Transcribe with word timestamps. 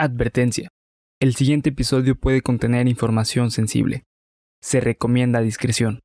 Advertencia. 0.00 0.68
El 1.18 1.34
siguiente 1.34 1.70
episodio 1.70 2.14
puede 2.14 2.40
contener 2.40 2.86
información 2.86 3.50
sensible. 3.50 4.04
Se 4.62 4.78
recomienda 4.78 5.40
discreción. 5.40 5.98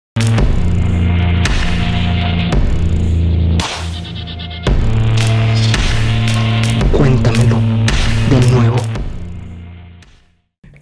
Cuéntamelo 6.92 7.60
de 8.32 8.52
nuevo. 8.52 8.78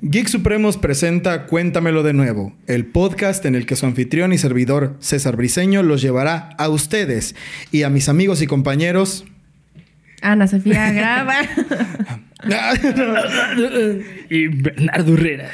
Geek 0.01 0.27
Supremos 0.29 0.77
presenta 0.77 1.47
Cuéntamelo 1.47 2.03
de 2.03 2.13
nuevo, 2.13 2.55
el 2.67 2.85
podcast 2.85 3.45
en 3.45 3.55
el 3.55 3.65
que 3.65 3.75
su 3.75 3.85
anfitrión 3.87 4.31
y 4.31 4.37
servidor 4.37 4.95
César 4.99 5.35
Briseño 5.35 5.83
los 5.83 6.01
llevará 6.01 6.51
a 6.57 6.69
ustedes 6.69 7.35
y 7.73 7.83
a 7.83 7.89
mis 7.89 8.07
amigos 8.07 8.41
y 8.41 8.47
compañeros. 8.47 9.25
Ana 10.21 10.47
Sofía 10.47 10.93
graba. 10.93 11.35
Y 14.29 14.47
Bernardo 14.47 15.13
Herrera. 15.13 15.49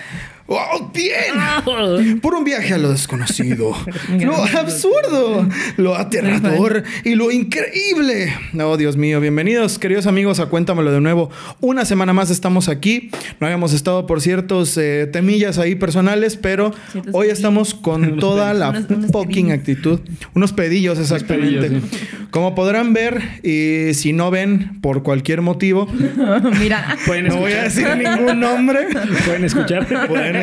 ¡Oh, 0.50 0.90
bien! 0.94 2.20
Por 2.22 2.34
un 2.34 2.46
viaje 2.46 2.74
a 2.74 2.78
lo 2.78 2.90
desconocido, 2.90 3.76
lo 4.20 4.34
absurdo, 4.46 5.46
lo 5.76 5.96
aterrador 5.96 6.84
y 7.04 7.16
lo 7.16 7.32
increíble. 7.32 8.34
Oh, 8.58 8.78
Dios 8.78 8.96
mío, 8.96 9.20
bienvenidos, 9.20 9.78
queridos 9.78 10.08
amigos, 10.08 10.40
a 10.40 10.46
Cuéntamelo 10.46 10.92
de 10.94 11.02
nuevo. 11.02 11.30
Una 11.60 11.84
semana 11.84 12.14
más 12.14 12.30
estamos 12.30 12.70
aquí. 12.70 13.10
No 13.42 13.48
habíamos 13.48 13.74
estado 13.74 14.08
por 14.08 14.22
ciertos 14.22 14.78
eh, 14.78 15.10
temillas 15.12 15.58
ahí 15.58 15.76
personales, 15.76 16.38
pero 16.38 16.74
Ciertos 16.94 17.14
hoy 17.14 17.24
pedillos. 17.24 17.38
estamos 17.40 17.74
con 17.74 18.18
toda 18.20 18.54
la 18.54 18.70
Unos- 18.70 18.90
unos 18.90 19.12
fucking 19.12 19.48
pedillos. 19.48 19.60
actitud. 19.60 20.00
Unos 20.34 20.54
pedillos, 20.54 20.98
exactamente. 20.98 21.60
pedillos, 21.70 21.84
Como 22.32 22.56
podrán 22.56 22.94
ver, 22.94 23.22
y 23.44 23.94
si 23.96 24.14
no 24.14 24.32
ven 24.32 24.80
por 24.82 25.04
cualquier 25.04 25.42
motivo, 25.42 25.88
Mira. 26.60 26.96
Pueden 27.06 27.28
no 27.28 27.36
voy 27.36 27.52
a 27.52 27.66
escuchar. 27.66 27.98
decir 27.98 28.10
ningún 28.18 28.40
nombre. 28.40 28.88
Pueden 29.26 29.44
escuchar. 29.44 30.08
Pueden 30.08 30.37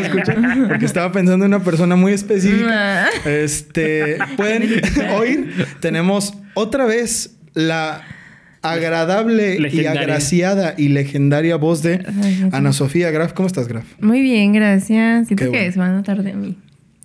porque 0.69 0.85
estaba 0.87 1.13
pensando 1.13 1.45
en 1.45 1.55
una 1.55 1.63
persona 1.65 1.97
muy 1.97 2.13
específica. 2.13 3.09
Este, 3.25 4.19
pueden 4.37 4.71
oír, 5.17 5.53
tenemos 5.81 6.35
otra 6.55 6.85
vez 6.85 7.37
la 7.55 8.03
agradable 8.63 9.59
y 9.71 9.85
agraciada 9.87 10.75
y 10.77 10.89
legendaria 10.89 11.57
voz 11.57 11.83
de 11.83 12.05
Ana 12.53 12.73
Sofía 12.73 13.11
Graf. 13.11 13.33
¿Cómo 13.35 13.47
estás, 13.47 13.69
Graf? 13.69 13.85
Muy 14.01 14.23
bien, 14.23 14.53
gracias. 14.53 15.27
Siento 15.27 15.45
Qué 15.45 15.51
que 15.51 15.59
bueno. 15.59 15.73
se 15.73 15.79
van 15.79 15.91
a 15.91 15.95
notar 15.97 16.23
de 16.23 16.33
mí. 16.33 16.57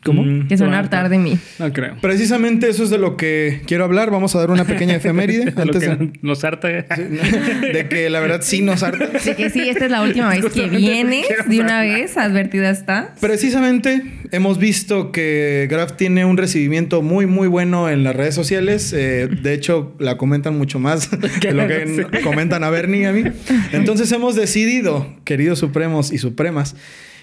¿Cómo? 0.04 0.24
Mm, 0.24 0.48
Que 0.48 0.58
se 0.58 0.64
van 0.64 0.74
a 0.74 0.78
bueno, 0.78 0.84
hartar 0.86 1.10
de 1.10 1.18
mí. 1.18 1.38
No 1.60 1.74
creo. 1.74 1.98
Precisamente 2.02 2.70
eso 2.70 2.84
es 2.84 2.90
de 2.90 2.98
lo 2.98 3.18
que 3.18 3.62
quiero 3.66 3.84
hablar. 3.84 4.12
Vamos 4.12 4.36
a 4.36 4.40
dar 4.40 4.50
una 4.52 4.64
pequeña 4.66 4.96
efeméride 4.98 5.46
De 5.46 5.52
lo 5.52 5.62
antes 5.62 5.84
que 5.84 5.90
de, 5.90 6.12
nos 6.22 6.44
harta. 6.44 6.68
de 6.70 7.88
que 7.90 8.10
la 8.10 8.20
verdad 8.20 8.42
sí 8.42 8.62
nos 8.62 8.84
harta. 8.84 9.08
De 9.08 9.36
que 9.36 9.50
sí, 9.50 9.68
esta 9.68 9.86
es 9.86 9.92
la 9.92 10.02
última 10.02 10.30
vez 10.30 10.46
que 10.54 10.68
vienes. 10.68 11.26
De 11.48 11.60
una 11.60 11.82
vez, 11.82 12.18
advertida 12.18 12.70
está. 12.70 13.14
Precisamente 13.20 14.02
hemos 14.32 14.58
visto 14.60 15.12
que 15.12 15.68
Graf 15.70 15.94
tiene 15.98 16.24
un 16.26 16.38
recibimiento 16.38 17.02
muy 17.02 17.26
muy 17.26 17.48
bueno 17.48 17.90
en 17.90 18.04
las 18.04 18.16
redes 18.16 18.36
sociales. 18.36 18.94
Eh, 18.94 19.28
de 19.28 19.54
hecho, 19.54 19.96
la 20.00 20.18
comentan 20.18 20.58
mucho 20.58 20.80
más 20.80 21.10
que 21.42 21.52
lo 21.52 21.68
que 21.68 21.80
Sí. 21.88 22.24
comentan 22.24 22.64
a 22.64 22.70
Bernie 22.70 23.02
y 23.02 23.06
a 23.06 23.12
mí. 23.12 23.24
Entonces 23.72 24.12
hemos 24.12 24.36
decidido, 24.36 25.14
queridos 25.24 25.60
supremos 25.60 26.12
y 26.12 26.18
supremas, 26.20 26.76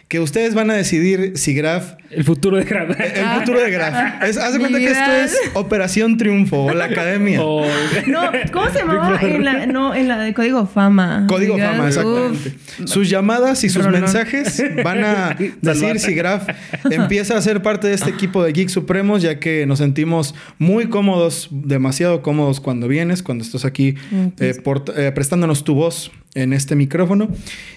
que 0.09 0.21
ustedes 0.21 0.55
van 0.55 0.71
a 0.71 0.75
decidir 0.75 1.33
si 1.37 1.53
Graf, 1.53 1.95
El 2.11 2.23
futuro 2.23 2.57
de 2.59 2.63
Graf. 2.65 2.91
el 3.01 3.41
futuro 3.41 3.61
de 3.61 3.71
Graf. 3.73 4.23
Es, 4.23 4.37
haz 4.39 4.53
de 4.53 4.61
cuenta 4.61 4.79
que 4.79 4.87
esto 4.87 5.11
es 5.11 5.37
Operación 5.55 6.17
Triunfo 6.17 6.67
o 6.67 6.73
la 6.73 6.85
Academia. 6.85 7.43
O- 7.43 7.67
No, 8.07 8.31
¿cómo 8.53 8.71
se 8.71 8.79
llamaba? 8.79 9.19
En 9.21 9.45
la, 9.45 9.67
no, 9.67 9.95
en 9.97 10.07
la 10.07 10.19
de 10.19 10.33
Código 10.33 10.65
Fama. 10.67 11.27
Código 11.29 11.55
Digas, 11.57 11.73
Fama, 11.73 11.89
exactamente. 11.89 12.49
uf. 12.85 12.89
Sus 12.89 13.11
llamadas 13.11 13.65
y 13.65 13.69
sus 13.69 13.85
Rolón. 13.85 14.03
mensajes 14.03 14.63
van 14.85 15.03
a 15.03 15.37
decir 15.61 15.99
si 15.99 16.15
Graf 16.15 16.49
empieza 16.89 17.37
a 17.37 17.43
ser 17.43 17.63
parte 17.63 17.89
de 17.89 17.95
este 17.95 18.11
equipo 18.11 18.45
de 18.45 18.53
Geek 18.53 18.69
Supremos, 18.69 19.23
ya 19.23 19.41
que 19.41 19.67
nos 19.67 19.79
sentimos 19.81 20.37
muy 20.59 20.87
cómodos, 20.89 21.49
demasiado 21.51 22.23
cómodos 22.23 22.61
cuando 22.61 22.87
vienes, 22.87 23.25
cuando 23.25 23.43
estás 23.43 23.65
aquí 23.65 23.97
eh, 24.39 24.55
port- 24.63 24.93
eh, 24.97 25.11
prestándonos 25.11 25.65
tu 25.65 25.75
voz 25.75 26.13
en 26.37 26.53
este 26.53 26.77
micrófono. 26.77 27.29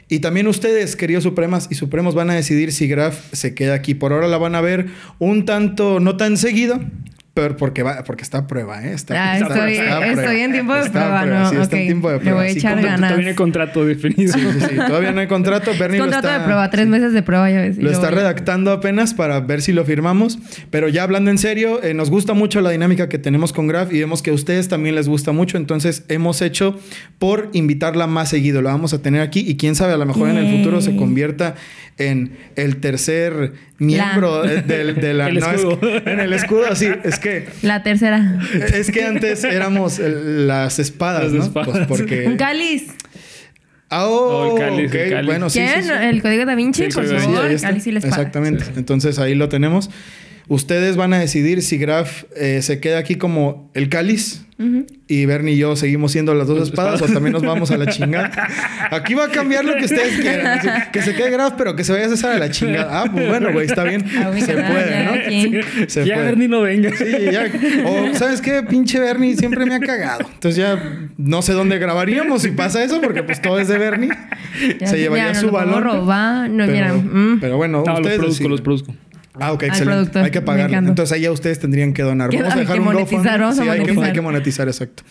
Y 0.07 0.19
también 0.19 0.47
ustedes, 0.47 0.95
queridos 0.95 1.23
Supremas 1.23 1.67
y 1.71 1.75
Supremos, 1.75 2.13
van 2.13 2.29
a 2.29 2.35
decidir 2.35 2.71
si 2.71 2.87
Graf 2.87 3.33
se 3.33 3.55
queda 3.55 3.73
aquí. 3.73 3.95
Por 3.95 4.13
ahora 4.13 4.27
la 4.27 4.37
van 4.37 4.53
a 4.53 4.61
ver 4.61 4.87
un 5.17 5.45
tanto, 5.45 5.99
no 5.99 6.17
tan 6.17 6.37
seguido. 6.37 6.79
Pero 7.41 7.55
porque 7.57 7.83
va, 7.83 8.03
porque 8.03 8.23
está 8.23 8.39
a 8.39 8.47
prueba, 8.47 8.83
¿eh? 8.85 8.93
Está, 8.93 9.13
Ah, 9.31 9.37
está- 9.37 9.53
estoy, 9.55 9.73
está 9.77 9.95
a 9.97 9.99
prueba. 10.01 10.21
estoy 10.23 10.39
en 10.41 10.51
tiempo 10.51 10.73
de 10.73 10.79
Está 10.81 10.91
prueba, 10.91 11.21
prueba, 11.21 11.39
¿no? 11.43 11.49
Sí, 11.49 11.55
está 11.57 11.77
en 11.77 11.85
tiempo 11.85 12.09
de 12.09 12.15
le 12.15 12.19
prueba. 12.21 12.37
voy 12.39 12.47
a 12.47 12.51
echar 12.51 12.81
ganas. 12.81 12.99
Todavía 12.99 13.21
no 13.23 13.29
hay 13.29 13.35
contrato 13.35 13.85
definido. 13.85 14.33
Sí, 14.33 14.39
sí, 14.39 14.59
sí. 14.69 14.75
Todavía 14.75 15.11
no 15.11 15.19
hay 15.21 15.27
contrato. 15.27 15.71
Bernie 15.79 15.97
lo 15.99 16.03
Contrato 16.05 16.27
está, 16.27 16.39
de 16.39 16.43
prueba, 16.45 16.69
tres 16.69 16.87
meses 16.87 17.13
de 17.13 17.23
prueba, 17.23 17.49
ya 17.49 17.61
ves. 17.61 17.77
lo 17.77 17.91
está 17.91 18.11
redactando 18.11 18.71
apenas 18.71 19.13
para 19.13 19.39
ver 19.39 19.61
si 19.61 19.71
lo 19.73 19.85
firmamos. 19.85 20.39
Pero 20.69 20.89
ya 20.89 21.03
hablando 21.03 21.31
en 21.31 21.37
serio, 21.37 21.81
eh, 21.83 21.93
nos 21.93 22.09
gusta 22.09 22.33
mucho 22.33 22.61
la 22.61 22.69
dinámica 22.71 23.09
que 23.09 23.17
tenemos 23.19 23.53
con 23.53 23.67
Graf 23.67 23.91
y 23.93 23.99
vemos 23.99 24.21
que 24.21 24.31
a 24.31 24.33
ustedes 24.33 24.67
también 24.67 24.95
les 24.95 25.07
gusta 25.07 25.31
mucho. 25.31 25.57
Entonces 25.57 26.03
hemos 26.09 26.41
hecho 26.41 26.77
por 27.19 27.49
invitarla 27.53 28.07
más 28.07 28.29
seguido. 28.29 28.61
La 28.61 28.71
vamos 28.71 28.93
a 28.93 29.01
tener 29.01 29.21
aquí 29.21 29.43
y 29.47 29.55
quién 29.57 29.75
sabe, 29.75 29.93
a 29.93 29.97
lo 29.97 30.05
mejor 30.05 30.29
en 30.29 30.37
el 30.37 30.57
futuro 30.57 30.81
se 30.81 30.95
convierta 30.95 31.55
en 31.99 32.37
el 32.55 32.77
tercer 32.77 33.53
miembro 33.77 34.43
La. 34.43 34.61
del- 34.61 34.95
de, 34.95 35.13
la... 35.13 35.27
El 35.29 35.39
no, 35.39 35.47
es 35.51 35.55
escudo. 35.59 35.79
que- 35.79 35.97
en 36.11 36.19
el 36.19 36.33
escudo, 36.33 36.75
sí. 36.75 36.87
Es 37.03 37.19
que... 37.19 37.47
La 37.61 37.83
tercera. 37.83 38.39
Es 38.73 38.89
que 38.89 39.03
antes 39.05 39.43
éramos 39.43 39.99
el- 39.99 40.47
las 40.47 40.79
espadas, 40.79 41.25
Las 41.25 41.33
¿no? 41.33 41.43
espadas. 41.43 41.87
Pues 41.87 42.01
porque... 42.01 42.25
Un 42.27 42.37
cáliz. 42.37 42.87
Ah, 43.91 44.05
oh, 44.07 44.53
Oh, 44.53 44.57
el 44.57 44.63
cáliz, 44.63 44.93
el 44.93 45.01
ok. 45.05 45.09
cáliz. 45.11 45.25
Bueno, 45.27 45.49
sí, 45.49 45.59
sí, 45.59 45.65
¿Quieren 45.65 45.83
sí. 45.83 45.91
el 45.93 46.21
código 46.21 46.45
da 46.45 46.55
Vinci? 46.55 46.77
Sí, 46.81 46.83
el 46.87 46.93
por 46.93 47.05
favor, 47.05 47.51
está. 47.51 47.67
cáliz 47.69 47.87
y 47.87 47.91
la 47.91 47.99
espada. 47.99 48.15
Exactamente. 48.17 48.63
Sí, 48.65 48.71
sí. 48.73 48.79
Entonces 48.79 49.19
ahí 49.19 49.35
lo 49.35 49.49
tenemos. 49.49 49.89
Ustedes 50.47 50.95
van 50.95 51.13
a 51.13 51.19
decidir 51.19 51.61
si 51.61 51.77
Graf 51.77 52.23
eh, 52.35 52.61
se 52.61 52.79
queda 52.79 52.97
aquí 52.99 53.15
como 53.15 53.69
el 53.73 53.89
cáliz 53.89 54.45
Y 55.07 55.25
Bernie 55.25 55.53
y 55.53 55.57
yo 55.57 55.75
seguimos 55.77 56.11
siendo 56.11 56.33
las 56.33 56.45
dos 56.47 56.61
espadas 56.61 57.01
o 57.01 57.05
también 57.05 57.31
nos 57.31 57.43
vamos 57.43 57.71
a 57.71 57.77
la 57.77 57.85
chingada. 57.87 58.29
Aquí 58.91 59.13
va 59.13 59.25
a 59.25 59.29
cambiar 59.29 59.63
lo 59.63 59.73
que 59.77 59.85
ustedes 59.85 60.19
quieran. 60.19 60.59
Que 60.91 61.01
se 61.01 61.15
quede 61.15 61.29
Graf, 61.31 61.53
pero 61.57 61.77
que 61.77 61.85
se 61.85 61.93
vaya 61.93 62.07
a 62.07 62.09
César 62.09 62.33
a 62.33 62.39
la 62.39 62.51
chingada. 62.51 63.01
Ah, 63.03 63.09
pues 63.11 63.25
bueno, 63.29 63.53
güey, 63.53 63.65
está 63.67 63.85
bien. 63.85 64.03
Ah, 64.17 64.31
Se 64.37 64.53
puede, 64.53 65.49
¿no? 65.51 65.87
Se 65.87 66.05
ya 66.05 66.15
puede. 66.15 66.25
Bernie 66.27 66.47
no 66.49 66.61
venga. 66.61 66.91
Sí, 66.97 67.05
ya. 67.31 67.45
O, 67.85 68.13
¿sabes 68.15 68.41
qué? 68.41 68.61
Pinche 68.63 68.99
Bernie 68.99 69.37
siempre 69.37 69.65
me 69.65 69.75
ha 69.75 69.79
cagado. 69.79 70.25
Entonces 70.33 70.57
ya 70.57 70.77
no 71.17 71.41
sé 71.41 71.53
dónde 71.53 71.79
grabaríamos 71.79 72.41
si 72.41 72.51
pasa 72.51 72.83
eso, 72.83 72.99
porque 72.99 73.23
pues 73.23 73.41
todo 73.41 73.59
es 73.59 73.69
de 73.69 73.77
Bernie. 73.77 74.09
Ya, 74.79 74.87
se 74.87 74.97
llevaría 74.99 75.27
ya, 75.27 75.33
no 75.35 75.39
su 75.39 75.45
lo 75.45 75.51
puedo 75.53 75.65
balón. 75.67 75.83
robar. 75.83 76.49
No, 76.49 76.65
pero, 76.65 76.71
mira. 76.73 76.93
mm. 76.93 77.37
pero 77.39 77.55
bueno, 77.55 77.83
No, 77.85 77.91
los 77.91 77.99
ustedes 78.01 78.17
produzco, 78.17 78.33
deciden. 78.33 78.51
los 78.51 78.61
produzco. 78.61 78.95
Ah, 79.39 79.53
ok, 79.53 79.63
excelente. 79.63 79.91
productor. 79.93 80.23
Hay 80.23 80.31
que 80.31 80.41
pagarle. 80.41 80.77
Entonces 80.77 81.11
ahí 81.13 81.21
ya 81.21 81.31
ustedes 81.31 81.59
tendrían 81.59 81.93
que 81.93 82.01
donar. 82.03 82.29
Vamos 82.33 82.53
a 82.53 82.57
dejar 82.57 82.73
que 82.75 82.79
un 82.79 82.85
monetizar, 82.85 83.41
a 83.43 83.53
Sí, 83.53 83.61
hay 83.61 83.65
que, 83.67 83.77
monetizar. 83.79 84.03
hay 84.05 84.13
que 84.13 84.21
monetizar, 84.21 84.67
exacto. 84.67 85.03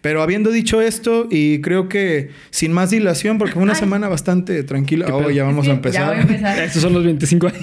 Pero 0.00 0.22
habiendo 0.22 0.50
dicho 0.50 0.80
esto, 0.82 1.28
y 1.30 1.60
creo 1.60 1.88
que 1.88 2.30
sin 2.50 2.72
más 2.72 2.90
dilación, 2.90 3.38
porque 3.38 3.54
fue 3.54 3.62
una 3.62 3.72
Ay. 3.74 3.78
semana 3.80 4.08
bastante 4.08 4.62
tranquila. 4.64 5.06
¿Qué 5.06 5.12
Oh, 5.12 5.30
ya 5.30 5.44
vamos 5.44 5.64
Sí, 5.64 5.70
a 5.70 5.74
empezar. 5.74 6.02
Ya 6.02 6.08
voy 6.08 6.16
a 6.18 6.20
empezar. 6.22 6.58
Estos 6.60 6.82
son 6.82 6.92
los 6.92 7.04
25 7.04 7.46
años. 7.48 7.62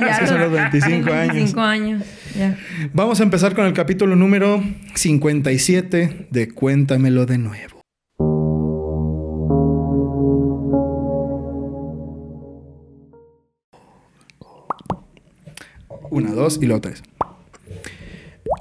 ya 0.00 0.16
Esos 0.16 0.28
son 0.28 0.40
los 0.40 0.52
25 0.52 1.12
años. 1.12 1.26
25 1.34 1.60
años. 1.60 2.02
Ya. 2.38 2.56
Vamos 2.92 3.20
a 3.20 3.22
empezar 3.24 3.54
con 3.54 3.66
el 3.66 3.72
capítulo 3.72 4.16
número 4.16 4.62
57 4.94 6.26
de 6.30 6.48
Cuéntamelo 6.48 7.26
de 7.26 7.38
nuevo. 7.38 7.71
Una, 16.12 16.32
dos 16.32 16.58
y 16.60 16.66
la 16.66 16.76
otra 16.76 16.92
es. 16.92 17.02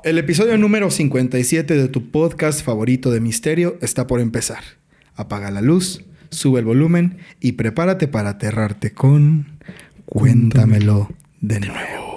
El 0.05 0.17
episodio 0.17 0.57
número 0.57 0.89
57 0.89 1.75
de 1.75 1.89
tu 1.89 2.09
podcast 2.09 2.63
favorito 2.63 3.11
de 3.11 3.19
misterio 3.19 3.77
está 3.81 4.07
por 4.07 4.21
empezar. 4.21 4.63
Apaga 5.15 5.51
la 5.51 5.59
luz, 5.59 6.05
sube 6.29 6.61
el 6.61 6.65
volumen 6.65 7.17
y 7.41 7.51
prepárate 7.53 8.07
para 8.07 8.29
aterrarte 8.29 8.93
con 8.93 9.59
Cuéntamelo 10.05 11.09
de 11.41 11.59
nuevo. 11.59 12.10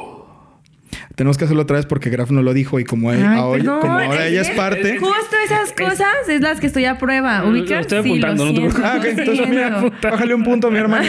Tenemos 1.15 1.39
que 1.39 1.45
hacerlo 1.45 1.63
otra 1.63 1.77
vez 1.77 1.87
porque 1.87 2.11
Graf 2.11 2.31
no 2.31 2.43
lo 2.43 2.53
dijo 2.55 2.81
y 2.81 2.85
como, 2.85 3.13
él- 3.13 3.23
Ay, 3.25 3.39
ahora, 3.39 3.59
perdón, 3.63 3.81
como 3.81 3.93
ahora 3.99 4.27
ella 4.27 4.41
es 4.43 4.51
parte... 4.51 4.99
Justo 4.99 5.37
esas 5.45 5.73
cosas 5.73 6.09
es 6.29 6.41
las 6.41 6.59
que 6.59 6.67
estoy 6.67 6.87
a 6.87 6.99
prueba. 6.99 7.45
¿Ubicas? 7.45 7.83
estoy 7.83 8.03
Sí, 8.03 8.09
apuntando, 8.09 8.47
lo 8.47 8.53
no 8.53 8.75
te. 8.75 8.83
Ah, 8.83 8.97
ok, 8.99 9.05
entonces 9.05 9.49
mira, 9.49 9.85
bájale 10.03 10.35
un 10.35 10.43
punto, 10.43 10.71
mi 10.73 10.79
hermano. 10.79 11.09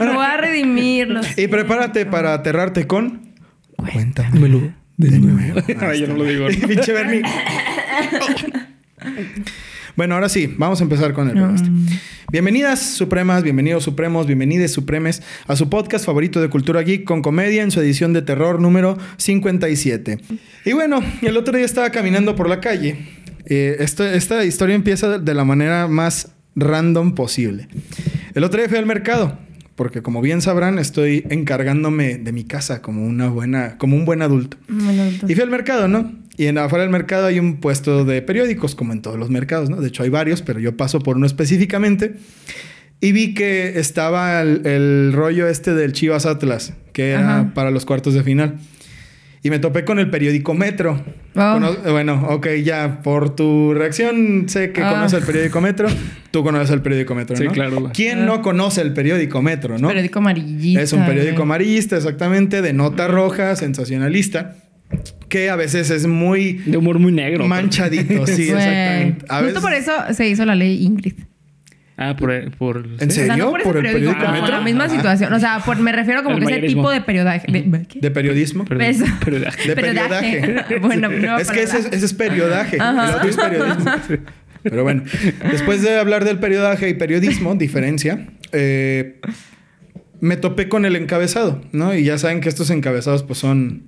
Lo 0.00 0.12
voy 0.14 0.24
a 0.24 0.36
redimirlos. 0.38 1.38
Y 1.38 1.46
prepárate 1.48 2.06
para 2.06 2.32
aterrarte 2.32 2.86
con... 2.86 3.32
Cuéntamelo 3.76 4.72
de 4.96 5.18
nuevo. 5.18 5.60
Ay, 5.80 6.00
yo 6.00 6.06
no 6.08 6.14
lo 6.16 6.24
digo. 6.24 6.46
Pinche 6.66 6.92
Bernie. 6.92 7.22
Bueno, 9.96 10.14
ahora 10.14 10.28
sí, 10.28 10.52
vamos 10.56 10.80
a 10.80 10.84
empezar 10.84 11.12
con 11.12 11.28
el 11.28 11.36
No. 11.36 11.48
podcast. 11.48 11.66
Bienvenidas, 12.30 12.80
Supremas, 12.80 13.42
bienvenidos 13.42 13.84
Supremos, 13.84 14.26
bienvenides 14.26 14.72
Supremes 14.72 15.22
a 15.46 15.54
su 15.54 15.68
podcast 15.68 16.06
favorito 16.06 16.40
de 16.40 16.48
cultura 16.48 16.80
geek 16.82 17.04
con 17.04 17.20
comedia 17.20 17.62
en 17.62 17.70
su 17.70 17.80
edición 17.80 18.14
de 18.14 18.22
terror 18.22 18.58
número 18.58 18.96
57. 19.18 20.18
Y 20.64 20.72
bueno, 20.72 21.00
el 21.20 21.36
otro 21.36 21.54
día 21.56 21.66
estaba 21.66 21.90
caminando 21.90 22.34
por 22.34 22.48
la 22.48 22.60
calle. 22.60 22.96
Eh, 23.44 23.76
esto- 23.80 24.04
esta 24.06 24.44
historia 24.44 24.74
empieza 24.74 25.18
de 25.18 25.34
la 25.34 25.44
manera 25.44 25.88
más 25.88 26.32
random 26.56 27.14
posible. 27.14 27.68
El 28.34 28.44
otro 28.44 28.60
día 28.60 28.68
fui 28.70 28.78
al 28.78 28.86
mercado, 28.86 29.38
porque 29.74 30.00
como 30.00 30.22
bien 30.22 30.40
sabrán, 30.40 30.78
estoy 30.78 31.26
encargándome 31.28 32.16
de 32.16 32.32
mi 32.32 32.44
casa 32.44 32.80
como 32.80 33.04
una 33.06 33.28
buena, 33.28 33.76
como 33.76 33.94
un 33.96 34.06
buen 34.06 34.22
adulto. 34.22 34.56
Bueno, 34.68 35.02
Y 35.28 35.34
fui 35.34 35.42
al 35.42 35.50
mercado, 35.50 35.86
¿no? 35.86 36.12
Y 36.36 36.46
en 36.46 36.56
afuera 36.58 36.82
del 36.82 36.90
mercado 36.90 37.26
hay 37.26 37.38
un 37.38 37.58
puesto 37.60 38.04
de 38.04 38.22
periódicos, 38.22 38.74
como 38.74 38.92
en 38.92 39.02
todos 39.02 39.18
los 39.18 39.28
mercados, 39.30 39.68
¿no? 39.70 39.80
De 39.80 39.88
hecho, 39.88 40.02
hay 40.02 40.08
varios, 40.08 40.40
pero 40.42 40.58
yo 40.60 40.76
paso 40.76 40.98
por 41.00 41.16
uno 41.16 41.26
específicamente. 41.26 42.14
Y 43.00 43.12
vi 43.12 43.34
que 43.34 43.78
estaba 43.80 44.40
el, 44.40 44.64
el 44.66 45.12
rollo 45.12 45.48
este 45.48 45.74
del 45.74 45.92
Chivas 45.92 46.24
Atlas, 46.24 46.72
que 46.92 47.10
era 47.10 47.40
Ajá. 47.40 47.54
para 47.54 47.70
los 47.70 47.84
cuartos 47.84 48.14
de 48.14 48.22
final. 48.22 48.54
Y 49.44 49.50
me 49.50 49.58
topé 49.58 49.84
con 49.84 49.98
el 49.98 50.08
periódico 50.08 50.54
Metro. 50.54 51.04
Oh. 51.34 51.52
Cono- 51.54 51.76
bueno, 51.90 52.28
ok, 52.30 52.46
ya 52.64 53.02
por 53.02 53.34
tu 53.34 53.74
reacción 53.74 54.44
sé 54.48 54.70
que 54.70 54.82
Ah. 54.82 54.90
conoces 54.92 55.18
el 55.18 55.26
periódico 55.26 55.60
Metro. 55.60 55.88
Tú 56.30 56.44
conoces 56.44 56.70
el 56.70 56.80
periódico 56.80 57.16
Metro, 57.16 57.36
Sí, 57.36 57.44
¿no? 57.44 57.50
claro. 57.50 57.90
¿Quién 57.92 58.24
no 58.24 58.40
conoce 58.40 58.80
el 58.82 58.92
periódico 58.92 59.42
Metro, 59.42 59.78
no? 59.78 59.88
Periódico 59.88 60.20
amarillista. 60.20 60.80
Es 60.80 60.92
un 60.92 61.04
periódico 61.04 61.32
güey. 61.34 61.42
amarillista, 61.42 61.96
exactamente, 61.96 62.62
de 62.62 62.72
nota 62.72 63.08
roja, 63.08 63.56
sensacionalista, 63.56 64.54
que 65.32 65.48
a 65.48 65.56
veces 65.56 65.88
es 65.90 66.06
muy 66.06 66.54
De 66.66 66.76
humor 66.76 66.98
muy 66.98 67.10
negro. 67.10 67.46
manchadito, 67.48 68.26
sí, 68.26 68.50
exactamente. 68.50 69.24
A 69.30 69.40
Justo 69.42 69.62
por 69.62 69.72
eso 69.72 69.92
se 70.12 70.28
hizo 70.28 70.44
la 70.44 70.54
ley 70.54 70.84
Ingrid. 70.84 71.14
Ah, 71.96 72.14
por... 72.18 72.30
por 72.56 72.86
¿En 73.00 73.10
sí. 73.10 73.20
O 73.20 73.24
sea, 73.24 73.26
serio? 73.36 73.44
no 73.44 73.50
por, 73.52 73.60
ese 73.60 73.68
¿Por 73.68 73.76
el 73.78 73.92
periódico 73.94 74.20
Metro? 74.20 74.40
por 74.40 74.50
la 74.50 74.60
misma 74.60 74.88
situación. 74.90 75.32
O 75.32 75.38
sea, 75.40 75.60
por- 75.64 75.78
me 75.78 75.92
refiero 75.92 76.22
como 76.22 76.36
El 76.36 76.40
que 76.40 76.44
ese 76.46 76.54
mayorismo. 76.56 76.82
tipo 76.82 76.90
de 76.90 77.00
periodaje. 77.00 77.50
De, 77.50 77.86
¿qué? 77.88 78.00
¿De 78.00 78.10
periodismo? 78.10 78.64
Perdón, 78.66 78.86
Eso. 78.86 79.04
pero- 79.24 79.38
De 79.40 79.74
Periodaje. 79.74 80.40
periodaje. 80.40 80.78
Bueno, 80.80 81.08
no, 81.08 81.38
es 81.38 81.50
que 81.50 81.62
ese 81.62 81.78
es, 81.78 81.84
periodaje. 81.84 81.96
ese 81.96 82.06
es 82.06 82.14
periodaje. 82.14 82.76
El 82.76 83.14
otro 83.14 83.28
es 83.30 83.36
periodismo. 83.36 83.92
Pero 84.62 84.82
bueno, 84.84 85.02
después 85.50 85.82
de 85.82 85.98
hablar 85.98 86.24
del 86.24 86.38
periodaje 86.38 86.88
y 86.88 86.94
periodismo, 86.94 87.54
diferencia, 87.54 88.26
eh, 88.52 89.18
me 90.20 90.36
topé 90.36 90.68
con 90.68 90.84
el 90.84 90.94
encabezado, 90.96 91.62
¿no? 91.72 91.94
Y 91.94 92.04
ya 92.04 92.16
saben 92.18 92.40
que 92.40 92.48
estos 92.48 92.70
encabezados 92.70 93.22
pues 93.22 93.38
son 93.38 93.82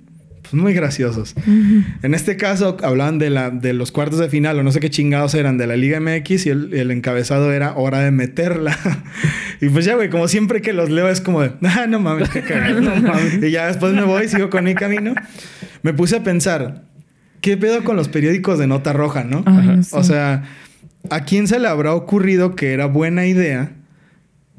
pues, 0.49 0.61
muy 0.61 0.73
graciosos. 0.73 1.35
En 2.03 2.13
este 2.13 2.37
caso 2.37 2.77
hablaban 2.83 3.17
de, 3.17 3.29
la, 3.29 3.49
de 3.49 3.73
los 3.73 3.91
cuartos 3.91 4.19
de 4.19 4.29
final 4.29 4.59
o 4.59 4.63
no 4.63 4.71
sé 4.71 4.79
qué 4.79 4.89
chingados 4.89 5.33
eran 5.33 5.57
de 5.57 5.67
la 5.67 5.75
Liga 5.75 5.99
MX 5.99 6.45
y 6.45 6.49
el, 6.49 6.73
el 6.73 6.91
encabezado 6.91 7.51
era 7.51 7.73
hora 7.75 7.99
de 7.99 8.11
meterla. 8.11 8.77
y 9.61 9.69
pues 9.69 9.85
ya, 9.85 9.95
güey, 9.95 10.09
como 10.09 10.27
siempre 10.27 10.61
que 10.61 10.73
los 10.73 10.89
leo 10.89 11.09
es 11.09 11.21
como 11.21 11.41
de, 11.41 11.51
ah, 11.63 11.85
no 11.87 11.99
mames, 11.99 12.29
qué 12.29 12.41
cagado. 12.41 12.81
y 13.41 13.51
ya 13.51 13.67
después 13.67 13.93
me 13.93 14.03
voy, 14.03 14.27
sigo 14.27 14.49
con 14.49 14.63
mi 14.63 14.75
camino. 14.75 15.15
Me 15.81 15.93
puse 15.93 16.17
a 16.17 16.23
pensar, 16.23 16.83
¿qué 17.41 17.57
pedo 17.57 17.83
con 17.83 17.95
los 17.95 18.07
periódicos 18.07 18.59
de 18.59 18.67
nota 18.67 18.93
roja, 18.93 19.23
no? 19.23 19.43
Ay, 19.45 19.67
no 19.67 19.83
sé. 19.83 19.95
O 19.95 20.03
sea, 20.03 20.43
¿a 21.09 21.25
quién 21.25 21.47
se 21.47 21.59
le 21.59 21.67
habrá 21.67 21.93
ocurrido 21.93 22.55
que 22.55 22.73
era 22.73 22.85
buena 22.85 23.25
idea 23.25 23.71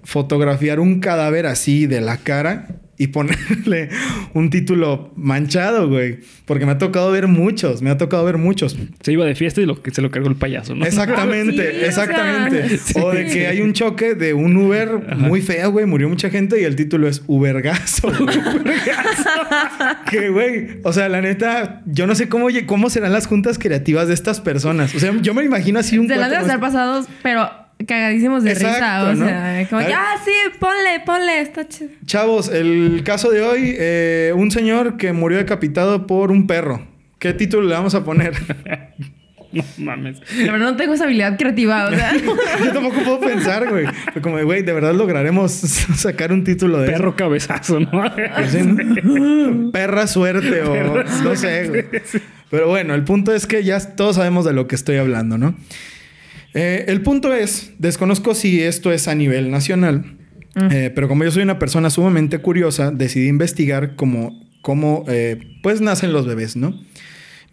fotografiar 0.03 0.79
un 0.79 1.00
cadáver 1.00 1.47
así 1.47 1.87
de 1.87 2.00
la 2.00 2.19
cara 2.19 2.69
y 2.98 3.08
ponerle 3.08 3.90
un 4.34 4.50
título 4.50 5.12
manchado, 5.16 5.88
güey? 5.88 6.19
Porque 6.44 6.64
me 6.66 6.72
ha 6.72 6.78
tocado 6.78 7.10
ver 7.10 7.26
muchos, 7.28 7.82
me 7.82 7.90
ha 7.90 7.98
tocado 7.98 8.25
ver 8.25 8.38
muchos. 8.38 8.76
Se 9.02 9.12
iba 9.12 9.25
de 9.25 9.34
fiesta 9.34 9.60
y 9.60 9.66
lo 9.66 9.82
que 9.82 9.90
se 9.90 10.00
lo 10.02 10.10
cargó 10.10 10.28
el 10.28 10.37
payaso, 10.37 10.75
¿no? 10.75 10.87
Exactamente, 10.87 11.72
Sí, 11.72 11.82
o 11.82 11.87
exactamente. 11.87 12.78
sea, 12.78 13.04
O 13.04 13.12
de 13.12 13.28
sí. 13.28 13.34
que 13.34 13.46
hay 13.48 13.60
un 13.60 13.72
choque 13.72 14.14
de 14.14 14.32
un 14.34 14.56
Uber 14.56 15.16
muy 15.16 15.43
feo, 15.43 15.70
güey, 15.72 15.87
murió 15.87 16.08
mucha 16.08 16.31
gente 16.31 16.60
y 16.60 16.64
el 16.64 16.76
título 16.76 17.08
es 17.08 17.22
Ubergazo. 17.26 18.12
güey. 18.12 18.38
que, 20.10 20.31
güey, 20.31 20.81
o 20.82 20.92
sea, 20.92 21.08
la 21.08 21.20
neta, 21.20 21.82
yo 21.87 22.06
no 22.06 22.14
sé 22.14 22.28
cómo, 22.28 22.49
cómo 22.66 22.90
serán 22.90 23.12
las 23.12 23.26
juntas 23.26 23.58
creativas 23.58 24.08
de 24.08 24.14
estas 24.14 24.40
personas. 24.40 24.94
O 24.94 25.00
sea, 25.00 25.12
yo 25.20 25.34
me 25.34 25.44
imagino 25.44 25.78
así 25.78 25.99
un 25.99 26.08
Se 26.08 26.16
las 26.16 26.31
deben 26.31 26.42
estar 26.44 26.60
pasados, 26.60 27.06
pero 27.22 27.50
cagadísimos 27.84 28.44
de 28.44 28.52
Exacto, 28.52 28.76
risa. 28.76 29.05
O 29.05 29.14
¿no? 29.14 29.26
sea, 29.26 29.67
como 29.69 29.81
Ay. 29.82 29.93
ah, 29.94 30.14
sí, 30.25 30.32
ponle, 30.58 31.00
ponle, 31.05 31.40
está 31.40 31.69
chido. 31.69 31.90
Chavos, 32.05 32.49
el 32.49 33.02
caso 33.05 33.31
de 33.31 33.43
hoy, 33.43 33.75
eh, 33.78 34.32
un 34.34 34.50
señor 34.50 34.96
que 34.96 35.12
murió 35.12 35.38
decapitado 35.38 36.06
por 36.06 36.31
un 36.31 36.46
perro. 36.46 36.87
¿Qué 37.19 37.32
título 37.32 37.67
le 37.67 37.75
vamos 37.75 37.94
a 37.94 38.05
poner? 38.05 38.34
No 39.52 39.62
mames. 39.78 40.19
La 40.37 40.52
verdad 40.52 40.73
no 40.73 40.76
tengo 40.76 40.94
esa 40.94 41.05
habilidad 41.05 41.38
creativa, 41.38 41.87
o 41.87 41.90
sea. 41.90 42.12
Yo 42.64 42.73
tampoco 42.73 43.02
puedo 43.02 43.20
pensar, 43.20 43.69
güey. 43.70 43.87
Como, 44.20 44.37
de, 44.37 44.44
güey, 44.44 44.62
de 44.62 44.73
verdad 44.73 44.93
lograremos 44.93 45.52
sacar 45.52 46.32
un 46.32 46.44
título 46.44 46.78
de 46.78 46.88
eso? 46.88 46.96
Perro 46.96 47.17
cabezazo, 47.17 47.81
¿no? 47.81 47.90
Pues. 47.90 48.56
Perra 49.73 50.06
suerte 50.08 50.62
o 50.62 51.05
no 51.05 51.37
sé, 51.37 51.69
güey. 51.69 51.84
Pero 52.50 52.69
bueno, 52.69 52.94
el 52.94 53.05
punto 53.05 53.32
es 53.32 53.46
que 53.46 53.64
ya 53.64 53.78
todos 53.96 54.17
sabemos 54.17 54.44
de 54.44 54.52
lo 54.52 54.67
que 54.67 54.75
estoy 54.75 54.96
hablando, 54.96 55.38
¿no? 55.38 55.55
Eh, 56.56 56.87
el 56.88 57.03
punto 57.03 57.35
es, 57.35 57.73
desconozco 57.79 58.35
si 58.35 58.62
esto 58.62 58.91
es 58.91 59.08
a 59.08 59.14
nivel 59.14 59.50
nacional, 59.50 60.17
eh, 60.70 60.91
pero 60.94 61.06
como 61.06 61.23
yo 61.23 61.31
soy 61.31 61.43
una 61.43 61.58
persona 61.58 61.91
sumamente 61.91 62.38
curiosa, 62.38 62.91
decidí 62.91 63.29
investigar 63.29 63.94
cómo, 63.94 64.43
cómo 64.62 65.05
eh, 65.06 65.58
pues 65.62 65.82
nacen 65.82 66.14
los 66.14 66.26
bebés, 66.26 66.56
¿no? 66.56 66.75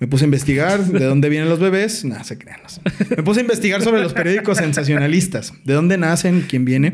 Me 0.03 0.07
puse 0.07 0.25
a 0.25 0.27
investigar 0.27 0.83
de 0.83 1.05
dónde 1.05 1.29
vienen 1.29 1.47
los 1.47 1.61
bebés. 1.61 2.03
Nada, 2.03 2.25
se 2.25 2.37
crean. 2.37 2.59
los- 2.61 2.81
Me 3.09 3.23
puse 3.23 3.39
a 3.39 3.43
investigar 3.43 3.81
sobre 3.81 4.01
los 4.03 4.11
periódicos 4.11 4.57
sensacionalistas. 4.57 5.53
De 5.63 5.73
dónde 5.73 5.97
nacen, 5.97 6.43
quién 6.45 6.65
viene. 6.65 6.91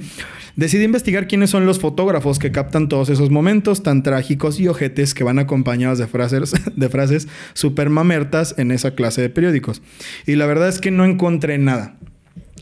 Decidí 0.56 0.84
investigar 0.84 1.26
quiénes 1.28 1.50
son 1.50 1.66
los 1.66 1.80
fotógrafos 1.80 2.38
que 2.38 2.52
captan 2.52 2.88
todos 2.88 3.10
esos 3.10 3.32
momentos 3.32 3.82
tan 3.82 4.04
trágicos 4.04 4.60
y 4.60 4.68
ojetes 4.68 5.16
que 5.16 5.24
van 5.24 5.40
acompañados 5.40 5.98
de 5.98 6.06
frases, 6.06 6.54
de 6.76 6.90
frases 6.90 7.28
super 7.54 7.90
mamertas 7.90 8.54
en 8.60 8.70
esa 8.70 8.94
clase 8.94 9.24
de 9.24 9.32
periódicos. 9.32 9.82
Y 10.28 10.36
la 10.36 10.46
verdad 10.46 10.68
es 10.70 10.78
que 10.80 10.92
no 10.92 11.04
encontré 11.04 11.58
nada. 11.58 11.96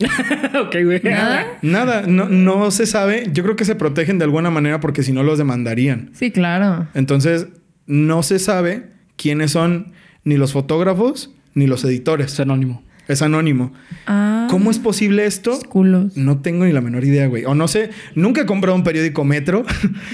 ok, 0.00 0.76
güey. 0.82 1.02
¿Nada? 1.02 1.58
Nada, 1.60 2.02
no, 2.06 2.26
no 2.30 2.70
se 2.70 2.86
sabe. 2.86 3.28
Yo 3.34 3.42
creo 3.42 3.54
que 3.56 3.66
se 3.66 3.74
protegen 3.74 4.16
de 4.16 4.24
alguna 4.24 4.48
manera 4.50 4.80
porque 4.80 5.02
si 5.02 5.12
no 5.12 5.22
los 5.22 5.36
demandarían. 5.36 6.08
Sí, 6.14 6.30
claro. 6.30 6.86
Entonces, 6.94 7.48
no 7.86 8.22
se 8.22 8.38
sabe 8.38 8.86
quiénes 9.16 9.50
son 9.50 9.92
ni 10.28 10.36
los 10.36 10.52
fotógrafos 10.52 11.30
ni 11.54 11.66
los 11.66 11.84
editores. 11.84 12.32
Es 12.34 12.40
anónimo. 12.40 12.82
Es 13.08 13.22
anónimo. 13.22 13.72
Ah. 14.06 14.46
¿Cómo 14.50 14.70
es 14.70 14.78
posible 14.78 15.24
esto? 15.24 15.58
Culos. 15.70 16.14
No 16.18 16.40
tengo 16.42 16.66
ni 16.66 16.72
la 16.72 16.82
menor 16.82 17.04
idea, 17.04 17.26
güey. 17.26 17.46
O 17.46 17.54
no 17.54 17.66
sé, 17.66 17.88
nunca 18.14 18.42
he 18.42 18.46
comprado 18.46 18.76
un 18.76 18.84
periódico 18.84 19.24
Metro 19.24 19.64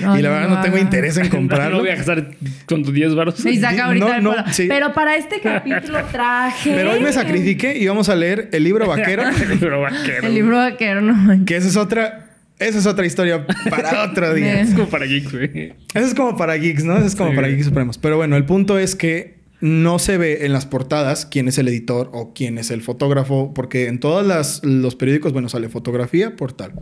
No, 0.01 0.17
y 0.17 0.23
la 0.23 0.31
verdad 0.31 0.49
no 0.49 0.61
tengo 0.61 0.79
interés 0.79 1.17
en 1.17 1.29
comprarlo. 1.37 1.79
No 1.79 1.83
voy 1.83 1.91
a 1.91 1.97
gastar 1.97 2.31
con 2.67 2.85
tus 2.85 2.95
10 2.95 3.17
baros. 3.17 3.45
Y 3.45 3.57
saca 3.59 3.87
ahorita 3.87 4.07
No, 4.07 4.15
el 4.15 4.23
no, 4.23 4.31
polo. 4.31 4.45
sí. 4.53 4.67
Pero 4.69 4.93
para 4.95 5.17
este 5.17 5.41
capítulo 5.41 5.99
traje. 6.13 6.73
Pero 6.73 6.93
hoy 6.93 7.01
me 7.01 7.13
sacrifiqué 7.13 7.77
y 7.77 7.87
vamos 7.89 8.09
a 8.09 8.15
leer 8.15 8.49
el 8.53 8.63
libro 8.63 8.87
vaquero, 8.87 9.25
Pero 9.61 9.81
vaquero. 9.81 10.29
El 10.29 10.35
libro 10.35 10.57
vaquero, 10.59 11.01
no 11.01 11.45
que 11.45 11.57
esa 11.57 11.67
es 11.69 11.77
otra, 11.77 12.37
esa 12.61 12.79
es 12.79 12.87
otra 12.87 13.05
historia 13.07 13.45
para 13.71 14.05
otro 14.05 14.33
día. 14.35 14.61
Es 14.61 14.73
como 14.73 14.87
para 14.87 15.07
geeks, 15.07 15.33
güey. 15.33 15.73
Eso 15.95 16.07
es 16.07 16.15
como 16.15 16.37
para 16.37 16.55
geeks, 16.55 16.85
¿no? 16.85 16.97
Eso 16.97 17.07
es 17.07 17.17
como 17.17 17.31
Sí. 17.31 17.37
para 17.37 17.49
geeks 17.49 17.65
supremos. 17.65 17.99
Pero 17.99 18.17
bueno, 18.19 18.37
el 18.37 18.45
punto 18.45 18.79
es 18.79 18.95
que 18.95 19.34
no 19.67 19.99
se 19.99 20.19
ve 20.19 20.45
en 20.45 20.53
las 20.53 20.67
portadas 20.67 21.25
quién 21.25 21.49
es 21.49 21.57
el 21.57 21.69
editor 21.69 22.11
o 22.13 22.35
quién 22.35 22.59
es 22.59 22.71
el 22.71 22.83
fotógrafo, 22.83 23.55
porque 23.55 23.87
en 23.89 23.99
todos 23.99 24.27
las- 24.27 24.63
los 24.63 24.95
periódicos, 24.95 25.33
bueno, 25.33 25.49
sale 25.49 25.71
fotografía 25.71 26.37
por 26.37 26.53
tal 26.53 26.73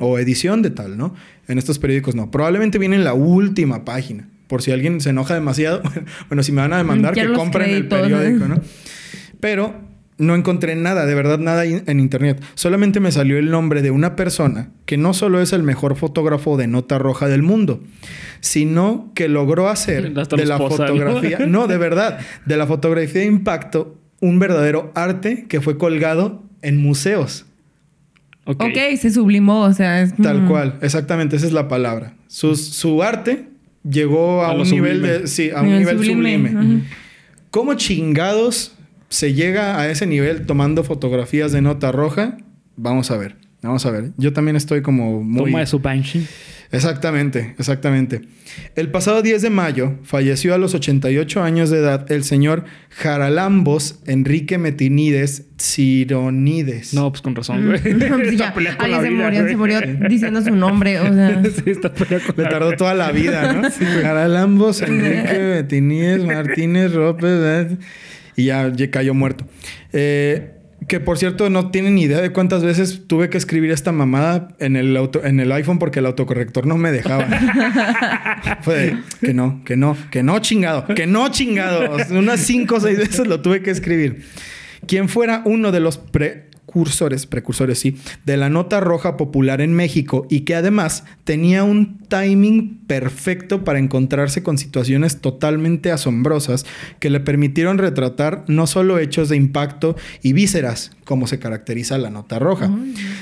o 0.00 0.18
edición 0.20 0.62
de 0.62 0.70
tal, 0.70 0.96
¿no? 0.96 1.14
En 1.48 1.58
estos 1.58 1.80
periódicos 1.80 2.14
no. 2.14 2.30
Probablemente 2.30 2.78
viene 2.78 2.94
en 2.94 3.02
la 3.02 3.14
última 3.14 3.84
página. 3.84 4.28
Por 4.46 4.62
si 4.62 4.70
alguien 4.70 5.00
se 5.00 5.10
enoja 5.10 5.34
demasiado, 5.34 5.82
bueno, 6.28 6.44
si 6.44 6.52
me 6.52 6.60
van 6.60 6.72
a 6.74 6.76
demandar, 6.78 7.12
que 7.12 7.32
compren 7.36 7.70
el 7.70 7.88
periódico. 7.88 8.46
¿no? 8.46 8.60
Pero 9.40 9.74
no 10.18 10.34
encontré 10.34 10.74
nada, 10.76 11.06
de 11.06 11.14
verdad 11.14 11.38
nada 11.38 11.64
in- 11.64 11.82
en 11.86 12.00
internet. 12.00 12.42
Solamente 12.54 12.98
me 13.00 13.12
salió 13.12 13.38
el 13.38 13.50
nombre 13.50 13.82
de 13.82 13.90
una 13.92 14.16
persona 14.16 14.70
que 14.84 14.96
no 14.96 15.14
solo 15.14 15.40
es 15.40 15.52
el 15.52 15.62
mejor 15.62 15.94
fotógrafo 15.96 16.56
de 16.56 16.66
nota 16.66 16.98
roja 16.98 17.28
del 17.28 17.42
mundo, 17.42 17.80
sino 18.40 19.12
que 19.14 19.28
logró 19.28 19.68
hacer 19.68 20.12
Hasta 20.18 20.36
de 20.36 20.46
la 20.46 20.58
fotografía, 20.58 21.38
¿no? 21.46 21.66
de 21.66 21.78
verdad, 21.78 22.18
de 22.46 22.56
la 22.56 22.66
fotografía 22.66 23.20
de 23.20 23.26
impacto, 23.28 23.96
un 24.20 24.38
verdadero 24.38 24.90
arte 24.94 25.46
que 25.48 25.60
fue 25.60 25.78
colgado 25.78 26.42
en 26.62 26.76
museos. 26.78 27.46
Ok. 28.44 28.64
ok, 28.64 28.96
se 28.98 29.10
sublimó, 29.10 29.60
o 29.62 29.72
sea, 29.74 30.00
es. 30.02 30.16
Tal 30.16 30.46
cual, 30.48 30.78
exactamente, 30.80 31.36
esa 31.36 31.46
es 31.46 31.52
la 31.52 31.68
palabra. 31.68 32.14
Sus- 32.28 32.64
su 32.66 33.02
arte 33.02 33.46
llegó 33.88 34.42
a, 34.42 34.52
un 34.54 34.62
nivel 34.62 34.96
sublime. 34.96 35.18
de, 35.20 35.26
sí, 35.28 35.50
a 35.54 35.60
un 35.60 35.66
Nivel 35.66 35.78
nivel 35.80 35.96
sublime. 35.98 36.50
sublime. 36.50 36.82
¿Cómo 37.50 37.74
chingados 37.74 38.72
se 39.08 39.34
llega 39.34 39.80
a 39.80 39.90
ese 39.90 40.06
nivel 40.06 40.46
tomando 40.46 40.84
fotografías 40.84 41.52
de 41.52 41.62
nota 41.62 41.92
roja? 41.92 42.36
Vamos 42.76 43.10
a 43.10 43.16
ver, 43.16 43.36
vamos 43.62 43.84
a 43.86 43.90
ver. 43.90 44.10
Yo 44.16 44.32
también 44.32 44.56
estoy 44.56 44.82
como 44.82 45.22
muy... 45.22 45.50
Toma 45.50 45.60
de 45.60 45.66
su 45.66 45.78
Banshee. 45.78 46.26
Exactamente, 46.70 47.54
exactamente. 47.58 48.20
El 48.76 48.90
pasado 48.90 49.22
10 49.22 49.40
de 49.40 49.48
mayo 49.48 49.94
falleció 50.02 50.54
a 50.54 50.58
los 50.58 50.74
88 50.74 51.42
años 51.42 51.70
de 51.70 51.78
edad 51.78 52.10
el 52.12 52.24
señor 52.24 52.64
Jaralambos 52.90 54.00
Enrique 54.06 54.58
Metinides 54.58 55.44
Cironides. 55.58 56.92
No, 56.92 57.10
pues 57.10 57.22
con 57.22 57.34
razón, 57.34 57.66
güey. 57.66 57.80
Mm, 57.94 57.98
pues 57.98 58.32
Está 58.32 58.46
ya, 58.48 58.52
con 58.52 58.66
alguien 58.66 58.90
la 58.90 59.00
se 59.00 59.08
vida, 59.08 59.24
murió, 59.24 59.40
güey. 59.40 59.50
se 59.50 59.56
murió 59.56 60.08
diciendo 60.10 60.42
su 60.42 60.50
nombre, 60.54 61.00
o 61.00 61.12
sea. 61.14 61.42
Sí, 61.64 61.70
está 61.70 61.90
con 61.90 62.06
Le 62.10 62.44
tardó 62.44 62.72
toda 62.72 62.94
la 62.94 63.12
vida, 63.12 63.52
¿no? 63.54 63.62
Jaralambos, 64.02 64.82
Enrique 64.82 65.38
Metinides, 65.38 66.24
Martínez, 66.24 66.92
López, 66.92 67.30
¿eh? 67.32 67.76
Y 68.38 68.44
ya, 68.44 68.72
ya 68.74 68.90
cayó 68.90 69.12
muerto. 69.14 69.44
Eh, 69.92 70.52
Que 70.86 71.00
por 71.00 71.18
cierto, 71.18 71.50
no 71.50 71.70
tienen 71.72 71.96
ni 71.96 72.02
idea 72.02 72.20
de 72.20 72.30
cuántas 72.30 72.62
veces 72.62 73.02
tuve 73.08 73.28
que 73.28 73.36
escribir 73.36 73.72
esta 73.72 73.90
mamada 73.90 74.54
en 74.60 74.76
el, 74.76 74.96
auto, 74.96 75.24
en 75.24 75.40
el 75.40 75.50
iPhone 75.50 75.80
porque 75.80 75.98
el 75.98 76.06
autocorrector 76.06 76.66
no 76.66 76.78
me 76.78 76.92
dejaba. 76.92 77.26
Fue 78.62 78.74
de, 78.76 78.96
que 79.20 79.34
no, 79.34 79.60
que 79.64 79.76
no, 79.76 79.96
que 80.12 80.22
no 80.22 80.38
chingado, 80.38 80.86
que 80.86 81.06
no 81.08 81.28
chingado. 81.30 81.96
Unas 82.10 82.40
cinco 82.40 82.76
o 82.76 82.80
seis 82.80 82.96
veces 82.96 83.26
lo 83.26 83.40
tuve 83.42 83.60
que 83.60 83.72
escribir. 83.72 84.22
Quien 84.86 85.08
fuera 85.08 85.42
uno 85.44 85.72
de 85.72 85.80
los 85.80 85.98
precursores, 86.68 87.24
precursores 87.26 87.78
sí, 87.78 87.96
de 88.26 88.36
la 88.36 88.50
nota 88.50 88.78
roja 88.80 89.16
popular 89.16 89.62
en 89.62 89.72
México 89.72 90.26
y 90.28 90.40
que 90.40 90.54
además 90.54 91.04
tenía 91.24 91.64
un 91.64 91.98
timing 92.08 92.80
perfecto 92.86 93.64
para 93.64 93.78
encontrarse 93.78 94.42
con 94.42 94.58
situaciones 94.58 95.20
totalmente 95.22 95.90
asombrosas 95.90 96.66
que 97.00 97.08
le 97.08 97.20
permitieron 97.20 97.78
retratar 97.78 98.44
no 98.48 98.66
solo 98.66 98.98
hechos 98.98 99.30
de 99.30 99.36
impacto 99.36 99.96
y 100.22 100.34
vísceras, 100.34 100.90
como 101.04 101.26
se 101.26 101.38
caracteriza 101.38 101.96
la 101.96 102.10
nota 102.10 102.38
roja, 102.38 102.70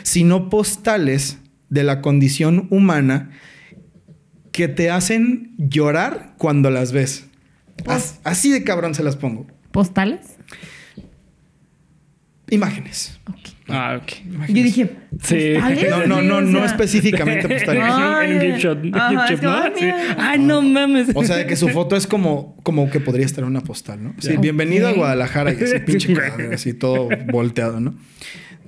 sino 0.03 0.51
postales 0.51 1.39
de 1.71 1.85
la 1.85 2.01
condición 2.01 2.67
humana 2.71 3.31
que 4.51 4.67
te 4.67 4.91
hacen 4.91 5.55
llorar 5.59 6.35
cuando 6.39 6.71
las 6.71 6.91
ves. 6.91 7.27
As- 7.87 8.19
Así 8.25 8.51
de 8.51 8.65
cabrón 8.65 8.95
se 8.97 9.05
las 9.05 9.15
pongo. 9.17 9.47
¿Postales? 9.71 10.36
Imágenes. 12.51 13.19
Ah, 13.69 13.99
ok. 14.01 14.13
Yo 14.49 14.63
dije, 14.63 14.91
Sí. 15.23 15.55
No, 15.91 16.07
no, 16.07 16.23
no, 16.23 16.41
no 16.41 16.65
específicamente 16.65 17.49
Me 17.49 17.55
postales. 17.57 17.83
en 17.85 17.91
un 17.91 18.15
Ay, 18.15 18.41
gift 18.53 18.59
shop. 18.65 18.79
ajá, 18.93 19.11
gift 19.11 19.23
es 19.25 19.31
shop, 19.31 19.41
que, 19.41 19.47
¿no? 19.47 19.53
ay, 19.57 19.73
Sí. 19.75 19.85
mira. 19.85 20.17
Ay, 20.19 20.39
no 20.39 20.63
mames. 20.63 21.09
O 21.15 21.25
sea, 21.25 21.37
de 21.37 21.47
que 21.47 21.57
su 21.57 21.69
foto 21.71 21.97
es 21.97 22.07
como, 22.07 22.57
como 22.63 22.89
que 22.91 23.01
podría 23.01 23.27
estar 23.27 23.43
en 23.43 23.51
una 23.51 23.63
postal, 23.63 24.03
¿no? 24.05 24.15
Sí, 24.19 24.37
bienvenido 24.37 24.87
a 24.87 24.93
Guadalajara 24.93 25.53
y 25.53 25.57
así 25.65 25.79
pinche 25.87 26.15
cadáver, 26.15 26.55
así 26.55 26.75
todo 26.75 27.09
volteado, 27.33 27.81
¿no? 27.81 27.97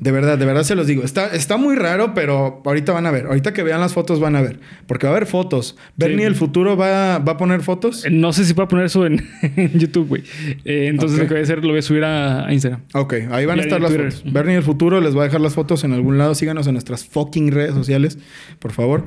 De 0.00 0.12
verdad, 0.12 0.38
de 0.38 0.45
verdad 0.47 0.62
se 0.62 0.75
los 0.75 0.87
digo. 0.87 1.02
Está, 1.02 1.35
está 1.35 1.57
muy 1.57 1.75
raro, 1.75 2.14
pero 2.14 2.62
ahorita 2.64 2.93
van 2.93 3.07
a 3.07 3.11
ver. 3.11 3.26
Ahorita 3.26 3.52
que 3.52 3.62
vean 3.62 3.81
las 3.81 3.95
fotos 3.95 4.21
van 4.21 4.37
a 4.37 4.43
ver. 4.43 4.61
Porque 4.87 5.07
va 5.07 5.12
a 5.12 5.17
haber 5.17 5.26
fotos. 5.28 5.76
Bernie 5.97 6.19
Sí. 6.19 6.23
el 6.25 6.35
futuro 6.37 6.76
va, 6.76 7.19
va 7.19 7.33
a 7.33 7.37
poner 7.37 7.62
fotos. 7.62 8.05
Eh, 8.05 8.11
No 8.11 8.33
sé 8.33 8.45
si 8.45 8.55
puedo 8.55 8.69
poner 8.69 8.87
eso 8.87 9.05
en, 9.07 9.26
en 9.57 9.78
YouTube, 9.78 10.07
güey. 10.09 10.23
Eh, 10.64 10.87
entonces 10.88 11.19
lo 11.19 11.25
que 11.26 11.35
voy 11.35 11.40
a 11.40 11.43
hacer 11.43 11.64
lo 11.64 11.71
voy 11.71 11.81
a 11.81 11.83
subir 11.83 12.05
a, 12.05 12.47
a 12.47 12.52
Instagram. 12.52 12.81
Ok, 12.95 13.14
ahí 13.31 13.45
van 13.47 13.59
a 13.59 13.62
estar 13.62 13.78
en 13.78 13.83
las 13.83 13.93
Twitter. 13.93 14.12
fotos. 14.12 14.33
Bernie 14.33 14.57
el 14.57 14.62
futuro 14.62 15.00
les 15.00 15.17
va 15.17 15.23
a 15.23 15.25
dejar 15.25 15.40
las 15.40 15.55
fotos 15.55 15.83
en 15.85 15.93
algún 15.93 16.17
lado. 16.19 16.35
Síganos 16.35 16.67
en 16.67 16.75
nuestras 16.75 17.05
fucking 17.05 17.50
redes 17.50 17.75
sociales, 17.75 18.19
por 18.61 18.73
favor. 18.73 19.05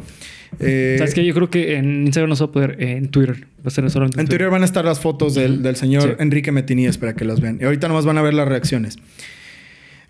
Eh, 0.60 0.96
¿Sabes 1.00 1.14
qué? 1.14 1.26
Yo 1.26 1.34
creo 1.34 1.50
que 1.50 1.76
en 1.78 2.02
Instagram 2.08 2.30
no 2.30 2.36
se 2.36 2.44
va 2.44 2.50
a 2.50 2.52
poder. 2.54 2.76
eh, 2.80 2.98
en 2.98 3.08
Twitter. 3.10 3.46
Va 3.64 3.68
a 3.68 3.70
ser 3.70 3.90
solamente 3.90 4.20
En 4.20 4.28
Twitter 4.28 4.50
van 4.50 4.64
a 4.64 4.66
estar 4.66 4.84
las 4.84 5.00
fotos 5.00 5.36
del, 5.36 5.62
del 5.64 5.76
señor 5.78 6.04
Sí. 6.04 6.10
Enrique 6.20 6.52
Metinides 6.52 6.98
para 6.98 7.14
que 7.16 7.24
las 7.26 7.40
vean. 7.40 7.60
Y 7.62 7.64
ahorita 7.64 7.88
nomás 7.88 8.06
van 8.06 8.18
a 8.18 8.22
ver 8.22 8.34
las 8.34 8.48
reacciones. 8.48 8.98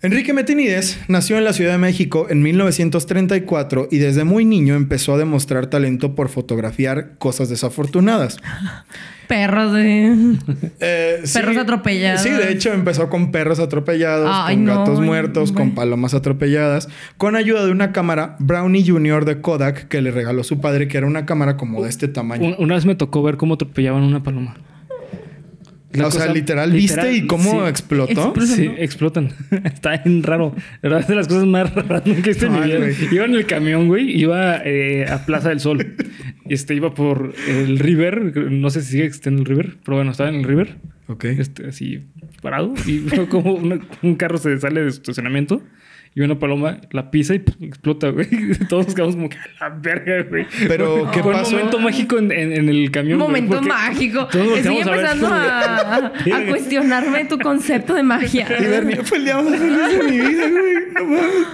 Enrique 0.04 0.32
Metinides 0.32 0.98
nació 1.06 1.38
en 1.38 1.44
la 1.44 1.52
Ciudad 1.52 1.70
de 1.72 1.78
México 1.78 2.26
en 2.28 2.42
1934 2.42 3.86
y 3.90 3.98
desde 3.98 4.24
muy 4.24 4.44
niño 4.44 4.74
empezó 4.74 5.14
a 5.14 5.18
demostrar 5.18 5.66
talento 5.68 6.16
por 6.16 6.28
fotografiar 6.28 7.16
cosas 7.18 7.48
desafortunadas. 7.48 8.38
Perros 9.28 9.72
de... 9.72 10.36
Eh, 10.80 11.20
sí. 11.24 11.38
Perros 11.38 11.56
atropellados. 11.56 12.20
Sí, 12.22 12.30
de 12.30 12.50
hecho 12.52 12.72
empezó 12.72 13.08
con 13.08 13.30
perros 13.30 13.60
atropellados, 13.60 14.28
Ay, 14.30 14.56
con 14.56 14.64
no, 14.64 14.78
gatos 14.80 15.00
muertos, 15.00 15.52
con 15.52 15.70
palomas 15.76 16.12
atropelladas, 16.14 16.88
con 17.16 17.36
ayuda 17.36 17.64
de 17.64 17.70
una 17.70 17.92
cámara 17.92 18.34
Brownie 18.40 18.84
Junior 18.84 19.24
de 19.24 19.40
Kodak 19.40 19.86
que 19.86 20.02
le 20.02 20.10
regaló 20.10 20.42
su 20.42 20.60
padre, 20.60 20.88
que 20.88 20.98
era 20.98 21.06
una 21.06 21.24
cámara 21.24 21.56
como 21.56 21.82
de 21.82 21.88
este 21.88 22.08
tamaño. 22.08 22.44
Un- 22.44 22.56
una 22.58 22.74
vez 22.74 22.84
me 22.84 22.96
tocó 22.96 23.22
ver 23.22 23.36
cómo 23.36 23.54
atropellaban 23.54 24.02
una 24.02 24.22
paloma. 24.24 24.56
La 25.94 26.06
o 26.06 26.10
sea, 26.10 26.32
literal, 26.32 26.72
¿viste 26.72 27.12
y 27.12 27.26
cómo 27.26 27.62
sí. 27.64 27.68
explotó? 27.68 28.34
Expl- 28.34 28.46
Sí, 28.46 28.70
explotan. 28.78 29.30
Está 29.64 29.98
bien 29.98 30.22
raro. 30.22 30.54
La 30.80 30.88
verdad 30.88 31.00
es 31.00 31.08
de 31.08 31.14
las 31.16 31.28
cosas 31.28 31.44
más 31.46 31.74
raras 31.74 32.02
que 32.02 32.10
he 32.12 32.14
visto 32.14 32.46
en 32.46 32.52
mi 32.52 32.58
Ay, 32.58 32.66
vida. 32.68 32.78
güey. 32.78 32.94
Iba 33.14 33.24
en 33.26 33.34
el 33.34 33.46
camión, 33.46 33.88
güey. 33.88 34.10
Iba 34.18 34.56
eh, 34.64 35.06
a 35.08 35.24
Plaza 35.26 35.50
del 35.50 35.60
Sol. 35.60 35.94
Este, 36.48 36.74
iba 36.74 36.94
por 36.94 37.34
el 37.48 37.78
River. 37.78 38.50
No 38.50 38.70
sé 38.70 38.82
si 38.82 38.92
sigue 38.92 39.04
existiendo 39.04 39.40
el 39.42 39.46
River. 39.46 39.76
Pero 39.84 39.96
bueno, 39.98 40.10
estaba 40.12 40.30
en 40.30 40.36
el 40.36 40.44
River. 40.44 40.76
Ok. 41.12 41.24
Este, 41.24 41.66
así 41.68 42.04
parado. 42.40 42.72
Y 42.86 42.98
veo 43.10 43.28
como 43.28 43.54
una- 43.54 43.80
un 44.02 44.14
carro 44.16 44.38
se 44.38 44.58
sale 44.58 44.82
de 44.82 44.90
su 44.90 44.96
estacionamiento. 44.98 45.62
Y 46.14 46.20
una 46.20 46.38
paloma 46.38 46.78
la 46.90 47.10
pisa 47.10 47.34
y 47.34 47.42
explota, 47.62 48.10
güey. 48.10 48.28
Todos 48.68 48.84
nos 48.84 48.94
quedamos 48.94 49.14
como 49.16 49.30
que 49.30 49.38
a 49.38 49.68
la 49.70 49.74
verga, 49.76 50.22
güey. 50.28 50.46
Pero, 50.68 51.10
¿qué 51.10 51.22
fue 51.22 51.32
pasó? 51.32 51.48
un 51.48 51.56
momento 51.56 51.78
mágico 51.78 52.18
en, 52.18 52.30
en- 52.30 52.52
en 52.52 52.68
el 52.68 52.90
camión. 52.90 53.18
güey, 53.18 53.40
Momento 53.42 53.62
mágico. 53.62 54.28
todos 54.28 54.58
Estoy 54.58 54.76
a 54.76 54.80
empezando 54.82 55.26
de- 55.30 55.34
a, 56.32 56.36
a 56.36 56.46
cuestionarme 56.50 57.24
tu 57.24 57.38
concepto 57.38 57.94
de 57.94 58.02
magia. 58.02 58.46
Y 58.60 58.62
Bernie 58.66 58.96
fue 58.96 59.16
el 59.18 59.24
día 59.24 59.40
más 59.40 59.56
feliz 59.58 59.98
de 59.98 60.02
mi 60.10 60.18
vida, 60.20 60.50
güey. 60.50 60.74
No 60.92 61.04
mames. 61.04 61.46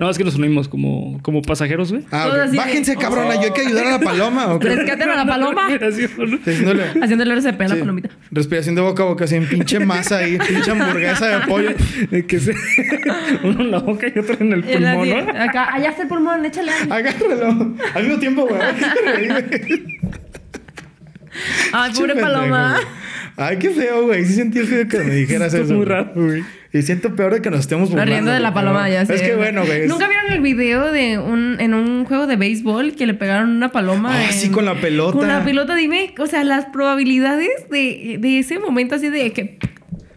No, 0.00 0.08
es 0.10 0.16
que 0.18 0.24
nos 0.24 0.34
unimos 0.36 0.68
como, 0.68 1.20
como 1.22 1.42
pasajeros, 1.42 1.92
güey. 1.92 2.04
Ah, 2.10 2.24
Todo 2.26 2.34
ok. 2.36 2.40
así 2.42 2.50
de- 2.52 2.56
Bájense, 2.58 2.96
cabrona. 2.96 3.34
Yo 3.34 3.42
hay 3.42 3.50
que 3.52 3.60
ayudar 3.62 3.86
a 3.86 3.90
la 3.92 3.98
paloma. 4.00 4.46
¿o 4.54 4.58
qué? 4.58 4.74
Rescaten 4.74 5.10
a 5.10 5.16
la 5.16 5.26
paloma. 5.26 5.68
Respiración. 5.78 6.40
Haciéndole- 6.44 7.02
Haciéndole 7.02 7.34
RCP 7.34 7.60
a 7.60 7.68
la 7.68 7.74
sí. 7.74 7.80
palomita. 7.80 8.08
Respiración 8.30 8.74
de 8.74 8.80
boca 8.80 9.02
a 9.02 9.06
boca, 9.06 9.24
así 9.24 9.34
en 9.36 9.46
pinche 9.48 9.78
masa 9.80 10.18
ahí, 10.18 10.38
pinche 10.38 10.70
hamburguesa 10.70 11.26
de 11.38 11.46
pollo. 11.46 11.70
De 12.10 12.26
que 12.26 12.40
se... 12.40 12.54
Uno 13.44 13.60
en 13.60 13.70
la 13.70 13.78
boca 13.78 14.06
y 14.14 14.18
otro 14.18 14.36
en 14.40 14.52
el 14.52 14.64
Él 14.68 14.86
así, 14.86 14.96
pulmón, 14.98 15.26
¿no? 15.26 15.42
Acá, 15.42 15.74
allá 15.74 15.90
está 15.90 16.02
el 16.02 16.08
pulmón, 16.08 16.44
échale 16.44 16.70
algo. 16.72 16.94
Agárralo. 16.94 17.74
Al 17.94 18.02
mismo 18.04 18.18
tiempo, 18.18 18.46
güey. 18.46 18.60
Ay, 18.60 19.28
Ay, 21.72 21.92
pobre 21.94 22.14
paloma. 22.16 22.76
Ay, 23.36 23.58
qué 23.58 23.70
feo, 23.70 24.04
güey. 24.04 24.24
Sí 24.24 24.34
sentí 24.34 24.60
feo 24.60 24.86
que 24.86 24.98
me 24.98 25.14
dijeras 25.14 25.52
Esto 25.52 25.64
eso. 25.64 25.64
es 25.64 25.70
muy 25.70 25.84
güey. 25.86 25.88
raro, 25.88 26.12
güey. 26.14 26.44
Y 26.74 26.82
siento 26.82 27.14
peor 27.14 27.32
de 27.32 27.40
que 27.40 27.50
nos 27.50 27.60
estemos 27.60 27.88
burlando. 27.88 28.10
riendo 28.10 28.32
de 28.32 28.40
la 28.40 28.52
paloma, 28.52 28.88
ya 28.90 29.06
sé. 29.06 29.14
Es 29.14 29.22
que 29.22 29.36
bueno, 29.36 29.64
güey. 29.64 29.86
¿Nunca 29.86 30.08
vieron 30.08 30.32
el 30.32 30.40
video 30.40 30.90
de 30.90 31.18
un 31.18 31.56
en 31.60 31.72
un 31.72 32.04
juego 32.04 32.26
de 32.26 32.34
béisbol 32.34 32.96
que 32.96 33.06
le 33.06 33.14
pegaron 33.14 33.50
una 33.50 33.70
paloma? 33.70 34.10
Ah, 34.12 34.24
en- 34.24 34.32
sí, 34.32 34.50
con 34.50 34.64
la 34.64 34.74
pelota. 34.74 35.16
Con 35.16 35.28
la 35.28 35.44
pelota, 35.44 35.76
dime, 35.76 36.12
o 36.18 36.26
sea, 36.26 36.42
las 36.42 36.64
probabilidades 36.66 37.68
de, 37.70 38.16
de 38.18 38.38
ese 38.40 38.58
momento 38.58 38.96
así 38.96 39.08
de 39.08 39.30
que 39.32 39.56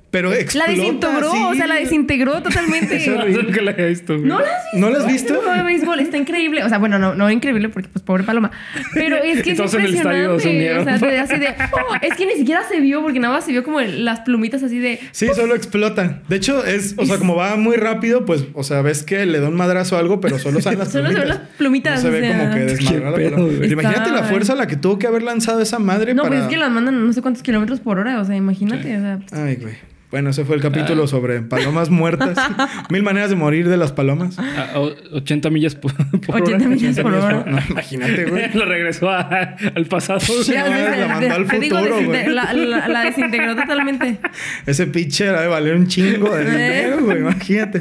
Pero 0.10 0.32
explota. 0.34 0.68
la 0.72 0.78
desintegró, 0.78 1.32
sí. 1.32 1.38
o 1.44 1.54
sea, 1.56 1.68
la 1.68 1.76
desintegró 1.76 2.42
totalmente. 2.42 3.06
Nunca 3.44 3.62
la 3.62 3.72
había 3.72 3.88
visto. 3.88 4.18
¿No 4.18 4.40
la 4.40 4.46
has 4.46 4.64
visto? 4.72 4.78
¿No 4.80 4.90
la 4.90 4.98
has 5.00 5.06
visto? 5.08 5.36
Juego 5.36 5.54
de 5.54 5.64
béisbol 5.64 6.00
está 6.00 6.18
increíble. 6.18 6.64
O 6.64 6.70
sea, 6.70 6.78
bueno, 6.78 6.98
no, 6.98 7.14
no 7.14 7.30
increíble 7.30 7.68
porque, 7.70 7.90
pues, 7.90 8.04
pobre 8.04 8.24
paloma. 8.24 8.50
Pero 8.94 9.18
es 9.18 9.44
que 9.44 9.52
es 9.52 9.58
todos 9.58 9.74
en 9.74 9.82
el 9.82 9.96
estadio 9.96 10.36
impresionante. 10.36 10.94
O 10.96 10.98
sea, 11.00 11.10
de- 11.10 11.20
así 11.20 11.38
de... 11.38 11.48
oh, 11.74 11.96
es 12.02 12.16
que 12.16 12.26
ni 12.26 12.34
siquiera 12.36 12.64
se 12.68 12.80
vio 12.80 13.02
porque 13.02 13.20
nada 13.20 13.34
más 13.34 13.44
se 13.46 13.52
vio 13.52 13.64
como 13.64 13.82
las 13.82 14.22
plumitas 14.22 14.64
así 14.64 14.80
de... 14.80 15.00
Sí, 15.12 15.28
solo 15.36 15.56
explota. 15.56 16.22
De 16.30 16.36
hecho, 16.38 16.66
es, 16.66 16.96
o 16.98 17.06
sea, 17.06 17.18
como 17.18 17.36
va 17.36 17.58
muy 17.58 17.76
rápido, 17.76 18.26
pues, 18.26 18.46
o 18.54 18.64
sea, 18.64 18.82
ves 18.82 19.04
que 19.04 19.26
le 19.26 19.40
da 19.42 19.50
un 19.50 19.56
madrazo 19.56 19.98
a 19.98 20.00
algo, 20.00 20.22
pero 20.22 20.40
solo 20.40 20.62
salen 20.62 20.80
las 20.80 20.88
Solo 20.92 21.10
se 21.10 21.16
plumitas. 21.16 21.28
ven 21.28 21.40
las 21.42 21.58
plumitas, 21.58 21.96
No 21.96 22.02
se 22.02 22.08
o 22.08 22.12
ve 22.12 22.28
sea. 22.28 22.38
como 22.40 22.54
que 22.54 22.60
desmadra 22.62 23.10
la 23.12 23.30
paloma. 23.36 23.66
Imagínate 23.66 24.12
la 24.12 24.24
fuerza 24.24 24.54
a 24.54 24.56
la 24.56 24.68
que 24.68 24.78
tuvo 24.78 24.98
que 25.00 25.08
haber 25.08 25.24
lanzado 25.24 25.62
esa 25.62 25.80
madre 25.80 26.14
No, 26.14 26.24
para. 26.24 26.36
pues 26.36 26.44
es 26.46 26.50
que 26.50 26.58
las 26.58 26.72
mandan 26.72 27.06
no 27.06 27.12
sé 27.12 27.22
cuántos 27.22 27.44
kilómetros 27.44 27.82
por 27.82 28.00
hora. 28.00 28.22
O 28.22 28.26
sea, 28.26 28.38
imagínate. 28.38 28.98
O 28.98 29.02
sea, 29.02 29.20
Ay, 29.34 29.58
güey. 29.58 29.74
Bueno, 30.10 30.30
ese 30.30 30.46
fue 30.46 30.56
el 30.56 30.62
capítulo 30.62 31.04
Ah. 31.04 31.08
sobre 31.08 31.42
palomas 31.42 31.90
muertas. 31.90 32.38
Mil 32.90 33.04
maneras 33.04 33.30
de 33.30 33.36
morir 33.36 33.68
de 33.68 33.76
las 33.76 33.92
palomas. 33.92 34.40
A, 34.40 34.72
a 34.76 34.80
80 34.80 35.50
millas 35.50 35.76
por, 35.76 35.94
por 36.22 36.42
80 36.42 36.56
hora. 36.56 36.68
millas 36.68 37.00
por 37.00 37.14
hora. 37.14 37.44
No, 37.46 37.60
imagínate, 37.70 38.24
güey. 38.26 38.50
Lo 38.54 38.64
regresó 38.66 39.10
a- 39.10 39.58
al 39.76 39.86
pasado. 39.88 40.22
Sí, 40.22 40.34
no, 40.38 40.44
sea, 40.46 40.96
la 40.96 41.08
mandó 41.08 41.36
al 41.36 41.60
digo, 41.60 41.78
futuro, 41.78 41.98
desinte- 42.00 42.06
güey. 42.24 42.28
la, 42.30 42.54
la- 42.54 42.88
la 42.88 43.02
desintegró 43.04 43.56
totalmente. 43.56 44.18
Ese 44.66 44.88
pitcher 44.88 45.36
ha 45.36 45.42
de 45.42 45.48
valer 45.48 45.76
un 45.76 45.88
chingo 45.88 46.34
de 46.36 46.46
dinero, 46.52 47.00
güey. 47.04 47.18
Imagínate. 47.20 47.80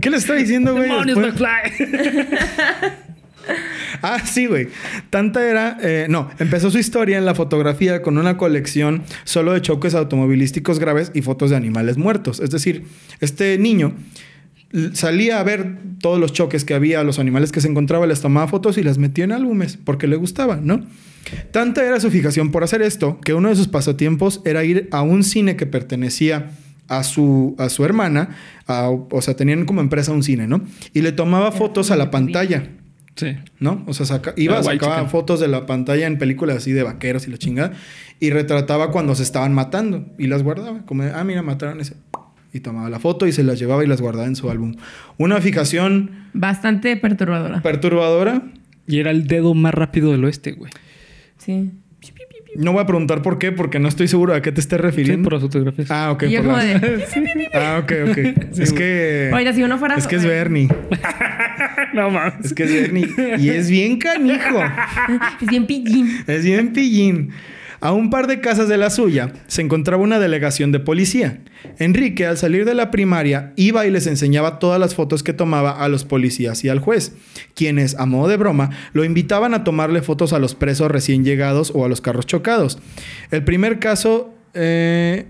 ¿Qué 0.00 0.10
le 0.10 0.18
está 0.18 0.34
diciendo, 0.34 0.74
güey? 0.74 0.90
Demonios, 0.90 1.16
Después- 1.22 1.40
McFly. 1.40 2.96
Ah, 4.02 4.24
sí, 4.26 4.46
güey. 4.46 4.68
Tanta 5.10 5.48
era... 5.48 5.76
eh, 5.82 6.06
no, 6.08 6.30
empezó 6.38 6.70
su 6.70 6.78
historia 6.78 7.18
en 7.18 7.24
la 7.24 7.34
fotografía 7.34 8.02
con 8.02 8.18
una 8.18 8.36
colección 8.36 9.02
solo 9.24 9.52
de 9.52 9.60
choques 9.62 9.94
automovilísticos 9.94 10.78
graves 10.78 11.10
y 11.14 11.22
fotos 11.22 11.50
de 11.50 11.56
animales 11.56 11.96
muertos. 11.98 12.40
Es 12.40 12.50
decir, 12.50 12.84
este 13.20 13.58
niño 13.58 13.94
salía 14.92 15.40
a 15.40 15.42
ver 15.42 15.76
todos 16.00 16.20
los 16.20 16.32
choques 16.32 16.64
que 16.64 16.74
había, 16.74 17.02
los 17.02 17.18
animales 17.18 17.50
que 17.52 17.60
se 17.60 17.68
encontraba, 17.68 18.06
les 18.06 18.20
tomaba 18.20 18.46
fotos 18.48 18.78
y 18.78 18.82
las 18.82 18.98
metía 18.98 19.24
en 19.24 19.32
álbumes 19.32 19.78
porque 19.82 20.06
le 20.06 20.16
gustaba, 20.16 20.56
¿no? 20.62 20.84
Tanta 21.50 21.84
era 21.84 22.00
su 22.00 22.10
fijación 22.10 22.50
por 22.50 22.64
hacer 22.64 22.80
esto 22.82 23.20
que 23.20 23.34
uno 23.34 23.48
de 23.48 23.56
sus 23.56 23.68
pasatiempos 23.68 24.40
era 24.44 24.64
ir 24.64 24.88
a 24.92 25.02
un 25.02 25.22
cine 25.24 25.56
que 25.56 25.66
pertenecía 25.66 26.52
a 26.88 27.02
su, 27.04 27.54
a 27.58 27.68
su 27.68 27.84
hermana, 27.84 28.36
a- 28.66 28.88
o 28.90 29.20
sea, 29.22 29.34
tenían 29.34 29.64
como 29.64 29.80
empresa 29.80 30.12
un 30.12 30.22
cine, 30.22 30.46
¿no? 30.46 30.62
Y 30.94 31.02
le 31.02 31.12
tomaba 31.12 31.52
fotos 31.52 31.90
a 31.90 31.96
la 31.96 32.10
pantalla. 32.10 32.68
Sí. 33.16 33.36
¿no? 33.58 33.84
O 33.86 33.92
sea, 33.94 34.06
saca- 34.06 34.32
iba, 34.36 34.58
Ah, 34.58 34.62
sacaba 34.62 34.96
chica. 34.98 35.08
fotos 35.08 35.40
de 35.40 35.48
la 35.48 35.66
pantalla 35.66 36.06
en 36.06 36.16
películas 36.18 36.56
así 36.56 36.72
de 36.72 36.82
vaqueros 36.82 37.26
y 37.28 37.30
la 37.30 37.36
chingada 37.38 37.72
y 38.18 38.30
retrataba 38.30 38.90
cuando 38.90 39.14
se 39.14 39.22
estaban 39.22 39.52
matando 39.52 40.06
y 40.18 40.26
las 40.26 40.42
guardaba. 40.42 40.84
Como 40.86 41.02
de, 41.02 41.12
ah, 41.12 41.22
mira, 41.24 41.42
mataron 41.42 41.80
ese. 41.80 41.94
Y 42.52 42.60
tomaba 42.60 42.88
la 42.90 42.98
foto 42.98 43.26
y 43.26 43.32
se 43.32 43.44
las 43.44 43.58
llevaba 43.58 43.84
y 43.84 43.86
las 43.86 44.00
guardaba 44.00 44.26
en 44.26 44.36
su 44.36 44.50
álbum. 44.50 44.74
Una 45.18 45.40
fijación 45.40 46.10
Bastante 46.32 46.96
perturbadora. 46.96 47.60
perturbadora. 47.62 48.42
Y 48.86 48.98
era 48.98 49.10
el 49.10 49.26
dedo 49.26 49.54
más 49.54 49.72
rápido 49.74 50.10
del 50.12 50.24
oeste, 50.24 50.52
güey. 50.52 50.72
Sí. 51.38 51.70
No 52.56 52.72
voy 52.72 52.82
a 52.82 52.86
preguntar 52.86 53.22
por 53.22 53.38
qué, 53.38 53.52
porque 53.52 53.78
no 53.78 53.86
estoy 53.86 54.08
seguro 54.08 54.34
a 54.34 54.42
qué 54.42 54.50
te 54.50 54.60
estés 54.60 54.78
Sí, 54.78 54.82
refiriendo. 54.82 55.22
por 55.22 55.34
las 55.34 55.42
fotografías. 55.42 55.88
Ah, 55.92 56.10
ok. 56.10 56.24
Yo 56.24 56.38
por 56.42 56.46
como 56.46 56.56
las- 56.56 56.80
de... 56.80 57.48
Ah, 57.54 57.78
ok, 57.80 57.92
ok. 58.10 58.18
es 58.58 58.72
que... 58.72 59.30
Oiga, 59.32 59.52
si 59.52 59.62
uno 59.62 59.78
fuera... 59.78 59.94
Es 59.94 60.08
que 60.08 60.16
es 60.16 60.24
Bernie. 60.24 60.68
no 61.94 62.10
mames. 62.10 62.44
Es 62.46 62.52
que 62.54 62.64
es 62.64 62.72
Bernie. 62.72 63.08
Y 63.38 63.48
es 63.50 63.70
bien 63.70 63.98
canijo. 63.98 64.58
Es 65.40 65.48
bien 65.48 65.66
pillín. 65.66 66.08
Es 66.26 66.44
bien 66.44 66.72
pillín. 66.72 67.30
A 67.82 67.92
un 67.92 68.10
par 68.10 68.26
de 68.26 68.40
casas 68.40 68.68
de 68.68 68.76
la 68.76 68.90
suya 68.90 69.32
se 69.46 69.62
encontraba 69.62 70.02
una 70.02 70.18
delegación 70.18 70.70
de 70.70 70.80
policía. 70.80 71.38
Enrique, 71.78 72.26
al 72.26 72.36
salir 72.36 72.66
de 72.66 72.74
la 72.74 72.90
primaria, 72.90 73.54
iba 73.56 73.86
y 73.86 73.90
les 73.90 74.06
enseñaba 74.06 74.58
todas 74.58 74.78
las 74.78 74.94
fotos 74.94 75.22
que 75.22 75.32
tomaba 75.32 75.70
a 75.82 75.88
los 75.88 76.04
policías 76.04 76.62
y 76.62 76.68
al 76.68 76.78
juez, 76.80 77.14
quienes, 77.54 77.94
a 77.98 78.04
modo 78.04 78.28
de 78.28 78.36
broma, 78.36 78.68
lo 78.92 79.02
invitaban 79.02 79.54
a 79.54 79.64
tomarle 79.64 80.02
fotos 80.02 80.34
a 80.34 80.38
los 80.38 80.54
presos 80.54 80.90
recién 80.90 81.24
llegados 81.24 81.72
o 81.74 81.86
a 81.86 81.88
los 81.88 82.02
carros 82.02 82.26
chocados. 82.26 82.78
El 83.30 83.44
primer 83.44 83.78
caso... 83.78 84.34
eh, 84.52 85.26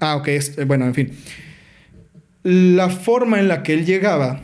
Ah, 0.00 0.16
ok. 0.16 0.26
es- 0.28 0.58
eh, 0.58 0.64
bueno, 0.64 0.86
en 0.86 0.94
fin. 0.94 1.12
La 2.42 2.88
forma 2.88 3.38
en 3.38 3.46
la 3.46 3.62
que 3.62 3.74
él 3.74 3.86
llegaba 3.86 4.40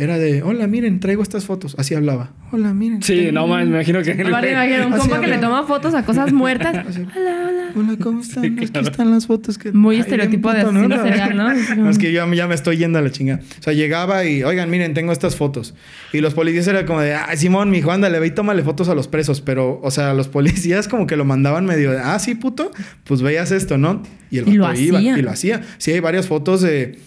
era 0.00 0.16
de, 0.16 0.44
hola, 0.44 0.68
miren, 0.68 1.00
traigo 1.00 1.24
estas 1.24 1.44
fotos. 1.44 1.74
Así 1.76 1.92
hablaba. 1.92 2.30
Hola, 2.52 2.72
miren. 2.72 3.02
Sí, 3.02 3.30
no 3.32 3.48
mames, 3.48 3.66
me 3.66 3.74
imagino 3.74 4.00
que. 4.00 4.12
Aparte, 4.12 4.52
imagino 4.52 4.86
un 4.86 4.92
compa 4.92 5.20
que 5.20 5.26
le 5.26 5.38
toma 5.38 5.64
fotos 5.64 5.92
a 5.92 6.04
cosas 6.04 6.32
muertas. 6.32 6.76
Así. 6.88 7.00
Hola, 7.16 7.48
hola. 7.48 7.72
Hola, 7.74 7.96
¿cómo 8.00 8.20
están? 8.20 8.44
Sí, 8.44 8.54
Aquí 8.56 8.78
están 8.78 9.10
las 9.10 9.26
fotos 9.26 9.58
que... 9.58 9.72
Muy 9.72 9.96
Ay, 9.96 10.02
estereotipo 10.02 10.52
de 10.52 10.60
asesino 10.60 11.02
serial, 11.02 11.36
¿no? 11.36 11.52
No, 11.76 11.90
es 11.90 11.98
que 11.98 12.12
yo 12.12 12.32
ya 12.32 12.46
me 12.46 12.54
estoy 12.54 12.76
yendo 12.76 13.00
a 13.00 13.02
la 13.02 13.10
chingada. 13.10 13.42
O 13.58 13.62
sea, 13.62 13.72
llegaba 13.72 14.24
y, 14.24 14.44
oigan, 14.44 14.70
miren, 14.70 14.94
tengo 14.94 15.10
estas 15.10 15.34
fotos. 15.34 15.74
Y 16.12 16.20
los 16.20 16.32
policías 16.32 16.68
eran 16.68 16.86
como 16.86 17.00
de, 17.00 17.14
ay, 17.14 17.36
Simón, 17.36 17.68
mijo, 17.70 17.90
ándale, 17.90 18.20
ve 18.20 18.28
y 18.28 18.30
tómale 18.30 18.62
fotos 18.62 18.88
a 18.88 18.94
los 18.94 19.08
presos. 19.08 19.40
Pero, 19.40 19.80
o 19.82 19.90
sea, 19.90 20.14
los 20.14 20.28
policías 20.28 20.86
como 20.86 21.08
que 21.08 21.16
lo 21.16 21.24
mandaban 21.24 21.66
medio 21.66 21.90
de, 21.90 21.98
ah, 21.98 22.20
sí, 22.20 22.36
puto, 22.36 22.70
pues 23.02 23.20
veías 23.20 23.50
esto, 23.50 23.78
¿no? 23.78 24.00
Y 24.30 24.38
el 24.38 24.48
Y 24.48 24.52
lo 24.52 24.62
vato 24.62 24.80
iba 24.80 24.98
hacía. 24.98 25.18
y 25.18 25.22
lo 25.22 25.30
hacía. 25.32 25.62
Sí, 25.78 25.90
hay 25.90 26.00
varias 26.00 26.28
fotos 26.28 26.60
de... 26.60 27.00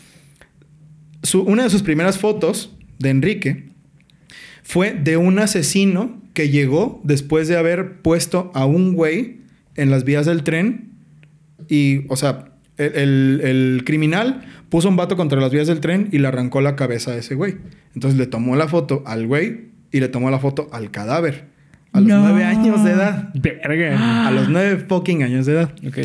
Su, 1.23 1.43
una 1.43 1.63
de 1.63 1.69
sus 1.69 1.83
primeras 1.83 2.17
fotos 2.17 2.75
de 3.01 3.09
Enrique 3.09 3.65
fue 4.63 4.93
de 4.93 5.17
un 5.17 5.39
asesino 5.39 6.21
que 6.33 6.49
llegó 6.49 7.01
después 7.03 7.47
de 7.47 7.57
haber 7.57 8.01
puesto 8.01 8.51
a 8.53 8.65
un 8.65 8.93
güey 8.93 9.41
en 9.75 9.89
las 9.91 10.03
vías 10.03 10.25
del 10.25 10.43
tren 10.43 10.91
y, 11.67 12.05
o 12.09 12.15
sea, 12.15 12.45
el, 12.77 12.93
el- 12.95 13.41
el 13.43 13.83
criminal 13.85 14.45
puso 14.69 14.87
un 14.89 14.95
vato 14.95 15.17
contra 15.17 15.39
las 15.41 15.51
vías 15.51 15.67
del 15.67 15.79
tren 15.81 16.07
y 16.11 16.19
le 16.19 16.27
arrancó 16.27 16.61
la 16.61 16.75
cabeza 16.75 17.11
a 17.11 17.15
ese 17.17 17.35
güey. 17.35 17.57
Entonces 17.93 18.17
le 18.17 18.25
tomó 18.27 18.55
la 18.55 18.67
foto 18.67 19.03
al 19.05 19.27
güey 19.27 19.65
y 19.91 19.99
le 19.99 20.07
tomó 20.07 20.31
la 20.31 20.39
foto 20.39 20.69
al 20.71 20.91
cadáver. 20.91 21.45
A 21.91 21.99
los 21.99 22.07
No. 22.07 22.21
nueve 22.21 22.45
años 22.45 22.83
de 22.85 22.91
edad. 22.91 23.29
Verga. 23.33 24.27
A 24.27 24.31
los 24.31 24.47
nueve 24.47 24.85
fucking 24.87 25.23
años 25.23 25.45
de 25.45 25.53
edad. 25.53 25.73
Ok. 25.85 25.97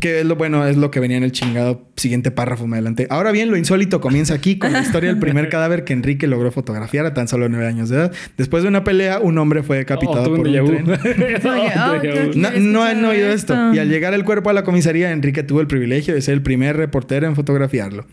Que 0.00 0.20
es 0.20 0.26
lo 0.26 0.36
bueno, 0.36 0.66
es 0.66 0.76
lo 0.76 0.90
que 0.90 1.00
venía 1.00 1.16
en 1.16 1.22
el 1.24 1.32
chingado 1.32 1.86
siguiente 1.96 2.30
párrafo 2.30 2.66
me 2.66 2.76
adelanté. 2.76 3.06
Ahora 3.10 3.30
bien, 3.32 3.50
lo 3.50 3.56
insólito 3.56 4.00
comienza 4.00 4.34
aquí 4.34 4.58
con 4.58 4.72
la 4.72 4.80
historia 4.82 5.10
del 5.10 5.18
primer 5.20 5.48
cadáver 5.50 5.84
que 5.84 5.92
Enrique 5.92 6.26
logró 6.26 6.50
fotografiar 6.50 7.06
a 7.06 7.14
tan 7.14 7.28
solo 7.28 7.48
nueve 7.48 7.66
años 7.66 7.88
de 7.90 7.96
edad. 7.96 8.12
Después 8.36 8.62
de 8.62 8.68
una 8.68 8.82
pelea, 8.84 9.20
un 9.20 9.38
hombre 9.38 9.62
fue 9.62 9.76
decapitado 9.78 10.32
Oh, 10.32 10.36
por 10.36 10.46
un 10.48 10.52
tren. 10.52 10.84
Oh, 11.44 11.92
Oye, 11.92 12.30
oh, 12.30 12.30
No, 12.34 12.50
no 12.58 12.82
han 12.82 13.04
oído 13.04 13.28
esto. 13.30 13.54
esto. 13.54 13.74
Y 13.74 13.78
al 13.78 13.88
llegar 13.88 14.14
el 14.14 14.24
cuerpo 14.24 14.50
a 14.50 14.52
la 14.52 14.64
comisaría, 14.64 15.10
Enrique 15.12 15.42
tuvo 15.42 15.60
el 15.60 15.66
privilegio 15.66 16.14
de 16.14 16.22
ser 16.22 16.34
el 16.34 16.42
primer 16.42 16.76
reportero 16.76 17.26
en 17.26 17.34
fotografiarlo. 17.36 18.06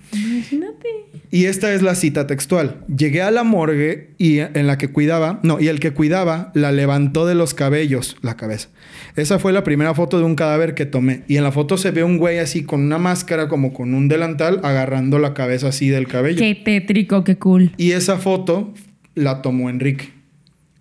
Y 1.31 1.45
esta 1.45 1.74
es 1.74 1.83
la 1.83 1.93
cita 1.93 2.25
textual. 2.25 2.83
Llegué 2.88 3.21
a 3.21 3.29
la 3.29 3.43
morgue 3.43 4.15
y 4.17 4.39
en 4.39 4.65
la 4.65 4.77
que 4.79 4.88
cuidaba, 4.88 5.39
no, 5.43 5.59
y 5.59 5.67
el 5.67 5.79
que 5.79 5.91
cuidaba 5.91 6.51
la 6.55 6.71
levantó 6.71 7.27
de 7.27 7.36
los 7.36 7.53
cabellos, 7.53 8.17
la 8.21 8.36
cabeza. 8.36 8.69
Esa 9.15 9.38
fue 9.38 9.53
la 9.53 9.63
primera 9.63 9.93
foto 9.93 10.17
de 10.17 10.24
un 10.24 10.36
cadáver 10.36 10.74
que 10.74 10.88
tomé. 10.88 11.24
Y 11.27 11.38
en 11.38 11.43
la 11.43 11.51
foto 11.51 11.77
se 11.77 11.91
ve 11.91 12.03
un 12.03 12.17
güey 12.17 12.39
así 12.39 12.63
con 12.63 12.81
una 12.81 12.98
máscara, 12.98 13.48
como 13.48 13.74
con 13.74 13.93
un 13.93 14.07
delantal, 14.07 14.59
agarrando 14.63 15.19
la 15.19 15.36
cabeza 15.36 15.67
así 15.67 15.89
del 15.89 16.07
cabello. 16.07 16.39
Qué 16.39 16.55
tétrico, 16.55 17.24
qué 17.24 17.38
cool. 17.38 17.74
Y 17.77 17.91
esa 17.91 18.17
foto 18.17 18.74
la 19.13 19.43
tomó 19.43 19.69
Enrique. 19.69 20.09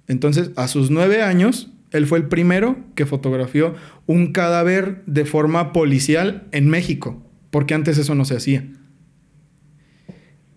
Entonces, 0.06 0.50
a 0.56 0.68
sus 0.68 0.90
nueve 0.90 1.22
años, 1.22 1.70
él 1.90 2.06
fue 2.06 2.18
el 2.18 2.28
primero 2.28 2.78
que 2.94 3.04
fotografió 3.04 3.74
un 4.06 4.32
cadáver 4.32 5.02
de 5.04 5.26
forma 5.26 5.74
policial 5.74 6.46
en 6.52 6.68
México. 6.68 7.22
Porque 7.50 7.74
antes 7.74 7.98
eso 7.98 8.14
no 8.14 8.24
se 8.24 8.36
hacía. 8.36 8.64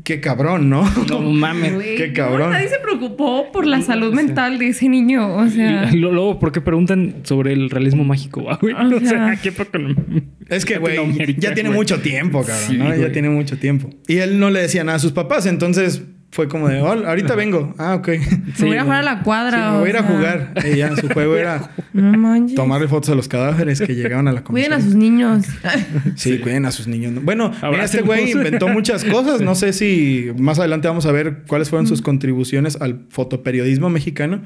Qué 0.04 0.20
cabrón, 0.20 0.70
¿no? 0.70 0.84
No 1.10 1.22
mames. 1.22 1.74
Qué 1.98 2.08
no, 2.10 2.14
cabrón. 2.14 2.52
nadie 2.52 2.68
se 2.70 2.80
preocupó 2.80 3.52
por 3.52 3.66
la 3.66 3.82
salud 3.82 4.14
mental 4.14 4.58
de 4.58 4.68
ese 4.70 4.90
niño. 4.90 5.36
O 5.36 5.48
sea, 5.48 5.92
Luego, 5.94 6.40
¿por 6.40 6.52
qué 6.52 6.62
preguntan 6.62 7.18
sobre 7.24 7.54
el 7.54 7.70
realismo 7.70 8.04
mágico, 8.04 8.50
ah, 8.50 8.58
güey? 8.62 8.74
O 8.74 8.78
O 8.98 9.00
sea, 9.00 9.10
sea. 9.10 9.40
¿qué 9.42 9.52
pasa 9.52 9.72
con- 9.72 10.24
Es 10.50 10.66
que, 10.66 10.78
güey, 10.78 10.98
ya 11.38 11.54
tiene 11.54 11.70
mucho 11.70 12.00
tiempo, 12.00 12.40
cabrón, 12.42 12.68
Sí, 12.68 12.78
¿no? 12.78 12.96
Ya 12.96 13.12
tiene 13.12 13.30
mucho 13.30 13.58
tiempo. 13.58 13.90
Y 14.08 14.18
él 14.18 14.40
no 14.40 14.50
le 14.50 14.62
decía 14.62 14.84
nada 14.84 14.96
a 14.98 15.00
sus 15.00 15.12
papás, 15.12 15.46
entonces 15.46 16.04
fue 16.32 16.48
como 16.48 16.68
de, 16.70 16.80
"Hola, 16.82 17.10
ahorita 17.10 17.36
vengo. 17.36 17.74
Ah, 17.78 17.96
ok. 17.96 18.08
Sí, 18.10 18.20
Sí, 18.56 18.64
me 18.64 18.68
voy 18.70 18.78
a 18.78 18.84
jugar 18.84 19.00
a 19.00 19.04
la 19.04 19.22
cuadra. 19.24 19.72
me 19.74 19.78
voy 19.80 19.88
a 19.88 19.90
ir 19.90 19.98
a 19.98 20.04
jugar. 20.04 20.54
Y 20.72 20.78
ya, 20.78 20.96
su 20.96 21.10
juego 21.10 21.36
era 21.36 21.72
No 21.94 22.46
tomarle 22.56 22.88
fotos 22.88 23.10
a 23.10 23.16
los 23.16 23.28
cadáveres 23.28 23.82
que 23.82 23.94
llegaban 23.96 24.28
a 24.28 24.32
la 24.32 24.42
Cuiden 24.44 24.72
comisaría. 24.72 24.78
a 24.78 24.82
sus 24.82 24.96
niños. 24.96 25.46
Sí, 26.16 26.40
cuiden 26.40 26.66
a 26.66 26.72
sus 26.72 26.88
niños. 26.88 27.14
Bueno, 27.24 27.52
mira, 27.70 27.84
este 27.84 28.02
güey 28.02 28.32
inventó 28.32 28.68
muchas 28.70 29.04
cosas. 29.04 29.42
No 29.42 29.56
sé 29.56 29.74
si 29.74 30.32
más 30.38 30.58
adelante 30.60 30.88
vamos 30.88 31.06
a 31.06 31.12
ver 31.12 31.44
cuáles 31.48 31.70
fueron 31.70 31.86
sus 31.88 32.02
contribuciones 32.02 32.78
al 32.82 33.06
fotoperiodismo 33.10 33.90
mexicano. 33.90 34.42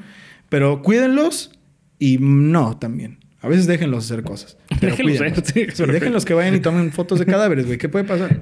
Pero 0.48 0.82
cuídenlos 0.82 1.52
y 1.98 2.18
no 2.20 2.76
también. 2.78 3.18
A 3.42 3.48
veces 3.48 3.66
déjenlos 3.68 4.06
hacer 4.06 4.24
cosas. 4.24 4.56
Pero 4.80 4.96
Déjenlos 4.96 5.18
sí, 5.44 5.66
Sí, 5.72 5.84
déjenlos 5.86 6.24
que 6.24 6.34
vayan 6.34 6.56
y 6.56 6.60
tomen 6.60 6.90
fotos 6.90 7.20
de 7.20 7.26
cadáveres, 7.26 7.66
güey. 7.66 7.78
¿Qué 7.78 7.88
puede 7.88 8.04
pasar? 8.04 8.40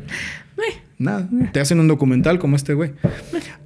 Nada. 0.97 1.29
Te 1.53 1.61
hacen 1.61 1.81
un 1.81 1.89
documental 1.89 2.39
como 2.39 2.55
este 2.55 2.75
güey. 2.75 2.93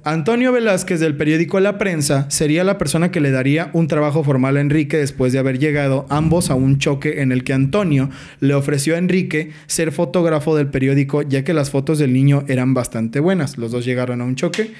Antonio 0.03 0.51
Velázquez 0.51 0.99
del 0.99 1.15
periódico 1.15 1.59
La 1.59 1.77
Prensa 1.77 2.29
sería 2.31 2.63
la 2.63 2.77
persona 2.77 3.11
que 3.11 3.21
le 3.21 3.29
daría 3.29 3.69
un 3.73 3.87
trabajo 3.87 4.23
formal 4.23 4.57
a 4.57 4.61
Enrique 4.61 4.97
después 4.97 5.31
de 5.31 5.39
haber 5.39 5.59
llegado 5.59 6.07
ambos 6.09 6.49
a 6.49 6.55
un 6.55 6.79
choque 6.79 7.21
en 7.21 7.31
el 7.31 7.43
que 7.43 7.53
Antonio 7.53 8.09
le 8.39 8.55
ofreció 8.55 8.95
a 8.95 8.97
Enrique 8.97 9.51
ser 9.67 9.91
fotógrafo 9.91 10.55
del 10.55 10.67
periódico 10.67 11.21
ya 11.21 11.43
que 11.43 11.53
las 11.53 11.69
fotos 11.69 11.99
del 11.99 12.13
niño 12.13 12.45
eran 12.47 12.73
bastante 12.73 13.19
buenas. 13.19 13.57
Los 13.57 13.71
dos 13.71 13.85
llegaron 13.85 14.21
a 14.21 14.25
un 14.25 14.35
choque 14.35 14.73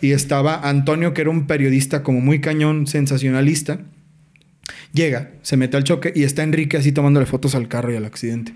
y 0.00 0.12
estaba 0.12 0.68
Antonio 0.68 1.14
que 1.14 1.20
era 1.20 1.30
un 1.30 1.46
periodista 1.46 2.02
como 2.02 2.20
muy 2.20 2.40
cañón, 2.40 2.86
sensacionalista. 2.88 3.80
Llega, 4.92 5.32
se 5.42 5.56
mete 5.56 5.76
al 5.76 5.84
choque 5.84 6.12
y 6.14 6.24
está 6.24 6.42
Enrique 6.42 6.76
así 6.76 6.90
tomándole 6.90 7.26
fotos 7.26 7.54
al 7.54 7.68
carro 7.68 7.92
y 7.92 7.96
al 7.96 8.04
accidente. 8.04 8.54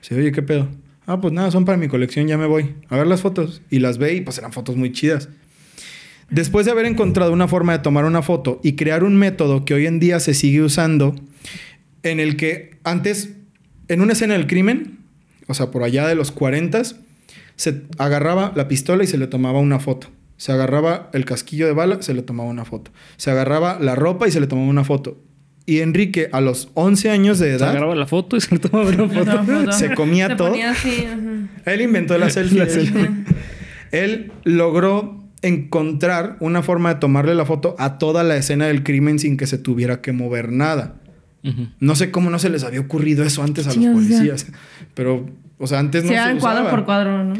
Dice, 0.00 0.14
oye, 0.14 0.32
¿qué 0.32 0.42
pedo? 0.42 0.68
Ah, 1.08 1.22
pues 1.22 1.32
nada, 1.32 1.50
son 1.50 1.64
para 1.64 1.78
mi 1.78 1.88
colección, 1.88 2.28
ya 2.28 2.36
me 2.36 2.44
voy. 2.44 2.74
A 2.90 2.98
ver 2.98 3.06
las 3.06 3.22
fotos. 3.22 3.62
Y 3.70 3.78
las 3.78 3.96
ve 3.96 4.12
y 4.12 4.20
pues 4.20 4.36
eran 4.36 4.52
fotos 4.52 4.76
muy 4.76 4.92
chidas. 4.92 5.30
Después 6.28 6.66
de 6.66 6.72
haber 6.72 6.84
encontrado 6.84 7.32
una 7.32 7.48
forma 7.48 7.72
de 7.72 7.78
tomar 7.78 8.04
una 8.04 8.20
foto 8.20 8.60
y 8.62 8.74
crear 8.76 9.02
un 9.02 9.16
método 9.16 9.64
que 9.64 9.72
hoy 9.72 9.86
en 9.86 10.00
día 10.00 10.20
se 10.20 10.34
sigue 10.34 10.60
usando, 10.60 11.14
en 12.02 12.20
el 12.20 12.36
que 12.36 12.76
antes, 12.84 13.30
en 13.88 14.02
una 14.02 14.12
escena 14.12 14.34
del 14.34 14.46
crimen, 14.46 14.98
o 15.46 15.54
sea, 15.54 15.70
por 15.70 15.82
allá 15.82 16.06
de 16.06 16.14
los 16.14 16.30
40, 16.30 16.82
se 17.56 17.82
agarraba 17.96 18.52
la 18.54 18.68
pistola 18.68 19.02
y 19.02 19.06
se 19.06 19.16
le 19.16 19.28
tomaba 19.28 19.60
una 19.60 19.80
foto. 19.80 20.08
Se 20.36 20.52
agarraba 20.52 21.08
el 21.14 21.24
casquillo 21.24 21.66
de 21.66 21.72
bala, 21.72 22.02
se 22.02 22.12
le 22.12 22.20
tomaba 22.20 22.50
una 22.50 22.66
foto. 22.66 22.90
Se 23.16 23.30
agarraba 23.30 23.78
la 23.80 23.94
ropa 23.94 24.28
y 24.28 24.30
se 24.30 24.40
le 24.40 24.46
tomaba 24.46 24.68
una 24.68 24.84
foto. 24.84 25.18
Y 25.68 25.80
Enrique, 25.80 26.30
a 26.32 26.40
los 26.40 26.70
11 26.72 27.10
años 27.10 27.38
de 27.38 27.50
Se 27.50 27.56
edad, 27.56 27.68
agarraba 27.68 27.94
la 27.94 28.06
foto 28.06 28.36
y 28.36 28.40
se 28.40 28.54
le 28.54 28.58
tomaba 28.58 28.88
una 28.88 29.06
foto. 29.08 29.44
Foto. 29.44 29.72
Se 29.72 29.94
comía 29.94 30.34
todo. 30.34 30.48
ponía 30.50 30.70
así. 30.70 31.06
Él 31.66 31.80
inventó 31.82 32.16
la 32.16 32.30
selfie. 32.30 32.58
La 32.58 32.64
él. 32.64 32.70
selfie. 32.70 33.10
Él 33.92 34.32
logró 34.44 35.22
encontrar 35.42 36.36
una 36.40 36.62
forma 36.62 36.94
de 36.94 37.00
tomarle 37.00 37.34
la 37.34 37.44
foto 37.44 37.76
a 37.78 37.98
toda 37.98 38.24
la 38.24 38.36
escena 38.36 38.66
del 38.66 38.82
crimen 38.82 39.18
sin 39.18 39.36
que 39.36 39.46
se 39.46 39.58
tuviera 39.58 40.00
que 40.00 40.12
mover 40.12 40.50
nada. 40.52 40.94
No 41.80 41.94
sé 41.96 42.10
cómo 42.10 42.30
no 42.30 42.38
se 42.38 42.48
les 42.48 42.64
había 42.64 42.80
ocurrido 42.80 43.22
eso 43.24 43.42
antes 43.42 43.66
a 43.66 43.70
Sí, 43.72 43.80
los 43.84 43.96
o 43.96 44.00
sea. 44.00 44.16
policías. 44.18 44.46
Pero, 44.94 45.26
o 45.58 45.66
sea, 45.66 45.78
antes 45.80 46.02
no 46.02 46.08
Se 46.08 46.14
se 46.14 46.20
hagan 46.20 46.38
cuadro 46.40 46.60
usaba. 46.62 46.70
por 46.76 46.84
cuadro, 46.86 47.24
¿no? 47.24 47.34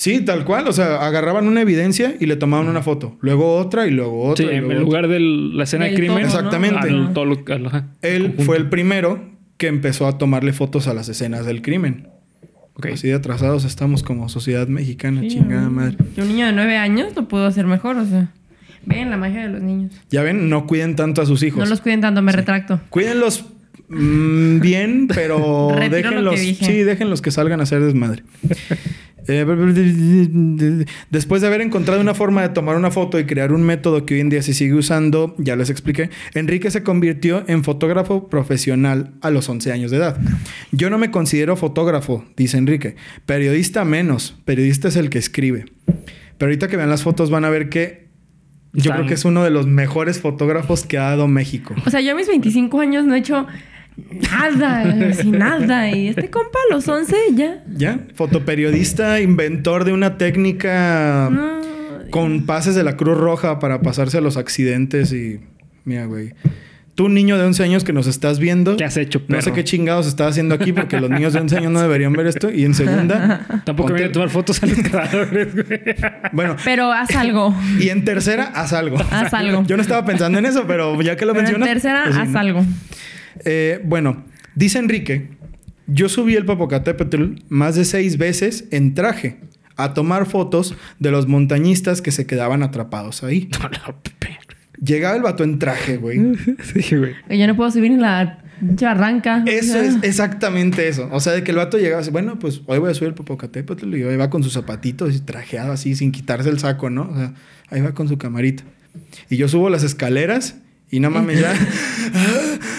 Sí, 0.00 0.20
tal 0.22 0.46
cual. 0.46 0.66
O 0.66 0.72
sea, 0.72 1.04
agarraban 1.06 1.46
una 1.46 1.60
evidencia 1.60 2.14
y 2.18 2.24
le 2.24 2.36
tomaban 2.36 2.68
una 2.68 2.80
foto. 2.80 3.18
Luego 3.20 3.56
otra 3.58 3.86
y 3.86 3.90
luego 3.90 4.22
otra. 4.22 4.46
Sí, 4.46 4.50
y 4.50 4.56
en 4.56 4.64
luego 4.64 4.80
lugar 4.80 5.08
de 5.08 5.20
la 5.20 5.64
escena 5.64 5.84
de 5.84 5.90
Del 5.90 6.00
crimen. 6.00 6.16
todo, 6.22 6.28
¿no? 6.30 6.36
Exactamente. 6.38 6.88
al- 6.88 7.12
todo 7.12 7.24
lo- 7.26 7.42
al- 7.46 7.66
ajá, 7.66 7.86
Él 8.00 8.22
conjunto. 8.22 8.44
fue 8.44 8.56
el 8.56 8.70
primero 8.70 9.28
que 9.58 9.66
empezó 9.66 10.06
a 10.06 10.16
tomarle 10.16 10.54
fotos 10.54 10.86
a 10.88 10.94
las 10.94 11.10
escenas 11.10 11.44
del 11.44 11.60
crimen. 11.60 12.08
Ok. 12.72 12.86
Así 12.94 13.08
de 13.08 13.14
atrasados 13.14 13.66
estamos 13.66 14.02
como 14.02 14.30
sociedad 14.30 14.66
mexicana, 14.68 15.20
Sí, 15.20 15.28
chingada 15.28 15.64
¿no? 15.64 15.70
madre. 15.70 15.98
Y 16.16 16.20
un 16.22 16.28
niño 16.28 16.46
de 16.46 16.52
nueve 16.52 16.78
años 16.78 17.14
lo 17.14 17.28
pudo 17.28 17.44
hacer 17.44 17.66
mejor, 17.66 17.98
o 17.98 18.06
sea. 18.06 18.30
Ven 18.86 19.10
la 19.10 19.18
magia 19.18 19.42
de 19.42 19.48
los 19.50 19.60
niños. 19.60 19.92
Ya 20.08 20.22
ven, 20.22 20.48
no 20.48 20.66
cuiden 20.66 20.96
tanto 20.96 21.20
a 21.20 21.26
sus 21.26 21.42
hijos. 21.42 21.58
No 21.62 21.66
los 21.68 21.82
cuiden 21.82 22.00
tanto, 22.00 22.22
me 22.22 22.32
retracto. 22.32 22.80
Cuídenlos 22.88 23.44
mm, 23.90 24.60
bien, 24.60 25.08
pero 25.08 25.68
déjenlos, 25.90 26.38
sí, 26.38 26.82
déjenlos 26.82 27.20
que 27.20 27.30
salgan 27.30 27.60
a 27.60 27.64
hacer 27.64 27.82
desmadre. 27.82 28.22
Eh, 29.28 29.44
Después 31.10 31.42
de 31.42 31.48
haber 31.48 31.60
encontrado 31.60 32.00
una 32.00 32.14
forma 32.14 32.42
de 32.42 32.48
tomar 32.48 32.76
una 32.76 32.90
foto 32.90 33.18
y 33.18 33.26
crear 33.26 33.52
un 33.52 33.62
método 33.62 34.06
que 34.06 34.14
hoy 34.14 34.20
en 34.20 34.30
día 34.30 34.42
se 34.42 34.54
sigue 34.54 34.74
usando, 34.74 35.34
ya 35.38 35.56
les 35.56 35.70
expliqué, 35.70 36.10
Enrique 36.34 36.70
se 36.70 36.82
convirtió 36.82 37.44
en 37.46 37.62
fotógrafo 37.62 38.28
profesional 38.28 39.12
a 39.20 39.30
los 39.30 39.48
11 39.48 39.72
años 39.72 39.90
de 39.90 39.98
edad. 39.98 40.18
Yo 40.72 40.90
no 40.90 40.98
me 40.98 41.10
considero 41.10 41.56
fotógrafo, 41.56 42.24
dice 42.36 42.56
Enrique. 42.58 42.96
Periodista 43.26 43.84
menos. 43.84 44.36
Periodista 44.44 44.88
es 44.88 44.96
el 44.96 45.10
que 45.10 45.18
escribe. 45.18 45.66
Pero 46.38 46.48
ahorita 46.48 46.68
que 46.68 46.76
vean 46.76 46.90
las 46.90 47.02
fotos 47.02 47.30
van 47.30 47.44
a 47.44 47.50
ver 47.50 47.68
que 47.68 48.08
yo 48.72 48.92
creo 48.92 49.06
que 49.06 49.14
es 49.14 49.24
uno 49.24 49.42
de 49.42 49.50
los 49.50 49.66
mejores 49.66 50.20
fotógrafos 50.20 50.86
que 50.86 50.96
ha 50.96 51.02
dado 51.02 51.26
México. 51.26 51.74
O 51.84 51.90
sea, 51.90 52.00
yo 52.00 52.12
a 52.12 52.14
mis 52.14 52.28
25 52.28 52.80
años 52.80 53.04
no 53.04 53.14
he 53.14 53.18
hecho 53.18 53.46
nada, 54.30 55.12
sin 55.12 55.38
nada. 55.38 55.88
Y 55.90 56.08
este 56.08 56.30
compa 56.30 56.58
a 56.70 56.74
los 56.74 56.86
11 56.88 57.16
ya. 57.34 57.62
¿Ya? 57.76 58.00
Fotoperiodista, 58.14 59.20
inventor 59.20 59.84
de 59.84 59.92
una 59.92 60.18
técnica 60.18 61.28
No. 61.30 61.60
con 62.10 62.46
pases 62.46 62.74
de 62.74 62.82
la 62.84 62.96
Cruz 62.96 63.16
Roja 63.18 63.58
para 63.58 63.80
pasarse 63.82 64.18
a 64.18 64.20
los 64.20 64.36
accidentes 64.36 65.12
y... 65.12 65.40
Mira, 65.84 66.06
güey. 66.06 66.34
Tú, 66.96 67.08
niño 67.08 67.38
de 67.38 67.44
11 67.44 67.62
años 67.64 67.84
que 67.84 67.94
nos 67.94 68.06
estás 68.06 68.38
viendo... 68.38 68.76
¿Qué 68.76 68.84
has 68.84 68.96
hecho, 68.98 69.22
No 69.28 69.38
sé 69.38 69.44
perro? 69.44 69.54
qué 69.54 69.64
chingados 69.64 70.06
estás 70.06 70.32
haciendo 70.32 70.54
aquí 70.54 70.72
porque 70.74 71.00
los 71.00 71.08
niños 71.08 71.32
de 71.32 71.40
11 71.40 71.56
años 71.56 71.72
no 71.72 71.80
deberían 71.80 72.12
ver 72.12 72.26
esto. 72.26 72.50
Y 72.52 72.64
en 72.66 72.74
segunda... 72.74 73.46
Tampoco 73.64 73.88
ponte- 73.88 74.02
voy 74.02 74.10
a 74.10 74.12
tomar 74.12 74.28
fotos 74.28 74.62
a 74.62 74.66
los 74.66 74.78
cadáveres, 74.80 75.54
güey. 75.54 75.80
Bueno, 76.32 76.56
Pero 76.62 76.92
haz 76.92 77.14
algo. 77.16 77.54
y 77.80 77.88
en 77.88 78.04
tercera, 78.04 78.50
haz 78.54 78.74
algo. 78.74 78.98
Haz 79.10 79.32
algo. 79.32 79.64
Yo 79.66 79.76
no 79.76 79.82
estaba 79.82 80.04
pensando 80.04 80.38
en 80.38 80.44
eso, 80.44 80.64
pero 80.66 81.00
ya 81.00 81.16
que 81.16 81.24
lo 81.24 81.32
Pero 81.32 81.46
en 81.46 81.52
mencionas... 81.60 81.68
tercera, 81.70 82.02
pues 82.04 82.16
haz 82.18 82.34
algo. 82.34 82.64
Eh, 83.44 83.80
bueno, 83.84 84.24
dice 84.54 84.78
Enrique, 84.78 85.30
yo 85.86 86.08
subí 86.08 86.36
el 86.36 86.44
Popocatépetl 86.44 87.42
más 87.48 87.74
de 87.74 87.84
seis 87.84 88.18
veces 88.18 88.66
en 88.70 88.94
traje 88.94 89.38
a 89.76 89.94
tomar 89.94 90.26
fotos 90.26 90.74
de 90.98 91.10
los 91.10 91.26
montañistas 91.26 92.02
que 92.02 92.12
se 92.12 92.26
quedaban 92.26 92.62
atrapados 92.62 93.22
ahí. 93.22 93.50
Llegaba 94.82 95.16
el 95.16 95.22
vato 95.22 95.44
en 95.44 95.58
traje, 95.58 95.96
güey. 95.96 96.18
Sí, 96.62 96.96
güey. 96.96 97.14
Que 97.28 97.38
Yo 97.38 97.46
no 97.46 97.56
puedo 97.56 97.70
subir 97.70 97.92
en 97.92 98.00
la 98.00 98.38
pinche 98.60 98.86
barranca. 98.86 99.42
Eso 99.46 99.72
O 99.72 99.72
sea, 99.72 99.84
es 99.84 99.96
exactamente 100.02 100.88
eso. 100.88 101.08
O 101.12 101.20
sea, 101.20 101.32
de 101.32 101.42
que 101.42 101.50
el 101.50 101.58
vato 101.58 101.78
llegaba 101.78 102.00
así, 102.00 102.10
bueno, 102.10 102.38
pues 102.38 102.62
hoy 102.66 102.78
voy 102.78 102.90
a 102.90 102.94
subir 102.94 103.08
el 103.08 103.14
Popocatépetl 103.14 103.94
y 103.94 104.04
hoy 104.04 104.16
va 104.16 104.30
con 104.30 104.42
sus 104.42 104.52
zapatitos 104.52 105.14
y 105.14 105.20
trajeado 105.20 105.72
así, 105.72 105.94
sin 105.96 106.12
quitarse 106.12 106.48
el 106.48 106.58
saco, 106.58 106.88
¿no? 106.88 107.10
O 107.10 107.16
sea, 107.16 107.34
ahí 107.68 107.80
va 107.80 107.92
con 107.92 108.08
su 108.08 108.16
camarita. 108.16 108.62
Y 109.28 109.36
yo 109.36 109.48
subo 109.48 109.70
las 109.70 109.82
escaleras 109.82 110.56
y 110.90 111.00
no 111.00 111.10
mames 111.10 111.40
ya. 111.40 111.54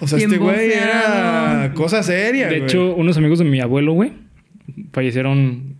o 0.00 0.06
sea, 0.08 0.18
este 0.18 0.38
güey 0.38 0.72
era 0.72 1.72
cosa 1.74 2.02
seria, 2.02 2.48
De 2.48 2.56
güey. 2.58 2.62
hecho, 2.64 2.94
unos 2.94 3.16
amigos 3.16 3.38
de 3.38 3.44
mi 3.44 3.60
abuelo, 3.60 3.92
güey, 3.92 4.12
fallecieron. 4.92 5.76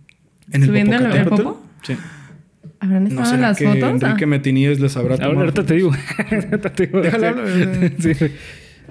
en 0.51 0.61
el 0.61 0.65
¿Subiendo 0.67 0.95
el- 0.95 1.05
el 1.11 1.25
popo? 1.25 1.63
Sí. 1.83 1.95
¿Habrán 2.79 3.03
No 3.03 3.09
estado 3.09 3.25
en 3.29 3.35
será 3.35 3.47
las 3.49 3.57
que 3.57 3.65
fotos? 3.65 3.89
Enrique 4.03 4.23
Ah. 4.23 4.27
Metinilles 4.27 4.79
les 4.79 4.95
habrá 4.97 5.17
tomado. 5.17 5.39
Ahorita 5.39 5.65
te 5.65 5.73
digo. 5.73 5.91
Ahorita 6.31 6.73
te 6.73 6.85
digo. 6.87 7.01
Déjalo 7.01 7.27
hablar. 7.27 7.45
Sí, 7.99 8.13
güey. 8.13 8.31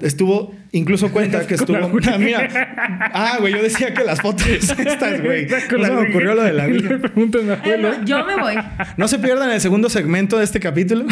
Estuvo, 0.03 0.55
incluso 0.73 1.11
cuenta 1.11 1.47
que 1.47 1.55
estuvo. 1.61 1.79
Ah, 1.79 2.19
mira. 2.19 3.11
Ah, 3.15 3.37
güey, 3.41 3.55
yo 3.55 3.63
decía 3.63 3.95
que 3.95 4.05
las 4.05 4.21
fotos 4.21 4.47
estas, 4.49 5.23
güey. 5.23 5.47
No 5.71 5.79
me 6.03 6.11
ocurrió 6.11 6.35
lo 6.35 6.43
de 6.43 6.53
la 6.53 6.67
Le 6.67 6.75
Ouija. 6.75 6.99
pregunto 6.99 7.39
a 7.39 7.43
mi 7.43 7.49
Eh, 7.49 7.55
abuelo. 7.55 7.91
no, 7.99 8.05
yo 8.05 8.25
me 8.27 8.37
voy. 8.37 8.55
No 8.99 9.09
se 9.09 9.19
pierdan 9.19 9.51
el 9.53 9.61
segundo 9.63 9.89
segmento 9.89 10.37
de 10.37 10.45
este 10.45 10.61
capítulo. 10.61 11.07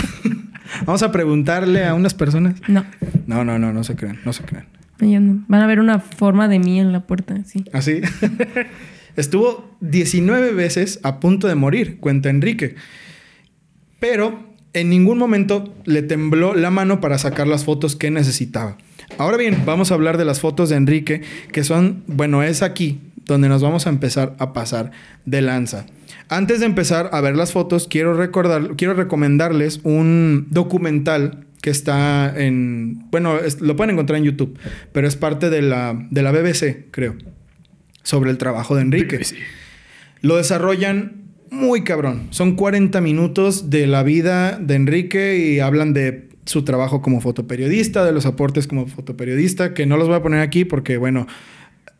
Vamos 0.87 1.03
a 1.03 1.13
preguntarle 1.13 1.85
a 1.85 1.95
unas 1.95 2.15
personas. 2.15 2.55
No, 2.69 2.85
No, 3.27 3.45
no, 3.45 3.59
no, 3.59 3.73
no 3.73 3.85
se 3.85 3.97
crean, 3.97 4.19
no 4.25 4.33
se 4.33 4.43
crean. 4.45 4.67
no. 5.01 5.45
Van 5.49 5.61
a 5.63 5.67
ver 5.67 5.81
una 5.81 5.99
forma 6.01 6.49
de 6.49 6.59
mí 6.59 6.81
en 6.81 6.93
la 6.93 7.07
puerta, 7.07 7.37
sí. 7.45 7.65
Así. 7.73 8.01
Estuvo 9.17 9.77
19 9.81 10.53
veces 10.53 10.99
a 11.03 11.21
punto 11.21 11.47
de 11.47 11.55
morir, 11.55 11.99
cuenta 12.01 12.31
Enrique. 12.31 12.75
Pero 14.01 14.55
en 14.73 14.91
ningún 14.91 15.19
momento 15.19 15.73
le 15.85 16.03
tembló 16.03 16.55
la 16.55 16.71
mano 16.71 17.01
para 17.01 17.19
sacar 17.19 17.47
las 17.47 17.65
fotos 17.65 17.95
que 17.97 18.11
necesitaba. 18.11 18.77
Ahora 19.19 19.37
bien, 19.37 19.63
vamos 19.65 19.91
a 19.91 19.95
hablar 19.95 20.19
de 20.19 20.25
las 20.25 20.41
fotos 20.41 20.69
de 20.71 20.77
Enrique, 20.77 21.23
que 21.53 21.63
son, 21.63 22.03
bueno, 22.09 22.43
es 22.43 22.63
aquí 22.63 23.01
donde 23.25 23.49
nos 23.49 23.63
vamos 23.63 23.87
a 23.87 23.91
empezar 23.91 24.35
a 24.39 24.53
pasar 24.53 24.91
de 25.25 25.41
lanza. 25.43 25.87
Antes 26.37 26.61
de 26.61 26.67
empezar 26.67 27.11
a 27.13 27.21
ver 27.21 27.37
las 27.37 27.53
fotos, 27.53 27.87
quiero 27.89 28.15
recordar, 28.15 28.75
quiero 28.77 28.95
recomendarles 28.95 29.81
un 29.85 30.47
documental 30.51 31.47
que 31.63 31.71
está 31.71 32.33
en, 32.37 33.09
bueno, 33.11 33.39
es- 33.39 33.61
lo 33.61 33.77
pueden 33.77 33.93
encontrar 33.95 34.19
en 34.19 34.25
YouTube, 34.25 34.59
pero 34.93 35.07
es 35.07 35.17
parte 35.17 35.49
de 35.49 35.63
la, 35.63 35.97
de 36.11 36.23
la 36.23 36.33
BBC, 36.33 36.87
creo, 36.91 37.15
sobre 38.03 38.31
el 38.31 38.39
trabajo 38.39 38.75
de 38.75 38.83
Enrique. 38.83 39.21
Lo 40.23 40.37
desarrollan 40.37 41.23
muy 41.51 41.85
cabrón. 41.85 42.27
Son 42.31 42.57
40 42.57 43.01
minutos 43.01 43.71
de 43.71 43.87
la 43.87 44.03
vida 44.03 44.59
de 44.59 44.75
Enrique 44.75 45.39
y 45.39 45.61
hablan 45.61 45.95
de 45.95 46.29
su 46.47 46.65
trabajo 46.65 47.01
como 47.01 47.21
fotoperiodista, 47.21 48.05
de 48.05 48.13
los 48.13 48.27
aportes 48.27 48.67
como 48.67 48.87
fotoperiodista, 48.87 49.73
que 49.73 49.87
no 49.87 49.97
los 49.97 50.09
voy 50.09 50.17
a 50.17 50.23
poner 50.23 50.41
aquí 50.41 50.65
porque, 50.65 50.97
bueno, 50.99 51.27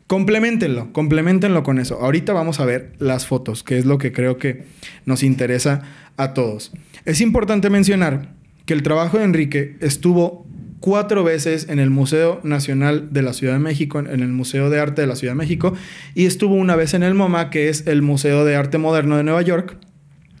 complementenlo, 0.07 0.91
complementenlo 0.93 1.63
con 1.63 1.79
eso. 1.79 1.99
Ahorita 2.01 2.33
vamos 2.33 2.59
a 2.59 2.65
ver 2.65 2.93
las 2.99 3.25
fotos, 3.25 3.63
que 3.63 3.77
es 3.77 3.85
lo 3.85 3.97
que 3.97 4.11
creo 4.11 4.37
que 4.37 4.63
nos 5.05 5.23
interesa 5.23 5.81
a 6.17 6.33
todos. 6.33 6.71
Es 7.05 7.21
importante 7.21 7.69
mencionar 7.69 8.33
que 8.65 8.73
el 8.73 8.83
trabajo 8.83 9.17
de 9.17 9.25
Enrique 9.25 9.75
estuvo 9.79 10.45
cuatro 10.79 11.23
veces 11.23 11.67
en 11.69 11.79
el 11.79 11.89
Museo 11.89 12.39
Nacional 12.43 13.11
de 13.11 13.21
la 13.23 13.33
Ciudad 13.33 13.53
de 13.53 13.59
México, 13.59 13.99
en 13.99 14.07
el 14.21 14.27
Museo 14.27 14.69
de 14.69 14.79
Arte 14.79 15.01
de 15.01 15.07
la 15.07 15.15
Ciudad 15.15 15.33
de 15.33 15.37
México, 15.39 15.73
y 16.13 16.25
estuvo 16.25 16.55
una 16.55 16.75
vez 16.75 16.93
en 16.93 17.03
el 17.03 17.15
MoMA, 17.15 17.49
que 17.49 17.69
es 17.69 17.87
el 17.87 18.01
Museo 18.01 18.45
de 18.45 18.55
Arte 18.55 18.77
Moderno 18.77 19.17
de 19.17 19.23
Nueva 19.23 19.41
York, 19.41 19.77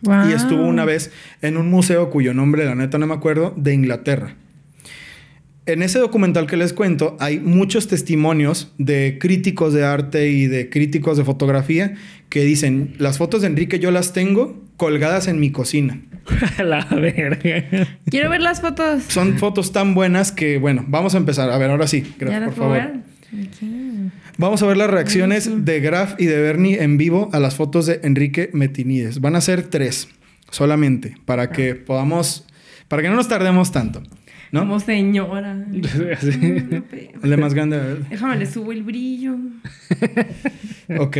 Wow. 0.01 0.29
y 0.29 0.33
estuvo 0.33 0.67
una 0.67 0.85
vez 0.85 1.09
en 1.41 1.57
un 1.57 1.71
museo 1.71 2.11
cuyo 2.11 2.33
nombre, 2.35 2.63
la 2.65 2.75
neta, 2.75 2.99
no 2.99 3.07
me 3.07 3.15
acuerdo, 3.15 3.53
de 3.57 3.73
Inglaterra. 3.73 4.35
En 5.67 5.81
ese 5.81 5.97
documental 5.97 6.45
que 6.45 6.57
les 6.57 6.73
cuento 6.73 7.17
hay 7.19 7.39
muchos 7.39 7.87
testimonios 7.87 8.71
de 8.77 9.17
críticos 9.19 9.73
de 9.73 9.83
arte 9.83 10.29
y 10.29 10.45
de 10.45 10.69
críticos 10.69 11.17
de 11.17 11.23
fotografía 11.23 11.95
que 12.29 12.43
dicen, 12.43 12.93
las 12.99 13.17
fotos 13.17 13.41
de 13.41 13.47
Enrique 13.47 13.79
yo 13.79 13.89
las 13.89 14.13
tengo 14.13 14.61
colgadas 14.77 15.27
en 15.27 15.39
mi 15.39 15.51
cocina. 15.51 15.99
A 16.57 16.63
la 16.63 16.85
verga. 16.85 17.87
Quiero 18.09 18.29
ver 18.29 18.41
las 18.41 18.61
fotos. 18.61 19.03
Son 19.07 19.39
fotos 19.39 19.71
tan 19.71 19.95
buenas 19.95 20.31
que, 20.31 20.59
bueno, 20.59 20.85
vamos 20.87 21.15
a 21.15 21.17
empezar. 21.17 21.49
A 21.49 21.57
ver, 21.57 21.71
ahora 21.71 21.87
sí, 21.87 22.01
¿Ya 22.19 22.27
Graf, 22.27 22.45
por 22.45 22.53
puedo 22.53 22.69
favor. 22.75 22.93
Vamos 24.37 24.61
a 24.61 24.65
ver 24.67 24.77
las 24.77 24.89
reacciones 24.89 25.65
de 25.65 25.79
Graf 25.79 26.13
y 26.19 26.25
de 26.25 26.41
Bernie 26.41 26.83
en 26.83 26.97
vivo 26.97 27.29
a 27.33 27.39
las 27.39 27.55
fotos 27.55 27.85
de 27.85 28.01
Enrique 28.03 28.49
Metinides. 28.53 29.19
Van 29.19 29.35
a 29.35 29.41
ser 29.41 29.63
tres 29.63 30.09
solamente 30.51 31.17
para 31.25 31.49
que 31.49 31.73
podamos, 31.73 32.45
para 32.87 33.01
que 33.01 33.09
no 33.09 33.15
nos 33.15 33.27
tardemos 33.27 33.71
tanto, 33.71 34.03
¿no? 34.55 34.61
Como 34.61 34.79
señora. 34.79 35.53
De 37.21 37.37
más 37.37 37.53
grande. 37.53 37.97
Déjame, 38.09 38.37
le 38.37 38.45
subo 38.45 38.71
el 38.71 38.83
brillo. 38.83 39.35
Ok. 40.99 41.17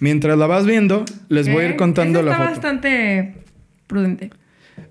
Mientras 0.00 0.38
la 0.38 0.46
vas 0.46 0.64
viendo, 0.66 1.04
les 1.28 1.48
voy 1.52 1.62
a 1.64 1.66
ir 1.66 1.72
Ok, 1.72 1.78
contando 1.78 2.20
esa 2.20 2.26
la 2.26 2.32
está 2.32 2.44
foto. 2.44 2.54
bastante 2.54 3.34
prudente. 3.86 4.30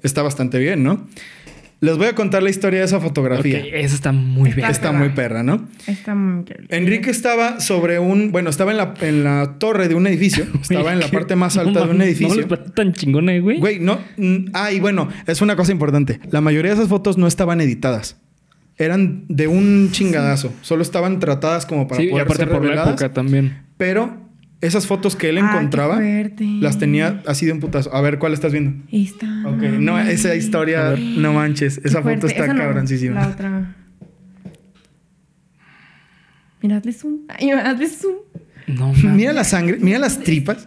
Está 0.04 0.22
bastante 0.22 0.60
bien, 0.60 0.84
¿no? 0.84 1.08
Les 1.82 1.98
voy 1.98 2.08
a 2.08 2.16
contar 2.16 2.44
la 2.44 2.50
historia 2.50 2.80
de 2.80 2.86
esa 2.86 3.00
fotografía. 3.00 3.60
Esa 3.60 3.96
está 3.96 4.12
muy 4.12 4.52
bien. 4.52 4.70
Está 4.70 4.92
muy 4.92 5.10
perra, 5.10 5.44
¿no? 5.44 5.68
Está 5.88 6.14
muy... 6.14 6.44
Enrique 6.68 7.10
estaba 7.10 7.62
sobre 7.62 8.00
un, 8.00 8.34
bueno, 8.34 8.50
estaba 8.50 8.72
en 8.72 8.78
la, 8.78 8.94
en 9.00 9.24
la 9.24 9.56
torre 9.60 9.88
de 9.88 9.96
un 9.96 10.06
edificio, 10.06 10.46
estaba 10.62 10.92
en 10.92 11.00
la 11.00 11.08
parte 11.08 11.38
más 11.38 11.56
No 11.56 11.62
alta 11.62 11.86
de 11.86 11.92
un 11.92 12.02
edificio. 12.02 12.46
No 12.48 12.58
tan 12.58 12.92
chingona, 12.92 13.34
eh, 13.34 13.40
güey. 13.40 13.60
Güey, 13.60 13.80
no. 13.80 14.00
Ah, 14.54 14.74
y 14.74 14.82
bueno, 14.82 15.08
es 15.26 15.42
una 15.42 15.56
cosa 15.56 15.72
importante. 15.72 16.20
La 16.32 16.42
mayoría 16.42 16.72
de 16.72 16.78
esas 16.78 16.90
fotos 16.90 17.18
no 17.18 17.28
estaban 17.28 17.62
editadas. 17.62 18.18
Eran 18.78 19.26
de 19.30 19.48
un 19.48 19.90
chingadazo. 19.92 20.54
Solo 20.62 20.82
estaban 20.82 21.20
tratadas 21.20 21.66
como 21.66 21.88
para 21.88 22.02
sí, 22.02 22.08
y 22.08 22.10
poder 22.12 22.26
aparte 22.26 22.44
ser 22.44 22.52
por 22.52 22.66
la 22.66 22.84
época 22.84 23.14
también. 23.14 23.64
Pero 23.78 24.29
esas 24.62 24.88
fotos 24.88 25.16
que 25.16 25.30
él 25.30 25.38
Ah, 25.38 25.50
encontraba 25.52 26.00
las 26.60 26.78
tenía 26.80 27.22
así 27.26 27.46
de 27.46 27.54
un 27.54 27.60
putazo. 27.60 27.94
A 27.96 28.02
ver, 28.02 28.20
¿cuál 28.20 28.34
estás 28.34 28.52
viendo? 28.52 28.84
Esta. 28.92 29.26
Ok, 29.48 29.62
no, 29.80 29.98
esa 30.00 30.36
historia, 30.36 30.96
no 30.98 31.34
manches. 31.34 31.80
Esa 31.84 32.02
foto 32.02 32.28
está 32.28 32.44
Esa 32.44 32.54
no, 32.54 32.60
cabroncísima. 32.60 33.22
La 33.22 33.28
otra. 33.28 33.76
Mira, 36.62 36.78
hazle 36.78 36.92
zoom. 36.92 37.20
Ay, 37.30 37.52
hazle 37.52 37.88
zoom. 37.88 38.16
No 38.68 38.88
mames. 38.94 39.04
Mira 39.16 39.34
la 39.34 39.44
sangre, 39.44 39.78
mira 39.80 39.98
las 40.00 40.20
tripas. 40.20 40.66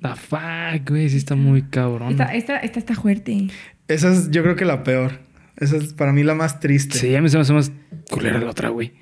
The 0.00 0.14
fuck, 0.14 0.88
güey. 0.90 1.08
Sí 1.08 1.16
está 1.16 1.34
muy 1.34 1.62
cabrón. 1.62 2.10
Esta, 2.12 2.26
esta, 2.34 2.58
esta 2.58 2.78
está 2.78 2.94
fuerte. 2.94 3.48
Esa 3.88 4.12
es, 4.12 4.30
yo 4.30 4.42
creo 4.42 4.54
que 4.56 4.64
la 4.64 4.84
peor. 4.84 5.20
Esa 5.56 5.76
es 5.76 5.92
para 5.94 6.12
mí 6.12 6.22
la 6.22 6.34
más 6.34 6.60
triste. 6.60 6.96
Sí, 6.98 7.14
a 7.16 7.20
mí 7.22 7.28
se 7.28 7.36
me 7.36 7.40
hace 7.42 7.52
más 7.52 7.72
culera 8.10 8.38
la 8.38 8.50
otra, 8.50 8.68
güey. 8.68 8.92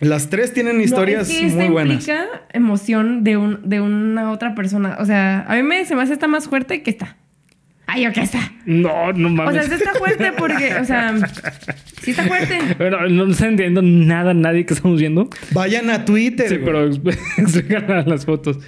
Las 0.00 0.28
tres 0.28 0.52
tienen 0.52 0.80
historias 0.80 1.28
no, 1.28 1.34
es 1.34 1.40
que 1.40 1.46
esta 1.46 1.58
muy 1.62 1.68
buenas. 1.68 1.94
implica 1.94 2.26
emoción 2.52 3.24
de, 3.24 3.36
un, 3.36 3.68
de 3.68 3.80
una 3.80 4.30
otra 4.32 4.54
persona. 4.54 4.96
O 5.00 5.04
sea, 5.06 5.44
a 5.48 5.54
mí 5.56 5.62
me, 5.62 5.84
se 5.84 5.94
me 5.94 6.02
hace 6.02 6.12
esta 6.12 6.26
más 6.26 6.48
fuerte 6.48 6.82
que 6.82 6.90
esta. 6.90 7.16
Ay, 7.86 8.06
¿qué 8.12 8.22
está? 8.22 8.52
No, 8.64 9.12
no 9.12 9.28
O 9.28 9.52
sea, 9.52 9.62
mames. 9.62 9.66
sí 9.66 9.74
está 9.74 9.92
fuerte 9.94 10.32
porque, 10.38 10.74
o 10.74 10.84
sea, 10.84 11.14
sí 12.00 12.12
está 12.12 12.24
fuerte. 12.24 12.58
Bueno, 12.78 13.08
no 13.08 13.30
está 13.30 13.44
entendiendo 13.46 13.82
nada 13.82 14.32
nadie 14.32 14.64
que 14.64 14.72
estamos 14.74 14.98
viendo. 14.98 15.28
Vayan 15.52 15.90
a 15.90 16.04
Twitter. 16.04 16.48
Sí, 16.48 16.56
pero 16.64 16.86
explican 17.36 18.08
las 18.08 18.24
fotos. 18.24 18.58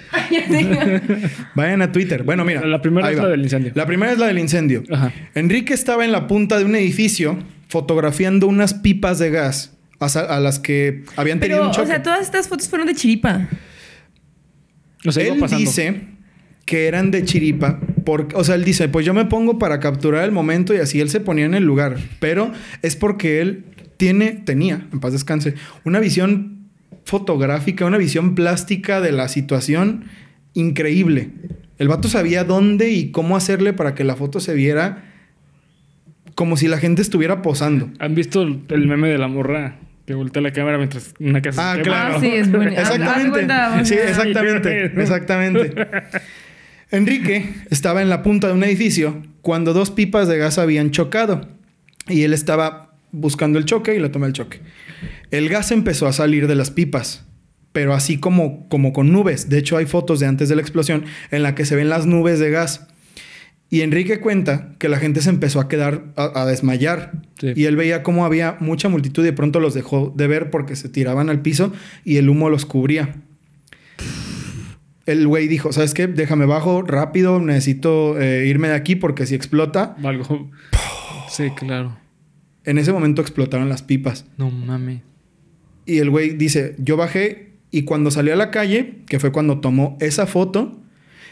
Vayan 1.55 1.81
a 1.81 1.91
Twitter. 1.91 2.23
Bueno, 2.23 2.45
mira. 2.45 2.65
La 2.65 2.81
primera 2.81 3.09
es 3.11 3.17
va. 3.17 3.23
la 3.23 3.29
del 3.29 3.41
incendio. 3.41 3.71
La 3.75 3.85
primera 3.85 4.11
es 4.11 4.19
la 4.19 4.27
del 4.27 4.39
incendio. 4.39 4.83
Ajá. 4.91 5.11
Enrique 5.35 5.73
estaba 5.73 6.05
en 6.05 6.11
la 6.11 6.27
punta 6.27 6.57
de 6.59 6.65
un 6.65 6.75
edificio 6.75 7.39
fotografiando 7.69 8.47
unas 8.47 8.73
pipas 8.75 9.19
de 9.19 9.29
gas 9.31 9.76
a, 9.99 10.39
las 10.39 10.59
que 10.59 11.03
habían 11.15 11.39
tenido 11.39 11.59
Pero, 11.59 11.69
un 11.69 11.73
choque. 11.73 11.85
o 11.85 11.87
sea, 11.87 12.03
todas 12.03 12.21
estas 12.21 12.47
fotos 12.47 12.69
fueron 12.69 12.87
de 12.87 12.95
chiripa. 12.95 13.47
O 15.05 15.11
sea, 15.11 15.25
iba 15.25 15.35
él 15.35 15.57
dice 15.57 16.01
que 16.65 16.87
eran 16.87 17.11
de 17.11 17.23
chiripa. 17.23 17.79
Porque, 18.05 18.35
o 18.35 18.43
sea, 18.43 18.55
él 18.55 18.63
dice, 18.63 18.89
pues 18.89 19.05
yo 19.05 19.13
me 19.13 19.25
pongo 19.25 19.57
para 19.57 19.79
capturar 19.79 20.23
el 20.23 20.31
momento 20.31 20.73
y 20.73 20.77
así 20.77 20.99
él 20.99 21.09
se 21.09 21.19
ponía 21.19 21.45
en 21.45 21.53
el 21.53 21.63
lugar. 21.63 21.97
Pero 22.19 22.51
es 22.81 22.95
porque 22.95 23.41
él 23.41 23.65
tiene, 23.97 24.33
tenía, 24.33 24.87
en 24.91 24.99
paz 24.99 25.13
descanse, 25.13 25.55
una 25.83 25.99
visión 25.99 26.69
fotográfica, 27.05 27.85
una 27.85 27.97
visión 27.97 28.35
plástica 28.35 29.01
de 29.01 29.13
la 29.13 29.29
situación 29.29 30.05
increíble. 30.53 31.31
El 31.77 31.87
vato 31.87 32.09
sabía 32.09 32.43
dónde 32.43 32.91
y 32.91 33.11
cómo 33.11 33.37
hacerle 33.37 33.73
para 33.73 33.95
que 33.95 34.03
la 34.03 34.15
foto 34.15 34.39
se 34.39 34.53
viera 34.53 35.05
como 36.35 36.57
si 36.57 36.67
la 36.67 36.77
gente 36.77 37.01
estuviera 37.01 37.41
posando. 37.41 37.89
¿Han 37.99 38.13
visto 38.13 38.43
el 38.43 38.87
meme 38.87 39.09
de 39.09 39.17
la 39.17 39.27
morra 39.27 39.79
que 40.07 40.13
voltea 40.13 40.41
la 40.41 40.53
cámara 40.53 40.77
mientras 40.77 41.13
una 41.19 41.41
casa 41.41 41.73
Ah, 41.73 41.75
se 41.75 41.81
claro. 41.81 42.15
Ah, 42.15 42.19
sí, 42.21 42.27
es 42.27 42.49
bueno. 42.49 42.71
Exactamente. 42.77 43.85
sí, 43.85 43.93
exactamente. 43.95 44.85
Exactamente. 44.85 45.73
Enrique 46.91 47.53
estaba 47.69 48.01
en 48.01 48.07
la 48.07 48.23
punta 48.23 48.47
de 48.47 48.53
un 48.53 48.63
edificio 48.63 49.21
cuando 49.41 49.73
dos 49.73 49.91
pipas 49.91 50.29
de 50.29 50.37
gas 50.37 50.57
habían 50.57 50.91
chocado 50.91 51.49
y 52.07 52.23
él 52.23 52.31
estaba 52.33 52.95
buscando 53.11 53.59
el 53.59 53.65
choque 53.65 53.95
y 53.95 53.99
le 53.99 54.07
tomó 54.07 54.25
el 54.25 54.31
choque. 54.33 54.61
El 55.29 55.49
gas 55.49 55.71
empezó 55.71 56.07
a 56.07 56.13
salir 56.13 56.47
de 56.47 56.55
las 56.55 56.71
pipas, 56.71 57.25
pero 57.73 57.93
así 57.93 58.17
como, 58.17 58.69
como 58.69 58.93
con 58.93 59.11
nubes. 59.11 59.49
De 59.49 59.57
hecho, 59.57 59.75
hay 59.75 59.85
fotos 59.85 60.21
de 60.21 60.27
antes 60.27 60.47
de 60.47 60.55
la 60.55 60.61
explosión 60.61 61.03
en 61.31 61.43
la 61.43 61.53
que 61.53 61.65
se 61.65 61.75
ven 61.75 61.89
las 61.89 62.05
nubes 62.05 62.39
de 62.39 62.49
gas. 62.49 62.87
Y 63.69 63.81
Enrique 63.81 64.19
cuenta 64.21 64.75
que 64.79 64.87
la 64.87 64.97
gente 64.97 65.21
se 65.21 65.29
empezó 65.29 65.59
a 65.59 65.67
quedar, 65.67 66.05
a, 66.15 66.41
a 66.41 66.45
desmayar. 66.45 67.23
Sí. 67.39 67.51
Y 67.55 67.65
él 67.65 67.75
veía 67.75 68.01
cómo 68.01 68.25
había 68.25 68.55
mucha 68.59 68.87
multitud 68.87 69.23
y 69.23 69.25
de 69.25 69.33
pronto 69.33 69.59
los 69.59 69.73
dejó 69.73 70.13
de 70.15 70.27
ver 70.27 70.49
porque 70.49 70.75
se 70.75 70.87
tiraban 70.87 71.29
al 71.29 71.41
piso 71.41 71.73
y 72.05 72.17
el 72.17 72.29
humo 72.29 72.49
los 72.49 72.65
cubría. 72.65 73.15
El 75.05 75.25
güey 75.25 75.47
dijo, 75.47 75.71
¿sabes 75.71 75.93
qué? 75.93 76.07
Déjame 76.07 76.45
bajo 76.45 76.81
rápido, 76.81 77.39
necesito 77.39 78.19
eh, 78.19 78.45
irme 78.45 78.67
de 78.67 78.75
aquí 78.75 78.95
porque 78.95 79.25
si 79.25 79.35
explota... 79.35 79.95
Algo. 80.03 80.49
Sí, 81.29 81.49
claro. 81.51 81.97
En 82.65 82.77
ese 82.77 82.91
momento 82.91 83.21
explotaron 83.21 83.69
las 83.69 83.83
pipas. 83.83 84.25
No 84.37 84.51
mames. 84.51 85.01
Y 85.85 85.99
el 85.99 86.09
güey 86.09 86.31
dice, 86.31 86.75
yo 86.77 86.97
bajé 86.97 87.53
y 87.71 87.83
cuando 87.83 88.11
salí 88.11 88.31
a 88.31 88.35
la 88.35 88.51
calle, 88.51 88.95
que 89.07 89.19
fue 89.19 89.31
cuando 89.31 89.61
tomó 89.61 89.97
esa 90.01 90.27
foto, 90.27 90.76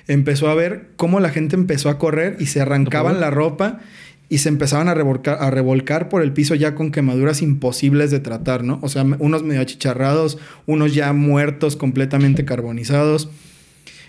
empezó 0.07 0.49
a 0.49 0.55
ver 0.55 0.89
cómo 0.95 1.19
la 1.19 1.29
gente 1.29 1.55
empezó 1.55 1.89
a 1.89 1.97
correr 1.97 2.37
y 2.39 2.47
se 2.47 2.61
arrancaban 2.61 3.19
la 3.19 3.31
ropa 3.31 3.79
y 4.27 4.39
se 4.39 4.49
empezaban 4.49 4.87
a 4.87 4.93
revolcar, 4.93 5.37
a 5.39 5.51
revolcar 5.51 6.09
por 6.09 6.21
el 6.21 6.33
piso 6.33 6.55
ya 6.55 6.73
con 6.75 6.91
quemaduras 6.91 7.41
imposibles 7.41 8.11
de 8.11 8.19
tratar, 8.19 8.63
¿no? 8.63 8.79
O 8.81 8.89
sea, 8.89 9.03
unos 9.03 9.43
medio 9.43 9.61
achicharrados, 9.61 10.39
unos 10.65 10.95
ya 10.95 11.13
muertos, 11.13 11.75
completamente 11.75 12.43
carbonizados. 12.43 13.29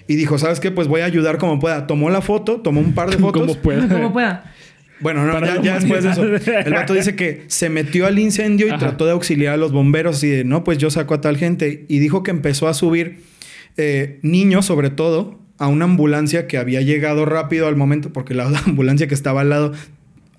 Y 0.09 0.17
dijo, 0.17 0.39
¿sabes 0.39 0.61
qué? 0.61 0.71
Pues 0.71 0.89
voy 0.89 1.01
a 1.03 1.05
ayudar 1.05 1.39
como 1.39 1.59
pueda. 1.59 1.87
Tomó 1.87 2.11
la 2.11 2.23
foto, 2.23 2.61
tomó 2.61 2.81
un 2.81 2.95
par 2.95 3.11
de 3.11 3.19
fotos. 3.19 3.43
Como 3.43 3.57
pueda. 3.57 3.89
Como 3.89 4.13
pueda. 4.13 4.55
Bueno, 5.01 5.27
no, 5.27 5.33
Para 5.33 5.57
ya, 5.57 5.63
ya 5.63 5.75
después 5.75 6.05
de 6.05 6.11
eso. 6.11 6.25
El 6.65 6.73
vato 6.73 6.95
dice 6.95 7.15
que 7.17 7.45
se 7.49 7.69
metió 7.69 8.07
al 8.07 8.19
incendio 8.19 8.67
y 8.67 8.71
Ajá. 8.71 8.79
trató 8.79 9.05
de 9.05 9.13
auxiliar 9.13 9.55
a 9.55 9.57
los 9.59 9.73
bomberos 9.73 10.23
y 10.25 10.29
de, 10.31 10.45
no, 10.45 10.65
pues 10.65 10.79
yo 10.79 10.91
saco 10.91 11.13
a 11.13 11.21
tal 11.21 11.37
gente. 11.37 11.85
Y 11.89 11.99
dijo 11.99 12.23
que 12.23 12.31
empezó 12.31 12.69
a 12.69 12.75
subir 12.75 13.19
eh, 13.77 14.19
niños, 14.23 14.65
sobre 14.65 14.89
todo, 14.89 15.39
a 15.59 15.69
una 15.69 15.85
ambulancia 15.85 16.47
que 16.47 16.59
había 16.59 16.81
llegado 16.83 17.25
rápido 17.25 17.67
al 17.67 17.77
momento, 17.77 18.13
porque 18.13 18.35
la 18.35 18.47
ambulancia 18.67 19.07
que 19.07 19.15
estaba 19.15 19.43
al 19.43 19.51
lado 19.51 19.73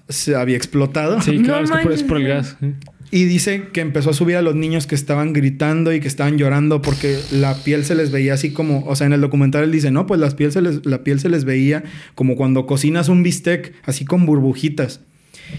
se 0.10 0.36
había 0.36 0.58
explotado. 0.58 1.22
Sí, 1.22 1.40
No 1.40 1.46
claro, 1.46 1.66
es 1.66 1.72
que 1.72 1.78
por, 1.80 1.92
es 1.92 2.04
por 2.04 2.18
el 2.18 2.28
gas. 2.28 2.58
¿eh? 2.62 2.74
Y 3.10 3.24
dice 3.24 3.70
que 3.72 3.80
empezó 3.80 4.10
a 4.10 4.14
subir 4.14 4.36
a 4.36 4.42
los 4.42 4.56
niños 4.56 4.86
que 4.86 4.96
estaban 4.96 5.32
gritando 5.32 5.94
y 5.94 6.02
que 6.02 6.10
estaban 6.10 6.38
llorando 6.38 6.82
porque 6.82 7.18
la 7.32 7.56
piel 7.56 7.86
se 7.86 7.96
les 7.96 8.12
veía 8.12 8.34
así 8.34 8.52
como, 8.52 8.84
o 8.86 8.96
sea, 8.98 9.08
en 9.08 9.14
el 9.14 9.22
documental 9.22 9.64
él 9.64 9.72
dice, 9.72 9.92
no, 9.92 10.06
pues 10.08 10.20
las 10.20 10.36
piel 10.36 10.52
se 10.52 10.62
les, 10.62 10.86
la 10.86 11.04
piel 11.04 11.22
se 11.22 11.30
les 11.30 11.46
veía 11.46 11.84
como 12.16 12.36
cuando 12.36 12.66
cocinas 12.66 13.08
un 13.08 13.24
bistec, 13.24 13.74
así 13.84 14.04
con 14.04 14.26
burbujitas. 14.26 15.00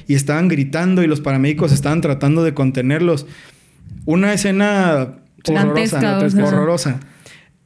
Y 0.06 0.14
estaban 0.14 0.48
gritando 0.48 1.02
y 1.02 1.06
los 1.06 1.22
paramédicos 1.22 1.72
estaban 1.72 2.02
tratando 2.02 2.44
de 2.44 2.52
contenerlos. 2.52 3.26
Una 4.04 4.34
escena 4.34 5.14
horrorosa, 5.46 6.00
Dantesca, 6.00 6.18
o 6.18 6.30
sea. 6.30 6.44
horrorosa. 6.44 7.00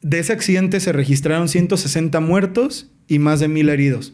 De 0.03 0.19
ese 0.19 0.31
accidente 0.33 0.79
se 0.79 0.91
registraron 0.91 1.47
160 1.49 2.19
muertos 2.19 2.91
y 3.07 3.17
más 3.19 3.39
de 3.39 3.47
mil 3.47 3.69
heridos. 3.69 4.13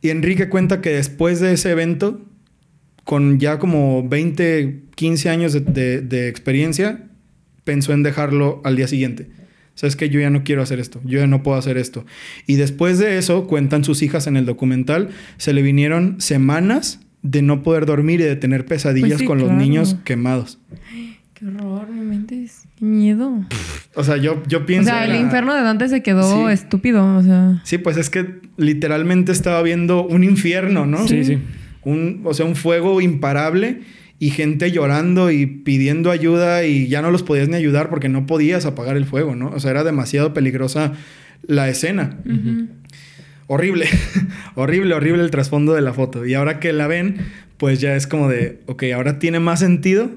Y 0.00 0.10
Enrique 0.10 0.48
cuenta 0.48 0.80
que 0.80 0.90
después 0.90 1.38
de 1.38 1.52
ese 1.52 1.70
evento, 1.70 2.20
con 3.04 3.38
ya 3.38 3.58
como 3.58 4.06
20, 4.08 4.80
15 4.96 5.28
años 5.28 5.52
de, 5.52 5.60
de- 5.60 6.00
de 6.00 6.28
experiencia, 6.28 7.04
pensó 7.64 7.92
en 7.92 8.02
dejarlo 8.02 8.60
al 8.64 8.74
día 8.76 8.88
siguiente. 8.88 9.28
Sabes 9.74 9.96
que 9.96 10.08
yo 10.10 10.20
ya 10.20 10.28
no 10.30 10.44
quiero 10.44 10.60
hacer 10.62 10.80
esto, 10.80 11.00
yo 11.04 11.18
ya 11.20 11.26
no 11.26 11.42
puedo 11.42 11.56
hacer 11.56 11.76
esto. 11.78 12.04
Y 12.46 12.56
después 12.56 12.98
de 12.98 13.16
eso, 13.18 13.46
cuentan 13.46 13.84
sus 13.84 14.02
hijas 14.02 14.26
en 14.26 14.36
el 14.36 14.44
documental, 14.44 15.10
se 15.38 15.52
le 15.52 15.62
vinieron 15.62 16.20
semanas 16.20 17.00
de 17.22 17.40
no 17.42 17.62
poder 17.62 17.86
dormir 17.86 18.20
y 18.20 18.24
de 18.24 18.36
tener 18.36 18.66
pesadillas 18.66 19.10
Pues 19.10 19.18
sí, 19.20 19.26
con 19.26 19.38
los 19.38 19.50
niños 19.52 19.96
quemados. 20.04 20.58
Qué 21.42 21.48
horror, 21.48 21.88
mi 21.90 22.02
mente 22.04 22.44
es... 22.44 22.66
Qué 22.78 22.84
miedo. 22.84 23.44
O 23.96 24.04
sea, 24.04 24.16
yo, 24.16 24.40
yo 24.46 24.60
O 24.60 24.64
pienso... 24.66 24.90
sea, 24.90 25.04
en 25.06 25.10
el 25.10 25.20
infierno 25.22 25.52
de 25.56 25.62
Dante 25.62 25.88
se 25.88 26.00
quedó 26.00 26.46
Sí. 26.46 26.52
estúpido, 26.52 27.16
o 27.16 27.20
sea... 27.20 27.60
Sí, 27.64 27.78
pues 27.78 27.96
es 27.96 28.10
que 28.10 28.40
literalmente 28.56 29.32
estaba 29.32 29.60
viendo 29.62 30.06
un 30.06 30.22
infierno, 30.22 30.86
¿no? 30.86 31.08
Sí, 31.08 31.24
sí. 31.24 31.38
Un, 31.82 32.20
o 32.24 32.32
sea, 32.32 32.46
un 32.46 32.54
fuego 32.54 33.00
imparable 33.00 33.80
y 34.20 34.30
gente 34.30 34.70
llorando 34.70 35.32
y 35.32 35.46
pidiendo 35.46 36.12
ayuda 36.12 36.64
y 36.64 36.86
ya 36.86 37.02
no 37.02 37.10
los 37.10 37.24
podías 37.24 37.48
ni 37.48 37.56
ayudar 37.56 37.90
porque 37.90 38.08
no 38.08 38.24
podías 38.24 38.64
apagar 38.64 38.96
el 38.96 39.04
fuego, 39.04 39.34
¿no? 39.34 39.48
O 39.48 39.58
sea, 39.58 39.72
era 39.72 39.82
demasiado 39.82 40.32
peligrosa 40.32 40.92
la 41.44 41.68
escena. 41.68 42.18
Horrible, 43.48 43.86
horrible, 44.54 44.94
horrible 44.94 45.24
el 45.24 45.32
trasfondo 45.32 45.74
de 45.74 45.80
la 45.82 45.92
foto. 45.92 46.24
Y 46.24 46.34
ahora 46.34 46.60
que 46.60 46.72
la 46.72 46.86
ven, 46.86 47.16
pues 47.56 47.80
ya 47.80 47.96
es 47.96 48.06
como 48.06 48.28
de, 48.28 48.60
ok, 48.66 48.84
ahora 48.94 49.18
tiene 49.18 49.40
más 49.40 49.58
sentido. 49.58 50.08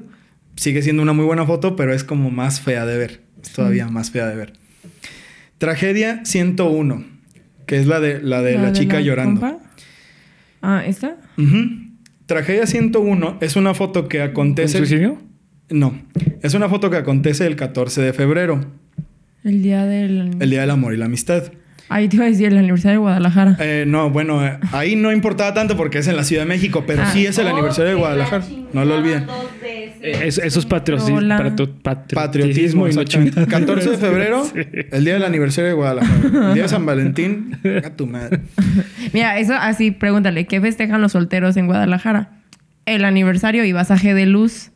Sigue 0.55 0.81
siendo 0.81 1.01
una 1.03 1.13
muy 1.13 1.25
buena 1.25 1.45
foto, 1.45 1.75
pero 1.75 1.93
es 1.93 2.03
como 2.03 2.31
más 2.31 2.61
fea 2.61 2.85
de 2.85 2.97
ver. 2.97 3.21
Es 3.43 3.51
todavía 3.51 3.87
más 3.87 4.11
fea 4.11 4.27
de 4.27 4.35
ver. 4.35 4.53
Tragedia 5.57 6.21
101, 6.25 7.03
que 7.65 7.77
es 7.79 7.87
la 7.87 7.99
de 7.99 8.21
la, 8.21 8.41
de 8.41 8.57
la, 8.57 8.73
chica 8.73 8.99
llorando. 8.99 9.41
compa? 9.41 9.57
Ah, 10.61 10.83
¿esta? 10.85 11.17
Ujú. 11.37 11.57
Tragedia 12.25 12.65
101 12.67 13.37
es 13.41 13.55
una 13.55 13.73
foto 13.73 14.07
que 14.07 14.17
¿Con 14.19 14.29
acontece. 14.29 14.77
suicidio? 14.79 15.17
No, 15.69 15.99
es 16.41 16.53
una 16.53 16.69
foto 16.69 16.89
que 16.89 16.97
acontece 16.97 17.45
el 17.47 17.55
14 17.55 18.01
de 18.01 18.13
febrero, 18.13 18.65
El 19.43 19.61
día 19.63 19.85
del... 19.85 20.31
el 20.39 20.49
Día 20.49 20.61
del 20.61 20.71
Amor 20.71 20.93
y 20.93 20.97
la 20.97 21.05
Amistad. 21.05 21.43
Ahí 21.89 22.07
te 22.07 22.15
iba 22.15 22.25
a 22.25 22.29
decir, 22.29 22.47
el 22.47 22.57
aniversario 22.57 22.93
de 22.93 22.97
Guadalajara. 22.97 23.57
Eh, 23.59 23.85
no, 23.87 24.09
bueno, 24.09 24.45
eh, 24.45 24.57
ahí 24.71 24.95
no 24.95 25.11
importaba 25.11 25.53
tanto 25.53 25.77
porque 25.77 25.99
es 25.99 26.07
en 26.07 26.15
la 26.15 26.23
Ciudad 26.23 26.43
de 26.43 26.49
México, 26.49 26.83
pero 26.87 27.03
Ah. 27.03 27.11
sí 27.13 27.25
es 27.27 27.37
el 27.37 27.47
aniversario 27.47 27.89
de 27.91 27.95
Oh, 27.95 27.99
Guadalajara. 27.99 28.43
No 28.75 28.85
lo 28.85 28.95
olviden. 28.95 29.25
veces. 29.61 29.93
Eh, 30.01 30.27
es- 30.27 30.37
eso 30.37 30.59
es 30.59 30.65
patriotismo. 30.65 31.19
Patriotismo, 31.27 32.13
patriotismo 32.13 32.87
y 32.87 32.93
no 32.93 33.01
exactamente. 33.01 33.31
chingada. 33.41 33.59
14 33.59 33.89
de 33.91 33.97
febrero, 33.97 34.45
Sí. 34.53 34.59
el 34.91 35.03
día 35.05 35.13
del 35.13 35.23
aniversario 35.23 35.69
de 35.69 35.73
Guadalajara. 35.75 36.47
El 36.49 36.53
día 36.53 36.63
de 36.63 36.69
San 36.69 36.85
Valentín, 36.85 37.57
a 37.83 37.89
tu 37.91 38.05
madre. 38.07 38.41
Mira, 39.13 39.37
eso 39.39 39.53
así, 39.55 39.91
pregúntale, 39.91 40.45
¿qué 40.45 40.61
festejan 40.61 41.01
los 41.01 41.13
solteros 41.13 41.57
en 41.57 41.67
Guadalajara? 41.67 42.41
El 42.85 43.03
aniversario 43.05 43.65
y 43.65 43.71
basaje 43.71 44.13
de 44.13 44.25
luz. 44.27 44.71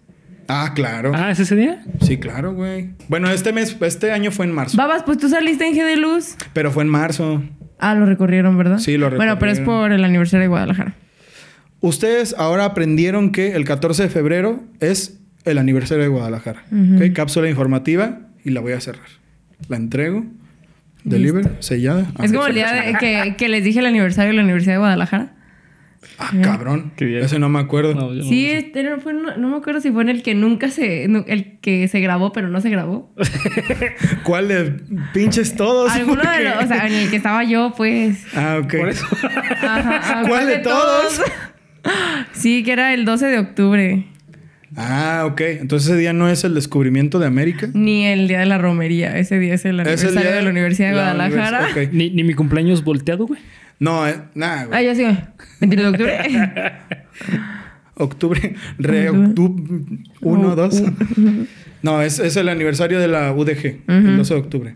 Ah, 0.48 0.72
claro. 0.74 1.12
Ah, 1.14 1.30
¿es 1.30 1.40
ese 1.40 1.56
día? 1.56 1.84
Sí, 2.02 2.18
claro, 2.18 2.54
güey. 2.54 2.90
Bueno, 3.08 3.30
este 3.30 3.54
mes, 3.54 3.78
este 3.82 4.12
año 4.12 4.32
fue 4.32 4.46
en 4.48 4.52
marzo. 4.52 4.76
Babas, 4.78 5.04
pues 5.04 5.20
tú 5.20 5.30
saliste 5.30 5.68
en 5.68 5.76
G 5.76 5.86
de 5.86 5.96
luz. 5.98 6.36
Pero 6.54 6.72
fue 6.72 6.82
en 6.84 6.90
marzo. 6.90 7.44
Ah, 7.78 7.94
lo 7.94 8.08
recorrieron, 8.08 8.58
¿verdad? 8.58 8.80
Sí, 8.80 8.98
lo 8.98 9.12
Bueno, 9.12 9.38
pero 9.38 9.52
es 9.52 9.60
recorrieron. 9.60 9.66
por 9.90 9.92
el 9.92 10.04
aniversario 10.04 10.42
de 10.42 10.48
Guadalajara. 10.48 10.96
Ustedes 11.82 12.36
ahora 12.38 12.66
aprendieron 12.66 13.32
que 13.32 13.54
el 13.56 13.64
14 13.66 14.04
de 14.04 14.10
febrero 14.10 14.64
es 14.80 15.20
el 15.46 15.58
aniversario 15.58 16.04
de 16.04 16.10
Guadalajara. 16.10 16.64
¿Ok? 16.96 17.14
Cápsula 17.14 17.50
informativa 17.50 18.20
y 18.44 18.50
la 18.52 18.62
voy 18.62 18.74
a 18.74 18.82
cerrar. 18.82 19.08
La 19.68 19.78
entrego. 19.78 20.26
Deliver, 21.06 21.50
sellada. 21.60 22.12
Ah, 22.18 22.26
es 22.26 22.34
como 22.34 22.46
el 22.48 22.56
día 22.56 22.72
de- 22.74 22.94
que, 23.00 23.36
que 23.38 23.48
les 23.48 23.64
dije 23.64 23.80
el 23.80 23.86
aniversario 23.86 24.32
de 24.32 24.36
la 24.38 24.44
Universidad 24.44 24.74
de 24.74 24.80
Guadalajara. 24.80 25.34
Ah, 26.18 26.32
cabrón. 26.44 26.92
Qué 26.98 27.06
bien. 27.06 27.24
Ese 27.24 27.40
no 27.40 27.48
me 27.50 27.60
acuerdo. 27.60 27.94
No, 27.96 28.14
yo 28.14 28.24
no 28.24 28.30
Sí, 28.30 28.46
este 28.50 28.84
no, 28.84 29.00
fue 29.00 29.14
no 29.14 29.50
me 29.50 29.58
acuerdo 29.58 29.80
si 29.82 29.92
fue 29.92 30.02
en 30.04 30.10
el 30.10 30.24
que 30.24 30.36
nunca 30.36 30.70
se. 30.70 31.08
no, 31.08 31.24
el 31.28 31.60
que 31.60 31.88
se 31.88 32.00
grabó, 32.02 32.32
pero 32.34 32.48
no 32.50 32.60
se 32.62 32.70
grabó. 32.70 33.14
¿Cuál 34.24 34.48
de 34.50 34.64
pinches 35.14 35.56
todos? 35.56 35.92
Alguno 35.92 36.22
de 36.30 36.44
los. 36.44 36.64
O 36.64 36.68
sea, 36.68 36.88
en 36.88 36.94
el 36.94 37.10
que 37.10 37.16
estaba 37.18 37.44
yo, 37.44 37.74
pues. 37.76 38.26
Ah, 38.36 38.60
ok. 38.64 38.74
Por 38.78 38.90
eso. 38.90 39.06
Ajá, 39.62 40.24
¿Cuál 40.28 40.48
de 40.48 40.58
todos? 40.60 41.22
Sí, 42.34 42.64
que 42.64 42.72
era 42.72 42.94
el 42.94 43.06
12 43.06 43.26
de 43.28 43.40
octubre. 43.40 44.06
Ah, 44.76 45.24
ok. 45.26 45.42
Entonces 45.42 45.90
ese 45.90 45.98
día 46.00 46.14
no 46.14 46.30
es 46.30 46.44
el 46.44 46.54
descubrimiento 46.54 47.18
de 47.20 47.26
América. 47.28 47.70
Ni 47.74 48.06
el 48.06 48.28
día 48.28 48.40
de 48.40 48.46
la 48.46 48.58
romería. 48.58 49.18
Ese 49.18 49.40
día 49.40 49.56
es 49.56 49.66
el 49.66 49.80
Es 49.80 49.88
aniversario 49.88 50.18
el 50.20 50.24
día 50.26 50.36
de 50.36 50.42
la 50.44 50.50
Universidad 50.50 50.90
de 50.90 50.96
la 50.96 51.02
Guadalajara. 51.14 51.68
univers-. 51.74 51.92
Ni, 51.92 52.10
ni 52.12 52.24
mi 52.24 52.34
cumpleaños 52.34 52.84
volteado, 52.84 53.26
güey. 53.26 53.40
No, 53.80 54.08
eh, 54.08 54.16
nada, 54.36 54.62
Ah, 54.64 54.82
güey. 54.82 54.86
yo 54.86 54.96
sí. 54.96 55.18
22 55.62 55.84
de 55.84 55.90
octubre. 55.90 56.72
Octubre. 57.96 58.56
Re 58.78 59.10
Octubre. 59.10 59.64
Uno, 60.22 60.50
Uh, 60.54 60.56
dos. 60.56 60.82
No, 61.82 62.02
es, 62.02 62.20
es 62.20 62.36
el 62.36 62.50
aniversario 62.50 63.00
de 63.00 63.08
la 63.08 63.32
UDG. 63.34 63.84
Ujú. 63.88 63.92
El 64.10 64.18
12 64.18 64.34
de 64.34 64.40
octubre. 64.40 64.76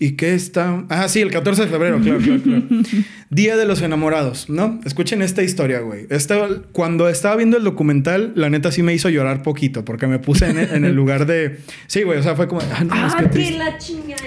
¿Y 0.00 0.12
qué 0.12 0.34
está? 0.34 0.84
Ah, 0.90 1.08
sí, 1.08 1.20
el 1.20 1.30
14 1.32 1.62
de 1.62 1.68
febrero, 1.68 1.98
claro, 2.00 2.18
claro, 2.20 2.40
claro. 2.40 2.62
Día 3.30 3.56
de 3.56 3.64
los 3.66 3.82
enamorados, 3.82 4.48
¿no? 4.48 4.80
Escuchen 4.84 5.22
esta 5.22 5.42
historia, 5.42 5.80
güey. 5.80 6.06
Esta- 6.08 6.48
cuando 6.70 7.08
estaba 7.08 7.34
viendo 7.34 7.56
el 7.56 7.64
documental, 7.64 8.32
la 8.36 8.48
neta 8.48 8.70
sí 8.70 8.82
me 8.84 8.94
hizo 8.94 9.08
llorar 9.08 9.42
poquito, 9.42 9.84
porque 9.84 10.06
me 10.06 10.20
puse 10.20 10.48
en 10.50 10.58
el, 10.58 10.70
en 10.72 10.84
el 10.84 10.94
lugar 10.94 11.26
de. 11.26 11.58
Sí, 11.88 12.04
güey, 12.04 12.18
o 12.18 12.22
sea, 12.22 12.36
fue 12.36 12.46
como. 12.46 12.60
Ah, 12.72 12.84
no, 12.84 13.06
es 13.08 13.14
que 13.16 13.24
Ah, 13.24 13.30
triste. 13.30 13.58
la 13.58 13.76
chingada. 13.78 14.22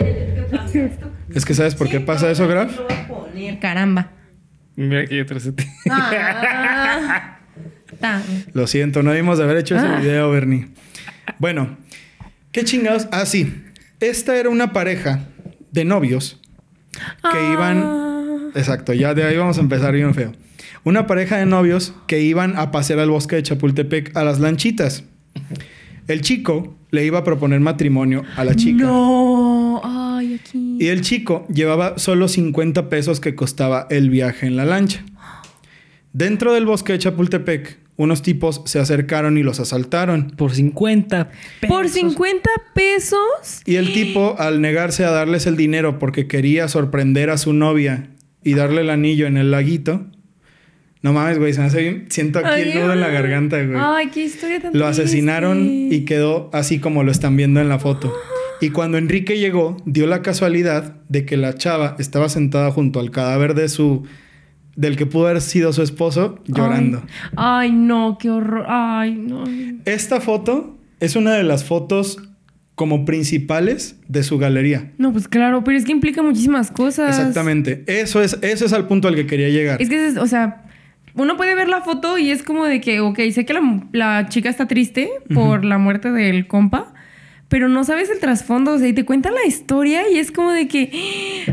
Es 1.34 1.46
que, 1.46 1.54
¿sabes 1.54 1.76
por 1.76 1.88
qué 1.88 2.02
pasa 2.02 2.30
eso, 2.30 2.48
Graf? 2.50 2.76
Lo 2.76 2.84
voy 2.84 2.94
a 2.94 3.08
poner, 3.08 3.60
Caramba. 3.60 4.12
Mira 4.76 5.06
que 5.06 5.16
yo 5.18 5.26
traes 5.26 5.48
a 5.48 5.56
ti. 5.56 5.64
Ah. 5.90 7.38
Ta. 8.00 8.22
Lo 8.54 8.68
siento, 8.68 9.04
no 9.04 9.12
debimos 9.12 9.38
de 9.38 9.44
haber 9.46 9.58
hecho 9.58 9.76
ese 9.78 9.86
Ah. 9.86 10.00
video, 10.02 10.32
Bernie. 10.32 10.68
Bueno, 11.40 11.78
¿qué 12.52 12.64
chingados? 12.66 13.08
Ah, 13.12 13.26
sí. 13.26 13.54
Esta 14.00 14.36
era 14.38 14.50
una 14.50 14.74
pareja 14.74 15.28
de 15.72 15.86
novios 15.86 16.40
que 17.32 17.54
iban. 17.54 17.84
Ah. 17.84 18.38
Exacto, 18.56 18.94
ya 18.94 19.14
de 19.14 19.24
ahí 19.24 19.38
vamos 19.38 19.58
a 19.58 19.62
empezar 19.62 19.94
bien 19.94 20.14
feo. 20.14 20.34
Una 20.84 21.08
pareja 21.08 21.38
de 21.38 21.46
novios 21.46 21.94
que 22.08 22.22
iban 22.22 22.58
a 22.58 22.72
pasear 22.72 23.00
al 23.00 23.10
bosque 23.10 23.38
de 23.38 23.44
Chapultepec 23.44 24.16
a 24.16 24.24
las 24.24 24.40
lanchitas. 24.40 25.04
El 26.08 26.22
chico 26.22 26.76
le 26.90 27.06
iba 27.06 27.20
a 27.20 27.24
proponer 27.24 27.60
matrimonio 27.60 28.24
a 28.36 28.44
la 28.44 28.56
chica. 28.56 28.84
No. 28.84 29.82
Ay, 29.84 30.36
aquí. 30.36 30.78
Y 30.80 30.88
el 30.88 31.02
chico 31.02 31.46
llevaba 31.54 31.98
solo 31.98 32.28
50 32.28 32.90
pesos 32.90 33.20
que 33.20 33.36
costaba 33.36 33.88
el 33.90 34.10
viaje 34.10 34.48
en 34.48 34.58
la 34.58 34.66
lancha. 34.66 35.04
Dentro 36.14 36.54
del 36.54 36.66
bosque 36.66 36.94
de 36.94 37.00
Chapultepec, 37.00 37.78
unos 38.02 38.22
tipos 38.22 38.62
se 38.66 38.80
acercaron 38.80 39.38
y 39.38 39.44
los 39.44 39.60
asaltaron. 39.60 40.32
Por 40.32 40.54
50 40.54 41.30
Por 41.68 41.84
pesos. 41.84 41.92
50 41.92 42.50
pesos. 42.74 43.62
Y 43.66 43.76
el 43.76 43.94
tipo, 43.94 44.36
al 44.40 44.62
negarse 44.62 45.06
a 45.06 45.12
darles 45.12 45.46
el 45.48 45.56
dinero 45.58 46.00
porque 46.00 46.28
quería 46.28 46.68
sorprender 46.68 47.30
a 47.30 47.38
su 47.38 47.54
novia 47.54 48.10
y 48.44 48.54
darle 48.56 48.82
el 48.82 48.90
anillo 48.90 49.28
en 49.28 49.38
el 49.38 49.52
laguito. 49.52 50.06
No 51.04 51.14
mames, 51.14 51.40
güey, 51.40 51.54
se 51.54 51.62
me 51.62 51.66
hace 51.66 51.82
bien. 51.82 52.06
Siento 52.10 52.40
aquí 52.40 52.62
el 52.62 52.76
nudo 52.76 52.94
en 52.94 53.02
la 53.02 53.10
garganta, 53.10 53.58
güey. 53.64 53.80
Ay, 53.80 54.08
qué 54.14 54.26
historia 54.26 54.60
tan 54.62 54.78
Lo 54.78 54.86
asesinaron 54.86 55.58
triste. 55.66 55.96
y 55.96 56.06
quedó 56.06 56.50
así 56.54 56.80
como 56.80 57.04
lo 57.04 57.12
están 57.12 57.36
viendo 57.36 57.60
en 57.60 57.70
la 57.70 57.80
foto. 57.80 58.14
Y 58.64 58.70
cuando 58.70 59.00
Enrique 59.00 59.40
llegó, 59.40 59.78
dio 59.88 60.06
la 60.06 60.22
casualidad 60.22 60.96
de 61.10 61.26
que 61.26 61.36
la 61.36 61.56
chava 61.56 61.96
estaba 61.98 62.30
sentada 62.30 62.70
junto 62.70 63.00
al 63.00 63.10
cadáver 63.10 63.56
de 63.56 63.68
su 63.68 64.04
del 64.76 64.96
que 64.98 65.06
pudo 65.06 65.28
haber 65.28 65.42
sido 65.42 65.74
su 65.74 65.82
esposo 65.82 66.40
llorando. 66.48 67.04
Ay, 67.36 67.70
ay, 67.70 67.72
no, 67.72 68.18
qué 68.20 68.30
horror. 68.30 68.66
Ay, 68.68 69.14
no. 69.16 69.44
Esta 69.86 70.22
foto 70.22 70.78
es 71.00 71.16
una 71.16 71.34
de 71.34 71.44
las 71.44 71.64
fotos 71.66 72.18
como 72.76 73.06
principales 73.06 73.98
de 74.08 74.24
su 74.24 74.38
galería. 74.38 74.92
No, 74.98 75.12
pues 75.12 75.28
claro, 75.28 75.64
pero 75.64 75.78
es 75.78 75.86
que 75.86 75.92
implica 75.92 76.22
muchísimas 76.24 76.72
cosas. 76.72 77.10
Exactamente. 77.18 77.84
Eso 77.88 78.22
es, 78.24 78.38
eso 78.42 78.66
es 78.66 78.74
al 78.74 78.88
punto 78.88 79.08
al 79.08 79.16
que 79.16 79.28
quería 79.28 79.50
llegar. 79.50 79.82
Es 79.82 79.90
que, 79.90 80.08
es- 80.08 80.18
o 80.18 80.26
sea, 80.26 80.64
uno 81.14 81.36
puede 81.38 81.54
ver 81.56 81.68
la 81.68 81.82
foto 81.82 82.18
y 82.18 82.32
es 82.32 82.42
como 82.42 82.66
de 82.66 82.80
que, 82.82 83.02
ok, 83.02 83.20
sé 83.34 83.46
que 83.46 83.54
la, 83.54 83.84
la 83.92 84.30
chica 84.30 84.50
está 84.50 84.68
triste 84.68 85.10
por 85.34 85.66
la 85.66 85.78
muerte 85.78 86.12
del 86.12 86.48
compa, 86.48 86.94
pero 87.52 87.68
no 87.68 87.84
sabes 87.84 88.10
el 88.10 88.20
trasfondo, 88.20 88.72
o 88.72 88.80
sea, 88.80 88.88
y 88.88 88.94
te 88.94 89.04
cuentan 89.04 89.34
la 89.36 89.46
historia 89.46 90.10
y 90.10 90.18
es 90.20 90.32
como 90.32 90.54
de 90.54 90.70
que... 90.70 90.90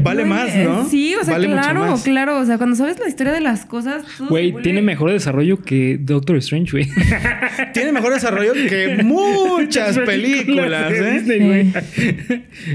Vale 0.00 0.24
más, 0.24 0.54
¿no? 0.54 0.88
Sí, 0.88 1.16
o 1.20 1.24
sea, 1.24 1.34
Vale 1.34 1.48
mucho 1.48 1.60
claro, 1.60 1.80
más. 1.80 2.02
claro, 2.04 2.38
o 2.38 2.44
sea, 2.46 2.56
cuando 2.56 2.76
sabes 2.76 3.00
la 3.00 3.08
historia 3.08 3.32
de 3.32 3.40
las 3.40 3.66
cosas... 3.66 4.04
Güey, 4.28 4.52
vuelve- 4.52 4.62
tiene 4.62 4.80
mejor 4.80 5.10
desarrollo 5.10 5.60
que 5.60 5.98
Doctor 6.00 6.36
Strange, 6.36 6.70
güey. 6.70 6.88
Tiene 7.74 7.90
mejor 7.90 8.14
desarrollo 8.14 8.52
que 8.54 9.02
muchas 9.02 9.98
películas, 9.98 10.92
de 10.92 10.98
¿eh? 10.98 11.12
Disney. 11.20 11.72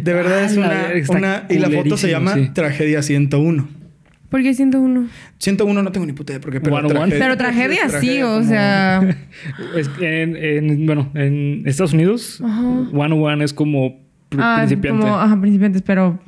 De 0.04 0.14
verdad 0.14 0.44
es 0.44 0.58
Ah, 0.58 0.92
una, 1.08 1.08
una- 1.18 1.46
Y 1.50 1.60
la 1.60 1.70
foto 1.70 1.96
se 1.96 2.10
llama 2.10 2.34
sí. 2.34 2.50
Tragedia 2.54 3.02
101. 3.02 3.83
¿Por 4.34 4.42
qué 4.42 4.52
siento 4.56 4.82
uno? 4.82 5.06
101 5.38 5.84
no 5.84 5.92
tengo 5.92 6.08
ni 6.08 6.14
puta 6.14 6.34
idea 6.34 6.42
porque 6.42 6.60
pero 6.60 6.76
101. 6.78 6.90
tragedia- 7.06 7.20
Pero 7.20 7.38
tragedia 7.38 7.90
sí, 8.02 8.24
o 8.24 8.34
como- 8.40 8.44
sea... 8.50 9.16
Es 9.78 9.90
que 9.90 10.24
en, 10.24 10.36
en- 10.36 10.86
bueno, 10.88 11.12
en 11.14 11.62
Estados 11.68 11.94
Unidos. 11.94 12.42
One 12.42 13.14
One 13.14 13.44
es 13.44 13.54
como 13.54 14.00
pr- 14.32 14.40
Ah, 14.40 14.56
principiante. 14.58 15.04
como, 15.04 15.16
ajá, 15.20 15.40
principiantes, 15.40 15.84
pero... 15.84 16.20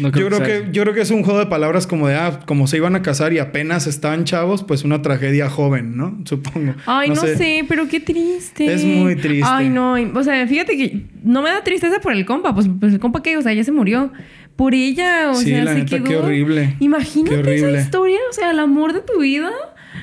No 0.00 0.10
Yo 0.10 0.26
creo, 0.28 0.42
que, 0.42 0.68
yo 0.72 0.82
creo 0.82 0.94
que 0.94 1.00
es 1.02 1.10
un 1.10 1.22
juego 1.22 1.38
de 1.38 1.46
palabras 1.46 1.86
como 1.86 2.08
de, 2.08 2.14
ah, 2.14 2.40
como 2.46 2.66
se 2.66 2.76
iban 2.78 2.94
a 2.96 3.00
casar 3.02 3.32
y 3.34 3.38
apenas 3.38 3.86
estaban 3.86 4.24
chavos, 4.24 4.62
pues 4.62 4.84
una 4.84 5.00
tragedia 5.02 5.50
joven, 5.50 5.96
¿no? 5.98 6.18
Supongo. 6.24 6.74
Ay, 6.86 7.10
no, 7.10 7.16
sé. 7.16 7.64
pero 7.68 7.88
qué 7.88 8.00
triste. 8.00 8.72
Es 8.72 8.84
muy 8.84 9.16
triste. 9.16 9.46
Ay, 9.46 9.68
no. 9.68 9.96
O 10.14 10.22
sea, 10.22 10.46
fíjate 10.46 10.76
que 10.78 11.06
no 11.24 11.42
me 11.42 11.50
da 11.50 11.62
tristeza 11.62 12.00
por 12.00 12.12
el 12.12 12.24
compa. 12.26 12.54
Pues, 12.54 12.68
pues 12.80 12.94
el 12.94 13.00
compa 13.00 13.22
que, 13.22 13.36
o 13.36 13.42
sea, 13.42 13.52
ya 13.52 13.64
se 13.64 13.72
murió. 13.72 14.12
Por 14.58 14.74
ella, 14.74 15.30
o 15.30 15.34
Sí, 15.36 15.46
sea, 15.50 15.64
la 15.64 15.72
se 15.72 15.78
neta, 15.78 15.96
quedó. 15.96 16.04
qué 16.04 16.16
horrible. 16.16 16.74
Imagínate 16.80 17.36
Qué 17.36 17.40
horrible. 17.40 17.70
esa 17.70 17.80
historia, 17.80 18.18
o 18.28 18.32
sea, 18.32 18.50
el 18.50 18.58
amor 18.58 18.92
de 18.92 19.00
tu 19.00 19.20
vida. 19.20 19.50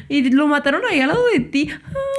Y 0.07 0.29
lo 0.31 0.47
mataron 0.47 0.81
ahí 0.89 0.99
al 1.01 1.09
lado 1.09 1.23
de 1.33 1.39
ti. 1.41 1.67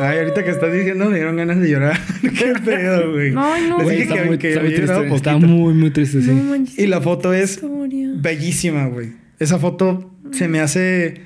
Ay, 0.01 0.19
ahorita 0.19 0.45
que 0.45 0.51
estás 0.51 0.73
diciendo 0.73 1.07
me 1.07 1.17
dieron 1.17 1.37
ganas 1.37 1.59
de 1.61 1.71
llorar. 1.71 1.99
qué 2.21 2.53
pedo, 2.65 3.13
güey. 3.13 3.33
Ay, 3.37 3.67
no. 3.69 3.77
Les 3.79 3.85
Güey, 3.85 3.97
dije 3.97 4.03
está 4.09 4.23
que, 4.23 4.29
muy, 4.29 4.39
que 4.39 4.49
está 4.51 4.61
muy 4.63 4.75
triste. 4.75 5.15
Está 5.15 5.37
muy, 5.39 5.75
muy 5.75 5.91
triste, 5.91 6.21
sí. 6.21 6.31
No 6.31 6.43
manches. 6.45 6.79
Y 6.79 6.87
la 6.87 7.01
foto 7.01 7.33
es 7.33 7.53
historia. 7.53 8.11
bellísima, 8.17 8.87
güey. 8.87 9.13
Esa 9.39 9.59
foto 9.59 10.13
se 10.33 10.47
me 10.49 10.61
hace 10.61 11.23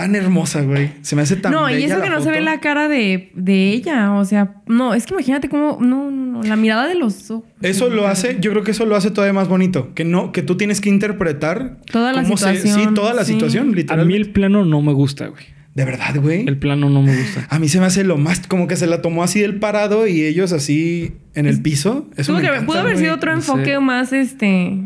tan 0.00 0.14
hermosa, 0.14 0.62
güey. 0.62 0.90
Se 1.02 1.16
me 1.16 1.22
hace 1.22 1.36
tan 1.36 1.52
No, 1.52 1.68
y 1.68 1.82
eso 1.82 1.98
la 1.98 2.04
que 2.04 2.10
no 2.10 2.20
se 2.20 2.30
ve 2.30 2.40
la 2.40 2.60
cara 2.60 2.88
de, 2.88 3.30
de 3.34 3.70
ella. 3.72 4.12
O 4.14 4.24
sea, 4.24 4.54
no, 4.66 4.94
es 4.94 5.06
que 5.06 5.14
imagínate 5.14 5.48
cómo. 5.48 5.78
No, 5.80 6.10
no, 6.10 6.26
no. 6.38 6.42
La 6.44 6.56
mirada 6.56 6.86
de 6.86 6.94
los 6.94 7.30
ojos. 7.30 7.44
Eso 7.62 7.88
lo 7.90 8.06
hace, 8.06 8.38
yo 8.40 8.52
creo 8.52 8.62
que 8.62 8.70
eso 8.70 8.86
lo 8.86 8.94
hace 8.94 9.10
todavía 9.10 9.32
más 9.32 9.48
bonito. 9.48 9.92
Que 9.94 10.04
no, 10.04 10.30
que 10.32 10.42
tú 10.42 10.56
tienes 10.56 10.80
que 10.80 10.88
interpretar 10.88 11.78
Toda 11.90 12.12
la 12.12 12.22
cómo 12.22 12.36
se- 12.36 12.54
situación, 12.56 12.88
sí, 12.90 12.94
toda 12.94 13.12
la 13.14 13.24
sí. 13.24 13.32
situación, 13.32 13.74
A 13.88 13.96
mí 14.04 14.14
el 14.14 14.30
plano 14.30 14.64
no 14.64 14.80
me 14.82 14.92
gusta, 14.92 15.26
güey. 15.26 15.44
De 15.74 15.84
verdad, 15.84 16.16
güey. 16.20 16.44
El 16.46 16.58
plano 16.58 16.90
no 16.90 17.02
me 17.02 17.16
gusta. 17.16 17.46
A 17.50 17.58
mí 17.60 17.68
se 17.68 17.78
me 17.78 17.86
hace 17.86 18.02
lo 18.02 18.16
más, 18.16 18.46
como 18.48 18.66
que 18.66 18.74
se 18.76 18.86
la 18.88 19.00
tomó 19.02 19.22
así 19.22 19.40
del 19.40 19.60
parado 19.60 20.06
y 20.08 20.22
ellos 20.24 20.52
así 20.52 21.12
en 21.34 21.46
el 21.46 21.62
piso. 21.62 22.08
Eso 22.16 22.32
Tuvo 22.32 22.36
me 22.36 22.42
que- 22.42 22.48
encanta, 22.48 22.66
pudo 22.66 22.78
haber 22.80 22.92
güey. 22.94 23.04
sido 23.04 23.14
otro 23.14 23.34
no 23.34 23.40
sé. 23.40 23.50
enfoque 23.52 23.78
más 23.80 24.12
este. 24.12 24.76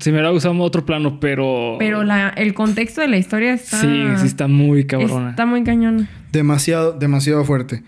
Se 0.00 0.10
me 0.10 0.16
hubiera 0.18 0.30
gustado 0.30 0.58
otro 0.60 0.84
plano, 0.84 1.20
pero. 1.20 1.76
Pero 1.78 2.02
la, 2.02 2.28
el 2.30 2.54
contexto 2.54 3.00
de 3.00 3.08
la 3.08 3.18
historia 3.18 3.52
está. 3.54 3.80
Sí, 3.80 4.04
sí 4.18 4.26
está 4.26 4.48
muy 4.48 4.84
cabrona. 4.86 5.30
Está 5.30 5.46
muy 5.46 5.62
cañón. 5.62 6.08
Demasiado, 6.32 6.92
demasiado 6.92 7.44
fuerte. 7.44 7.82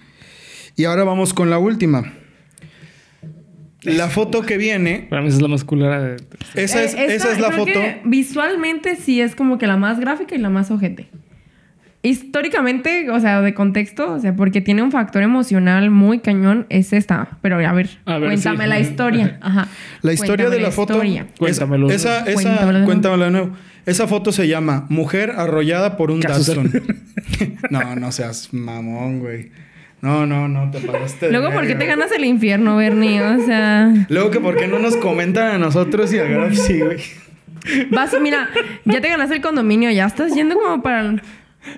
Y 0.77 0.85
ahora 0.85 1.03
vamos 1.05 1.35
con 1.35 1.51
la 1.51 1.59
última. 1.59 2.13
La 3.83 4.09
foto 4.09 4.43
que 4.43 4.59
viene, 4.59 5.07
Para 5.09 5.23
mí 5.23 5.29
esa 5.29 5.37
es 5.37 5.43
la 5.43 5.49
más 5.49 5.63
culera 5.65 6.03
de... 6.03 6.17
esa 6.57 6.83
es, 6.83 6.95
Eh, 6.95 7.05
esta 7.07 7.15
esa 7.15 7.33
es 7.33 7.39
la 7.41 7.49
creo 7.49 7.61
foto. 7.61 7.73
que 7.81 8.01
visualmente 8.05 8.97
sí 8.97 9.21
es 9.21 9.37
como 9.37 9.57
que 9.57 9.67
la 9.69 9.77
más 9.77 10.01
gráfica 10.01 10.35
y 10.35 10.39
la 10.39 10.51
más 10.51 10.71
ojete. 10.73 11.09
Históricamente, 12.01 13.11
o 13.11 13.19
sea, 13.19 13.41
de 13.43 13.55
contexto, 13.55 14.13
o 14.13 14.19
sea, 14.21 14.35
porque 14.35 14.61
tiene 14.61 14.83
un 14.83 14.93
factor 14.93 15.23
emocional 15.23 15.91
muy 15.91 16.21
cañón, 16.21 16.67
es 16.69 16.93
esta. 16.93 17.29
Pero 17.43 17.57
a 17.57 17.73
ver, 17.73 17.91
A 18.07 18.19
ver, 18.19 18.29
cuéntame 18.31 18.65
sí. 18.65 18.71
la 18.71 18.81
historia. 18.81 19.39
Ajá. 19.43 19.67
La 20.03 20.13
historia 20.13 20.47
Cuéntame 20.47 20.57
de 20.57 20.63
la, 20.63 20.71
foto. 20.71 20.93
historia. 20.95 21.23
esa- 21.23 21.37
Cuéntamelo. 21.39 21.91
Esa, 21.91 22.19
esa, 22.21 22.33
Cuéntamelo 22.35 22.67
de 22.67 22.73
nuevo. 22.73 22.87
cuéntamelo 22.87 23.25
de 23.25 23.31
nuevo. 23.33 23.51
Esa 23.85 24.07
foto 24.07 24.33
se 24.33 24.47
llama 24.47 24.87
Mujer 24.91 25.33
arrollada 25.37 25.97
por 25.97 26.11
un. 26.11 26.21
Datsun. 26.21 26.71
no, 27.71 27.97
no 27.97 28.13
seas 28.13 28.53
mamón, 28.53 29.19
güey. 29.21 29.51
No, 30.01 30.25
no, 30.27 30.47
no, 30.47 30.71
te 30.71 30.79
pasaste. 30.81 31.27
de 31.27 31.33
Luego, 31.33 31.53
¿por 31.53 31.67
qué 31.67 31.75
te 31.75 31.85
ganas 31.87 32.13
el 32.13 32.25
infierno, 32.25 32.77
Bernie? 32.77 33.21
O 33.21 33.45
sea, 33.45 33.93
Luego 34.09 34.31
que 34.31 34.39
por 34.39 34.57
qué 34.57 34.69
no 34.69 34.79
nos 34.79 34.97
comentan 34.97 35.49
a 35.49 35.59
nosotros 35.59 36.13
y 36.13 36.19
a 36.19 36.25
Graf 36.25 36.55
sí, 36.55 36.79
güey. 36.81 36.99
vas, 37.91 38.15
mira, 38.23 38.49
ya 38.85 39.01
te 39.01 39.09
ganaste 39.09 39.35
el 39.35 39.41
condominio, 39.41 39.91
ya 39.91 40.07
estás 40.07 40.33
yendo 40.35 40.55
como 40.55 40.81
para. 40.83 41.17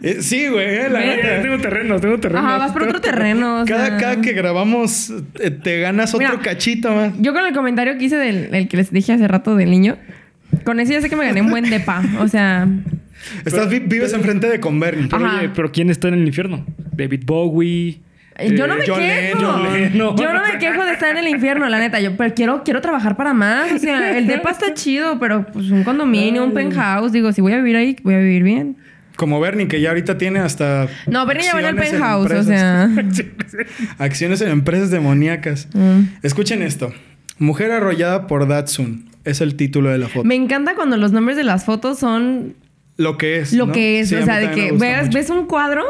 Eh, 0.03 0.19
sí, 0.21 0.49
güey, 0.49 0.67
eh, 0.67 0.89
la 0.91 1.01
neta. 1.01 1.43
tengo 1.43 1.59
terreno, 1.59 2.01
tengo 2.01 2.19
terreno. 2.19 2.41
Ajá, 2.47 2.59
vas 2.59 2.73
por 2.73 2.83
otro 2.85 3.01
terreno. 3.01 3.63
o 3.63 3.65
Cada, 3.65 3.87
sea. 3.89 3.97
cada 3.99 4.21
que 4.21 4.33
grabamos 4.33 5.13
eh, 5.41 5.51
te 5.51 5.81
ganas 5.81 6.15
otro 6.15 6.27
Mira. 6.29 6.41
cachito 6.43 6.95
más. 6.95 7.13
Yo 7.21 7.33
con 7.33 7.47
el 7.47 7.55
comentario 7.55 7.97
que 7.99 8.05
hice 8.05 8.17
del 8.17 8.55
el 8.55 8.69
que 8.69 8.77
les 8.77 8.91
dije 8.93 9.13
hace 9.13 9.29
rato 9.29 9.57
del 9.57 9.71
niño, 9.71 9.97
con 10.65 10.81
ese 10.81 10.95
ya 10.95 11.01
sé 11.01 11.09
que 11.11 11.17
me 11.17 11.25
gané 11.27 11.43
un 11.43 11.51
buen 11.51 11.69
depa. 11.69 12.03
O 12.21 12.29
sea, 12.29 12.67
Estás, 13.45 13.69
vi- 13.69 13.81
vives 13.81 14.13
enfrente 14.15 14.49
de 14.49 14.61
Converni. 14.61 15.09
Pero 15.09 15.25
oye, 15.31 15.51
pero 15.55 15.71
¿quién 15.71 15.91
está 15.91 16.09
en 16.09 16.15
el 16.15 16.27
infierno? 16.27 16.65
David 16.93 17.23
Bowie. 17.27 18.01
Yo 18.57 18.67
no 18.67 18.75
me 18.77 18.87
John 18.87 18.99
quejo. 19.01 19.39
John. 19.39 20.17
Yo 20.17 20.33
no 20.33 20.43
me 20.43 20.59
quejo 20.59 20.83
de 20.83 20.93
estar 20.93 21.11
en 21.11 21.19
el 21.19 21.29
infierno, 21.29 21.69
la 21.69 21.79
neta. 21.79 22.01
Yo 22.01 22.17
pero 22.17 22.33
quiero, 22.35 22.63
quiero 22.65 22.81
trabajar 22.81 23.15
para 23.19 23.35
más. 23.35 23.71
O 23.73 23.79
sea, 23.79 24.17
el 24.17 24.27
depa 24.27 24.51
está 24.51 24.73
chido, 24.73 25.19
pero 25.21 25.45
pues 25.45 25.71
un 25.71 25.85
condominio, 25.85 26.43
un 26.43 26.55
penthouse. 26.55 27.13
Digo, 27.13 27.33
si 27.33 27.43
voy 27.43 27.53
a 27.53 27.59
vivir 27.59 27.77
ahí, 27.77 27.97
voy 28.03 28.15
a 28.15 28.19
vivir 28.19 28.43
bien. 28.43 28.77
Como 29.21 29.39
Bernie, 29.39 29.69
que 29.69 29.83
ya 29.83 29.91
ahorita 29.91 30.17
tiene 30.17 30.39
hasta. 30.39 30.89
No, 31.07 31.27
Bernie 31.27 31.45
ya 31.45 31.53
va 31.53 31.61
en 31.61 31.67
el 31.67 31.77
penthouse, 31.77 32.31
o 32.33 32.43
sea. 32.43 32.89
Acciones 33.99 34.41
en 34.41 34.49
empresas 34.49 34.91
demoníacas. 34.91 35.69
Mm. 35.75 36.05
Escuchen 36.23 36.63
esto: 36.63 36.91
Mujer 37.39 37.71
arrollada 37.71 38.27
por 38.27 38.49
Datsun. 38.49 39.11
Es 39.25 39.43
el 39.43 39.57
título 39.57 39.91
de 39.91 39.99
la 39.99 40.09
foto. 40.09 40.25
Me 40.25 40.37
encanta 40.37 40.75
cuando 40.75 40.97
los 40.97 41.13
nombres 41.13 41.37
de 41.37 41.45
las 41.45 41.67
fotos 41.67 41.99
son 41.99 42.55
Lo 43.01 43.17
que 43.17 43.39
es. 43.39 43.55
lo 43.55 43.67
¿no? 43.67 43.73
que 43.73 44.01
es. 44.01 44.11
Sí, 44.11 44.15
o 44.17 44.25
sea, 44.27 44.37
de 44.39 44.51
que 44.51 44.73
ves, 44.73 45.07
mucho. 45.07 45.19
ves 45.19 45.31
un 45.31 45.47
cuadro 45.47 45.83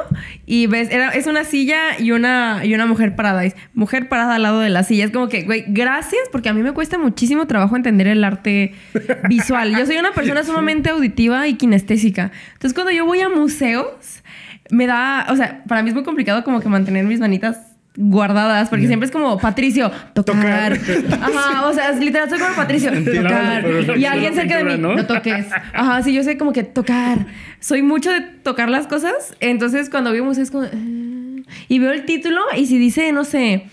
y 0.46 0.68
ves, 0.68 0.90
era- 0.92 1.08
es 1.10 1.26
una 1.26 1.42
silla 1.42 1.98
y 1.98 2.12
una, 2.12 2.60
y 2.64 2.72
una 2.72 2.86
mujer 2.86 3.16
parada. 3.16 3.44
Es 3.44 3.56
mujer 3.74 4.08
parada 4.08 4.36
al 4.36 4.42
lado 4.42 4.60
de 4.60 4.68
la 4.70 4.84
silla. 4.84 5.06
Es 5.06 5.10
como 5.10 5.28
que, 5.28 5.42
güey, 5.42 5.64
gracias, 5.66 6.22
porque 6.30 6.48
a 6.48 6.54
mí 6.54 6.62
me 6.62 6.72
cuesta 6.72 6.98
muchísimo 6.98 7.48
trabajo 7.48 7.74
entender 7.74 8.06
el 8.06 8.22
arte 8.22 8.74
visual. 9.28 9.76
Yo 9.76 9.86
soy 9.86 9.96
una 9.96 10.12
persona 10.12 10.42
sumamente 10.44 10.90
auditiva 10.90 11.48
y 11.48 11.54
kinestésica. 11.54 12.30
Entonces, 12.52 12.74
cuando 12.74 12.92
yo 12.92 13.04
voy 13.04 13.20
a 13.20 13.28
museos, 13.28 14.22
me 14.70 14.86
da, 14.86 15.26
o 15.30 15.36
sea, 15.36 15.64
para 15.66 15.82
mí 15.82 15.88
es 15.88 15.94
muy 15.94 16.04
complicado 16.04 16.44
como 16.44 16.60
que 16.60 16.68
mantener 16.68 17.04
mis 17.06 17.18
manitas 17.18 17.69
guardadas 17.96 18.68
porque 18.68 18.86
siempre 18.86 19.06
es 19.06 19.10
como 19.12 19.36
Patricio 19.38 19.90
tocar, 20.14 20.78
ajá 21.20 21.66
o 21.66 21.72
sea 21.74 21.90
es 21.90 21.98
literal 21.98 22.30
soy 22.30 22.38
como 22.38 22.54
Patricio 22.54 22.92
Entiendo. 22.92 23.28
tocar 23.28 23.62
Pero 23.64 23.96
y 23.96 24.04
alguien 24.04 24.34
cerca 24.34 24.58
de 24.58 24.64
mí 24.64 24.78
¿no? 24.78 24.94
no 24.94 25.06
toques. 25.06 25.46
Ajá, 25.74 26.02
sí, 26.02 26.12
yo 26.12 26.22
sé 26.22 26.38
como 26.38 26.52
que 26.52 26.62
tocar. 26.62 27.26
Soy 27.58 27.82
mucho 27.82 28.10
de 28.12 28.20
tocar 28.20 28.68
las 28.70 28.86
cosas. 28.86 29.34
Entonces, 29.40 29.90
cuando 29.90 30.12
vimos 30.12 30.38
es 30.38 30.50
como. 30.50 30.64
eh, 30.64 31.42
Y 31.68 31.78
veo 31.78 31.92
el 31.92 32.04
título 32.06 32.40
y 32.56 32.66
si 32.66 32.78
dice, 32.78 33.10
no 33.12 33.24
sé, 33.24 33.64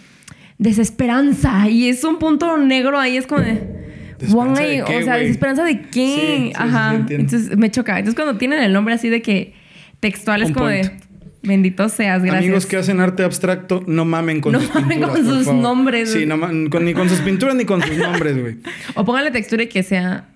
desesperanza. 0.58 1.70
Y 1.70 1.88
es 1.90 2.04
un 2.04 2.18
punto 2.20 2.58
negro 2.58 3.00
ahí, 3.00 3.18
es 3.18 3.28
como 3.28 3.42
de. 3.42 3.78
¿Desesperanza 4.20 4.64
de 4.64 4.84
qué, 4.88 4.98
o 4.98 5.04
sea, 5.04 5.16
desesperanza 5.18 5.64
de 5.64 5.82
qué. 5.84 5.90
sí, 5.92 6.48
sí, 6.48 6.54
Ajá. 6.56 7.04
sí. 7.08 7.14
Entonces 7.14 7.58
me 7.58 7.70
choca. 7.70 8.00
Entonces, 8.00 8.16
cuando 8.16 8.38
tienen 8.38 8.62
el 8.64 8.74
nombre 8.74 8.96
así 8.96 9.10
de 9.10 9.22
que 9.22 9.54
textual 10.00 10.42
es 10.42 10.52
como 10.52 10.66
point. 10.66 10.86
de. 10.92 11.07
Bendito 11.48 11.88
seas, 11.90 12.22
gracias. 12.22 12.44
Amigos 12.44 12.66
que 12.66 12.76
hacen 12.78 13.00
arte 13.00 13.24
abstracto, 13.24 13.84
no 13.88 14.04
mamen 14.06 14.42
con 14.42 14.52
No 14.52 14.60
sus 14.60 14.70
mamen 14.74 14.90
pinturas. 15.00 15.16
con 15.16 15.26
por 15.26 15.36
sus 15.36 15.46
favor. 15.46 15.62
nombres. 15.62 16.12
Sí, 16.12 16.26
no 16.26 16.40
con- 16.70 16.86
ni 16.86 16.94
con 16.94 17.08
sus 17.10 17.20
pinturas 17.20 17.56
ni 17.56 17.64
con 17.66 17.82
sus 17.82 17.98
nombres, 17.98 18.40
güey. 18.40 18.58
O 18.96 19.06
pónganle 19.06 19.32
textura 19.32 19.64
y 19.64 19.68
que 19.68 19.82
sea 19.82 20.30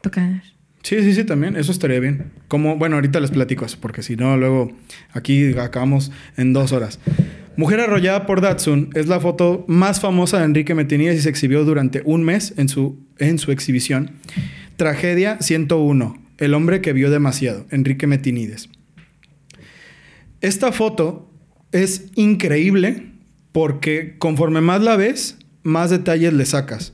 tocar. 0.00 0.42
Sí, 0.82 1.00
sí, 1.02 1.14
sí, 1.14 1.24
también. 1.24 1.56
Eso 1.56 1.70
estaría 1.72 2.00
bien. 2.00 2.32
Como, 2.48 2.76
bueno, 2.76 2.96
ahorita 2.96 3.20
les 3.20 3.30
platico 3.30 3.64
eso, 3.64 3.78
porque 3.80 4.02
si 4.02 4.16
no, 4.16 4.36
luego 4.36 4.72
aquí 5.12 5.52
acabamos 5.58 6.12
en 6.36 6.52
dos 6.52 6.72
horas. 6.72 6.98
Mujer 7.56 7.80
arrollada 7.80 8.26
por 8.26 8.40
Datsun 8.40 8.90
es 8.94 9.06
la 9.06 9.20
foto 9.20 9.64
más 9.68 10.00
famosa 10.00 10.38
de 10.38 10.44
Enrique 10.44 10.74
Metinides 10.74 11.18
y 11.18 11.22
se 11.22 11.28
exhibió 11.28 11.64
durante 11.64 12.02
un 12.04 12.24
mes 12.24 12.52
en 12.56 12.68
su, 12.68 12.98
en 13.18 13.38
su 13.38 13.52
exhibición. 13.52 14.10
Tragedia 14.76 15.38
101. 15.40 16.18
El 16.38 16.52
hombre 16.54 16.80
que 16.80 16.92
vio 16.92 17.10
demasiado. 17.10 17.64
Enrique 17.70 18.06
Metinides. 18.06 18.68
Esta 20.44 20.72
foto 20.72 21.30
es 21.72 22.10
increíble 22.16 23.12
porque 23.52 24.16
conforme 24.18 24.60
más 24.60 24.82
la 24.82 24.96
ves, 24.96 25.38
más 25.62 25.88
detalles 25.90 26.32
le 26.34 26.44
sacas. 26.44 26.92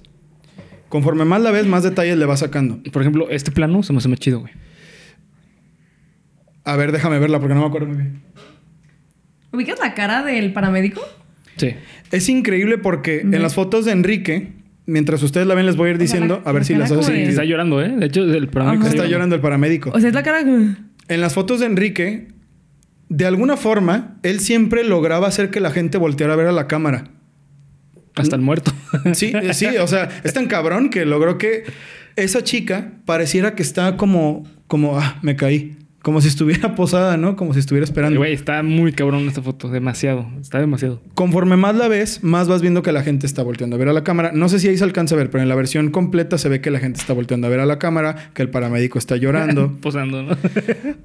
Conforme 0.88 1.24
más 1.24 1.40
la 1.42 1.50
ves, 1.50 1.66
más 1.66 1.82
detalles 1.82 2.16
le 2.16 2.26
vas 2.26 2.40
sacando. 2.40 2.80
Por 2.92 3.02
ejemplo, 3.02 3.28
este 3.30 3.50
plano 3.50 3.82
se 3.82 3.92
me 3.92 3.98
hace 3.98 4.08
más 4.08 4.20
chido, 4.20 4.40
güey. 4.40 4.52
A 6.64 6.76
ver, 6.76 6.92
déjame 6.92 7.18
verla 7.18 7.40
porque 7.40 7.54
no 7.54 7.60
me 7.62 7.66
acuerdo 7.66 7.88
muy 7.88 7.96
bien. 7.96 8.22
¿Ubicas 9.52 9.78
la 9.80 9.94
cara 9.94 10.22
del 10.22 10.52
paramédico? 10.52 11.00
Sí. 11.56 11.74
Es 12.12 12.28
increíble 12.28 12.78
porque 12.78 13.20
en 13.20 13.42
las 13.42 13.54
fotos 13.54 13.84
de 13.84 13.92
Enrique, 13.92 14.52
mientras 14.86 15.22
ustedes 15.24 15.46
la 15.46 15.54
ven, 15.56 15.66
les 15.66 15.76
voy 15.76 15.88
a 15.88 15.90
ir 15.90 15.96
sea, 15.96 16.02
diciendo 16.04 16.40
la- 16.44 16.50
a 16.50 16.52
ver 16.52 16.62
la 16.62 16.66
si 16.66 16.74
las 16.74 16.90
de- 16.90 17.02
sentido. 17.02 17.28
Está 17.30 17.44
llorando, 17.44 17.82
¿eh? 17.82 17.88
De 17.88 18.06
hecho, 18.06 18.22
el 18.22 18.48
paramédico 18.48 18.86
Ajá. 18.86 18.94
Está 18.94 19.06
llorando 19.08 19.34
el 19.34 19.40
paramédico. 19.40 19.90
O 19.90 19.98
sea, 19.98 20.08
es 20.08 20.14
la 20.14 20.22
cara. 20.22 20.40
En 20.42 21.20
las 21.20 21.34
fotos 21.34 21.58
de 21.60 21.66
Enrique, 21.66 22.28
de 23.10 23.26
alguna 23.26 23.56
forma, 23.56 24.16
él 24.22 24.38
siempre 24.38 24.84
lograba 24.84 25.26
hacer 25.26 25.50
que 25.50 25.58
la 25.58 25.72
gente 25.72 25.98
volteara 25.98 26.32
a 26.32 26.36
ver 26.36 26.46
a 26.46 26.52
la 26.52 26.68
cámara. 26.68 27.10
Hasta 28.14 28.36
el 28.36 28.42
muerto. 28.42 28.72
Sí, 29.14 29.32
eh, 29.34 29.54
sí, 29.54 29.66
o 29.66 29.86
sea, 29.86 30.08
es 30.24 30.32
tan 30.32 30.46
cabrón 30.46 30.90
que 30.90 31.04
logró 31.04 31.38
que 31.38 31.64
esa 32.16 32.42
chica 32.42 32.92
pareciera 33.04 33.54
que 33.54 33.62
está 33.62 33.96
como, 33.96 34.44
como, 34.66 34.98
ah, 34.98 35.18
me 35.22 35.36
caí. 35.36 35.76
Como 36.02 36.20
si 36.20 36.28
estuviera 36.28 36.74
posada, 36.76 37.16
¿no? 37.16 37.36
Como 37.36 37.52
si 37.52 37.60
estuviera 37.60 37.84
esperando. 37.84 38.18
Güey, 38.20 38.32
está 38.32 38.62
muy 38.62 38.92
cabrón 38.92 39.26
esta 39.28 39.42
foto. 39.42 39.68
Demasiado. 39.68 40.26
Está 40.40 40.58
demasiado. 40.58 41.00
Conforme 41.14 41.56
más 41.56 41.76
la 41.76 41.88
ves, 41.88 42.24
más 42.24 42.48
vas 42.48 42.62
viendo 42.62 42.82
que 42.82 42.92
la 42.92 43.02
gente 43.02 43.26
está 43.26 43.42
volteando 43.42 43.76
a 43.76 43.78
ver 43.78 43.88
a 43.88 43.92
la 43.92 44.04
cámara. 44.04 44.32
No 44.32 44.48
sé 44.48 44.58
si 44.60 44.68
ahí 44.68 44.78
se 44.78 44.84
alcanza 44.84 45.14
a 45.14 45.18
ver, 45.18 45.30
pero 45.30 45.42
en 45.42 45.48
la 45.48 45.54
versión 45.54 45.90
completa 45.90 46.38
se 46.38 46.48
ve 46.48 46.60
que 46.60 46.70
la 46.70 46.78
gente 46.78 47.00
está 47.00 47.12
volteando 47.12 47.46
a 47.46 47.50
ver 47.50 47.60
a 47.60 47.66
la 47.66 47.78
cámara, 47.78 48.30
que 48.34 48.42
el 48.42 48.50
paramédico 48.50 48.98
está 48.98 49.16
llorando. 49.16 49.76
Posando, 49.80 50.22
¿no? 50.22 50.36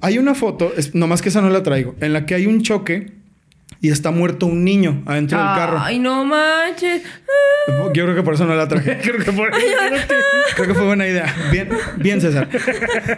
hay 0.00 0.18
una 0.18 0.34
foto, 0.34 0.72
es, 0.76 0.94
nomás 0.94 1.22
que 1.22 1.28
esa 1.28 1.40
no 1.40 1.50
la 1.50 1.62
traigo, 1.62 1.94
en 2.00 2.12
la 2.12 2.26
que 2.26 2.34
hay 2.34 2.46
un 2.46 2.62
choque 2.62 3.25
y 3.80 3.90
está 3.90 4.10
muerto 4.10 4.46
un 4.46 4.64
niño 4.64 5.02
adentro 5.06 5.38
del 5.38 5.46
carro. 5.48 5.78
Ay, 5.80 5.98
no 5.98 6.24
manches. 6.24 7.02
Yo 7.68 8.04
creo 8.04 8.14
que 8.14 8.22
por 8.22 8.34
eso 8.34 8.46
no 8.46 8.54
la 8.54 8.68
traje. 8.68 8.98
Creo 9.02 9.18
que 9.24 9.32
por 9.32 9.50
Creo 9.50 10.68
que 10.68 10.74
fue 10.74 10.84
buena 10.86 11.06
idea. 11.06 11.34
Bien, 11.50 11.68
bien, 11.98 12.20
César. 12.20 12.48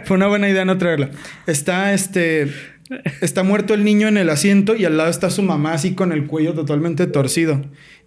Fue 0.05 0.17
una 0.17 0.27
buena 0.27 0.49
idea 0.49 0.65
no 0.65 0.77
traerla. 0.77 1.09
Está 1.47 1.93
este. 1.93 2.51
Está 3.21 3.43
muerto 3.43 3.73
el 3.75 3.83
niño 3.83 4.07
en 4.07 4.17
el 4.17 4.29
asiento 4.29 4.75
y 4.75 4.85
al 4.85 4.97
lado 4.97 5.09
está 5.11 5.29
su 5.29 5.43
mamá 5.43 5.73
así 5.73 5.93
con 5.93 6.11
el 6.11 6.25
cuello 6.25 6.53
totalmente 6.53 7.05
torcido. 7.07 7.61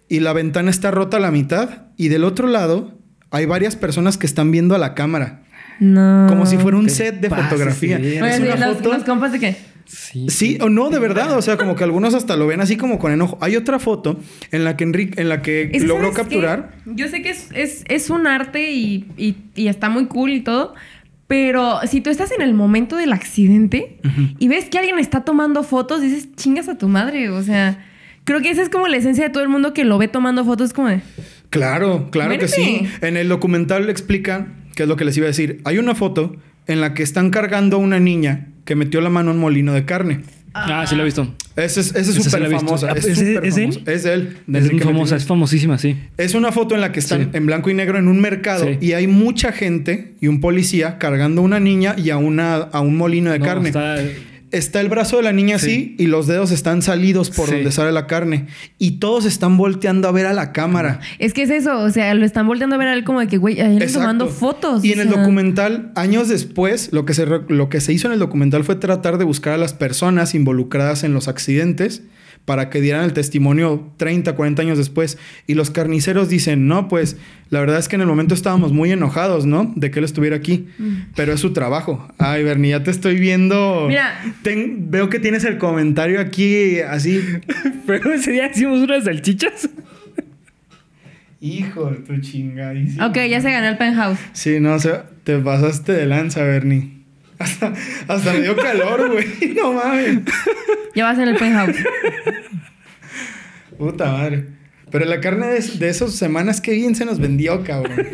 Y 0.09 0.19
la 0.19 0.33
ventana 0.33 0.69
está 0.69 0.91
rota 0.91 1.17
a 1.17 1.19
la 1.21 1.31
mitad. 1.31 1.83
Y 1.97 2.09
del 2.09 2.23
otro 2.25 2.47
lado 2.47 2.99
hay 3.31 3.45
varias 3.45 3.75
personas 3.77 4.17
que 4.17 4.25
están 4.27 4.51
viendo 4.51 4.75
a 4.75 4.77
la 4.77 4.93
cámara. 4.93 5.43
No. 5.79 6.25
Como 6.29 6.45
si 6.45 6.57
fuera 6.57 6.77
un 6.77 6.85
¿qué 6.85 6.91
set 6.91 7.15
de 7.21 7.29
pasa, 7.29 7.43
fotografía. 7.49 7.97
sí? 7.97 8.15
Es 8.17 8.39
una 8.39 8.55
los, 8.67 8.77
foto- 8.77 8.93
los 8.93 9.03
compas 9.03 9.31
de 9.31 9.39
que. 9.39 9.55
Sí. 9.95 10.25
Sí 10.29 10.57
o 10.61 10.69
no, 10.69 10.89
de 10.89 10.99
verdad. 10.99 11.37
O 11.37 11.41
sea, 11.41 11.55
como 11.57 11.75
que 11.75 11.83
algunos 11.83 12.13
hasta 12.13 12.35
lo 12.35 12.47
ven 12.47 12.59
así 12.61 12.77
como 12.77 12.97
con 12.99 13.11
enojo. 13.11 13.37
Hay 13.41 13.55
otra 13.55 13.77
foto 13.79 14.19
en 14.51 14.63
la 14.63 14.75
que 14.75 14.83
Enrique, 14.83 15.21
en 15.21 15.29
la 15.29 15.41
que 15.41 15.63
Es 15.71 15.81
que, 15.83 15.87
logró 15.87 16.11
capturar. 16.13 16.71
Yo 16.85 17.07
sé 17.07 17.21
que 17.21 17.29
es, 17.29 17.49
es, 17.53 17.83
es 17.87 18.09
un 18.09 18.25
arte 18.27 18.71
y, 18.71 19.05
y- 19.17 19.35
y 19.55 19.67
está 19.67 19.89
muy 19.89 20.07
cool 20.07 20.31
y 20.31 20.41
todo. 20.41 20.73
Pero 21.27 21.79
si 21.87 22.01
tú 22.01 22.09
estás 22.09 22.31
en 22.31 22.41
el 22.41 22.53
momento 22.53 22.95
del 22.97 23.13
accidente 23.13 23.97
y 24.39 24.47
ves 24.49 24.65
que 24.65 24.77
alguien 24.77 24.99
está 24.99 25.21
tomando 25.21 25.63
fotos, 25.63 26.01
dices, 26.01 26.27
chingas 26.35 26.67
a 26.69 26.77
tu 26.77 26.87
madre. 26.87 27.29
O 27.29 27.41
sea, 27.43 27.83
creo 28.23 28.41
que 28.41 28.49
esa 28.51 28.61
es 28.61 28.69
como 28.69 28.87
la 28.87 28.97
esencia 28.97 29.23
de 29.25 29.29
todo 29.29 29.41
el 29.41 29.49
mundo 29.49 29.73
que 29.73 29.83
lo 29.85 29.97
ve 29.97 30.07
tomando 30.07 30.43
fotos. 30.45 30.73
Como 30.73 30.89
de, 30.89 31.01
Claro, 31.49 32.09
claro 32.11 32.37
que 32.37 32.47
sí. 32.47 32.81
En 33.01 33.15
el 33.17 33.29
documental 33.29 33.89
explica 33.89 34.47
qué 34.75 34.83
es 34.83 34.89
lo 34.89 34.95
que 34.95 35.05
les 35.05 35.15
iba 35.17 35.25
a 35.25 35.27
decir. 35.27 35.61
Hay 35.65 35.77
una 35.77 35.95
foto 35.95 36.35
en 36.67 36.81
la 36.81 36.93
que 36.93 37.03
están 37.03 37.29
cargando 37.29 37.77
a 37.77 37.79
una 37.79 37.99
niña 37.99 38.47
que 38.65 38.75
metió 38.75 39.01
la 39.01 39.09
mano 39.09 39.31
en 39.31 39.37
un 39.37 39.41
molino 39.41 39.73
de 39.73 39.85
carne. 39.85 40.21
Ah, 40.55 40.85
sí 40.87 40.95
lo 40.95 41.01
he 41.01 41.05
visto. 41.05 41.33
Esa 41.55 41.79
es, 41.81 41.87
súper 42.13 42.47
famosa. 42.51 42.91
Es, 42.91 43.05
¿es 43.05 43.19
de- 43.19 43.33
súper 43.33 43.45
es 43.47 43.57
él? 43.57 43.83
Es 43.87 44.05
él. 44.05 44.37
Es 44.53 44.83
famosa, 44.83 45.15
es 45.15 45.25
famosísima, 45.25 45.77
sí. 45.79 45.97
Es 46.17 46.35
una 46.35 46.51
foto 46.51 46.75
en 46.75 46.81
la 46.81 46.91
que 46.91 46.99
están 46.99 47.23
Sí. 47.23 47.29
en 47.33 47.45
blanco 47.47 47.71
y 47.71 47.73
negro 47.73 47.97
en 47.97 48.07
un 48.07 48.21
mercado 48.21 48.65
Sí. 48.65 48.77
y 48.79 48.91
hay 48.93 49.07
mucha 49.07 49.51
gente 49.51 50.13
y 50.21 50.27
un 50.27 50.41
policía 50.41 50.99
cargando 50.99 51.41
a 51.41 51.43
una 51.43 51.59
niña 51.59 51.95
y 51.97 52.11
a, 52.11 52.17
una, 52.17 52.55
a 52.55 52.81
un 52.81 52.95
molino 52.97 53.31
de 53.31 53.39
No, 53.39 53.45
carne. 53.45 53.69
está- 53.69 53.97
Está 54.53 54.79
el 54.79 54.87
brazo 54.87 55.17
de 55.17 55.23
la 55.23 55.33
niña 55.33 55.57
así 55.57 55.65
Sí. 55.65 55.95
y 55.99 56.05
los 56.07 56.27
dedos 56.27 56.51
están 56.51 56.81
salidos 56.81 57.29
por 57.29 57.47
Sí. 57.49 57.55
donde 57.55 57.71
sale 57.71 57.91
la 57.91 58.07
carne. 58.07 58.47
Y 58.77 58.99
todos 58.99 59.25
están 59.25 59.57
volteando 59.57 60.07
a 60.07 60.11
ver 60.11 60.25
a 60.27 60.33
la 60.33 60.51
cámara. 60.53 60.99
es 61.19 61.33
que 61.33 61.41
es 61.43 61.49
eso. 61.49 61.77
O 61.79 61.89
sea, 61.89 62.13
lo 62.13 62.23
están 62.25 62.47
volteando 62.47 62.75
a 62.75 62.79
ver 62.79 62.87
a 62.87 62.93
él 62.93 63.03
como 63.03 63.19
de 63.19 63.27
que, 63.27 63.37
güey, 63.37 63.59
ahí 63.59 63.79
tomando 63.91 64.27
fotos. 64.27 64.85
Y 64.85 64.93
en 64.93 64.99
el 65.01 65.09
documental, 65.09 65.91
años 65.95 66.29
después, 66.29 66.89
lo 66.93 67.05
que, 67.05 67.13
se, 67.13 67.25
lo 67.25 67.69
que 67.69 67.81
se 67.81 67.91
hizo 67.93 68.07
en 68.07 68.13
el 68.13 68.19
documental 68.19 68.63
fue 68.63 68.75
tratar 68.75 69.17
de 69.17 69.25
buscar 69.25 69.53
a 69.53 69.57
las 69.57 69.73
personas 69.73 70.35
involucradas 70.35 71.03
en 71.03 71.13
los 71.13 71.27
accidentes 71.27 72.03
para 72.45 72.69
que 72.69 72.81
dieran 72.81 73.05
el 73.05 73.13
testimonio 73.13 73.91
30, 73.97 74.35
40 74.35 74.61
años 74.61 74.77
después. 74.77 75.17
Y 75.47 75.53
los 75.53 75.71
carniceros 75.71 76.27
dicen, 76.29 76.67
no, 76.67 76.87
pues 76.89 77.15
la 77.49 77.59
verdad 77.61 77.79
es 77.79 77.87
que 77.87 77.95
en 77.95 78.01
el 78.01 78.07
momento 78.07 78.33
estábamos 78.33 78.73
muy 78.73 78.91
enojados, 78.91 79.45
¿no? 79.45 79.71
De 79.75 79.91
que 79.91 79.99
él 79.99 80.05
estuviera 80.05 80.35
aquí. 80.35 80.67
Pero 81.15 81.33
es 81.33 81.39
su 81.39 81.53
trabajo. 81.53 82.07
Ay, 82.17 82.43
Bernie, 82.43 82.71
ya 82.71 82.83
te 82.83 82.91
estoy 82.91 83.17
viendo. 83.19 83.85
Mira. 83.87 84.21
Ten- 84.41 84.91
veo 84.91 85.09
que 85.09 85.19
tienes 85.19 85.43
el 85.45 85.57
comentario 85.57 86.19
aquí 86.19 86.79
así. 86.81 87.21
Pero 87.87 88.11
ese 88.13 88.31
día 88.31 88.49
hicimos 88.51 88.79
unas 88.81 89.05
salchichas. 89.05 89.69
Hijo 91.39 91.91
de 91.91 91.97
tu 91.97 92.17
chingadísima. 92.21 93.07
Ok, 93.07 93.17
ya 93.29 93.41
se 93.41 93.51
ganó 93.51 93.67
el 93.67 93.77
penthouse. 93.77 94.17
Sí, 94.31 94.59
no, 94.61 94.73
o 94.75 94.79
sea, 94.79 95.05
te 95.25 95.37
pasaste 95.39 95.91
de 95.91 96.05
lanza, 96.05 96.41
Bernie. 96.43 97.02
Hasta, 97.43 97.73
hasta 98.07 98.33
me 98.33 98.41
dio 98.41 98.55
calor, 98.55 99.11
güey. 99.11 99.53
No 99.55 99.73
mames. 99.73 100.19
Ya 100.95 101.05
vas 101.05 101.19
en 101.19 101.27
el 101.29 101.35
penthouse. 101.35 101.77
Puta 103.77 104.11
madre. 104.11 104.45
Pero 104.91 105.05
la 105.05 105.19
carne 105.19 105.47
de, 105.47 105.59
de 105.59 105.89
esas 105.89 106.13
semanas, 106.13 106.61
qué 106.61 106.71
bien 106.73 106.95
se 106.95 107.05
nos 107.05 107.19
vendió, 107.19 107.63
cabrón. 107.63 108.07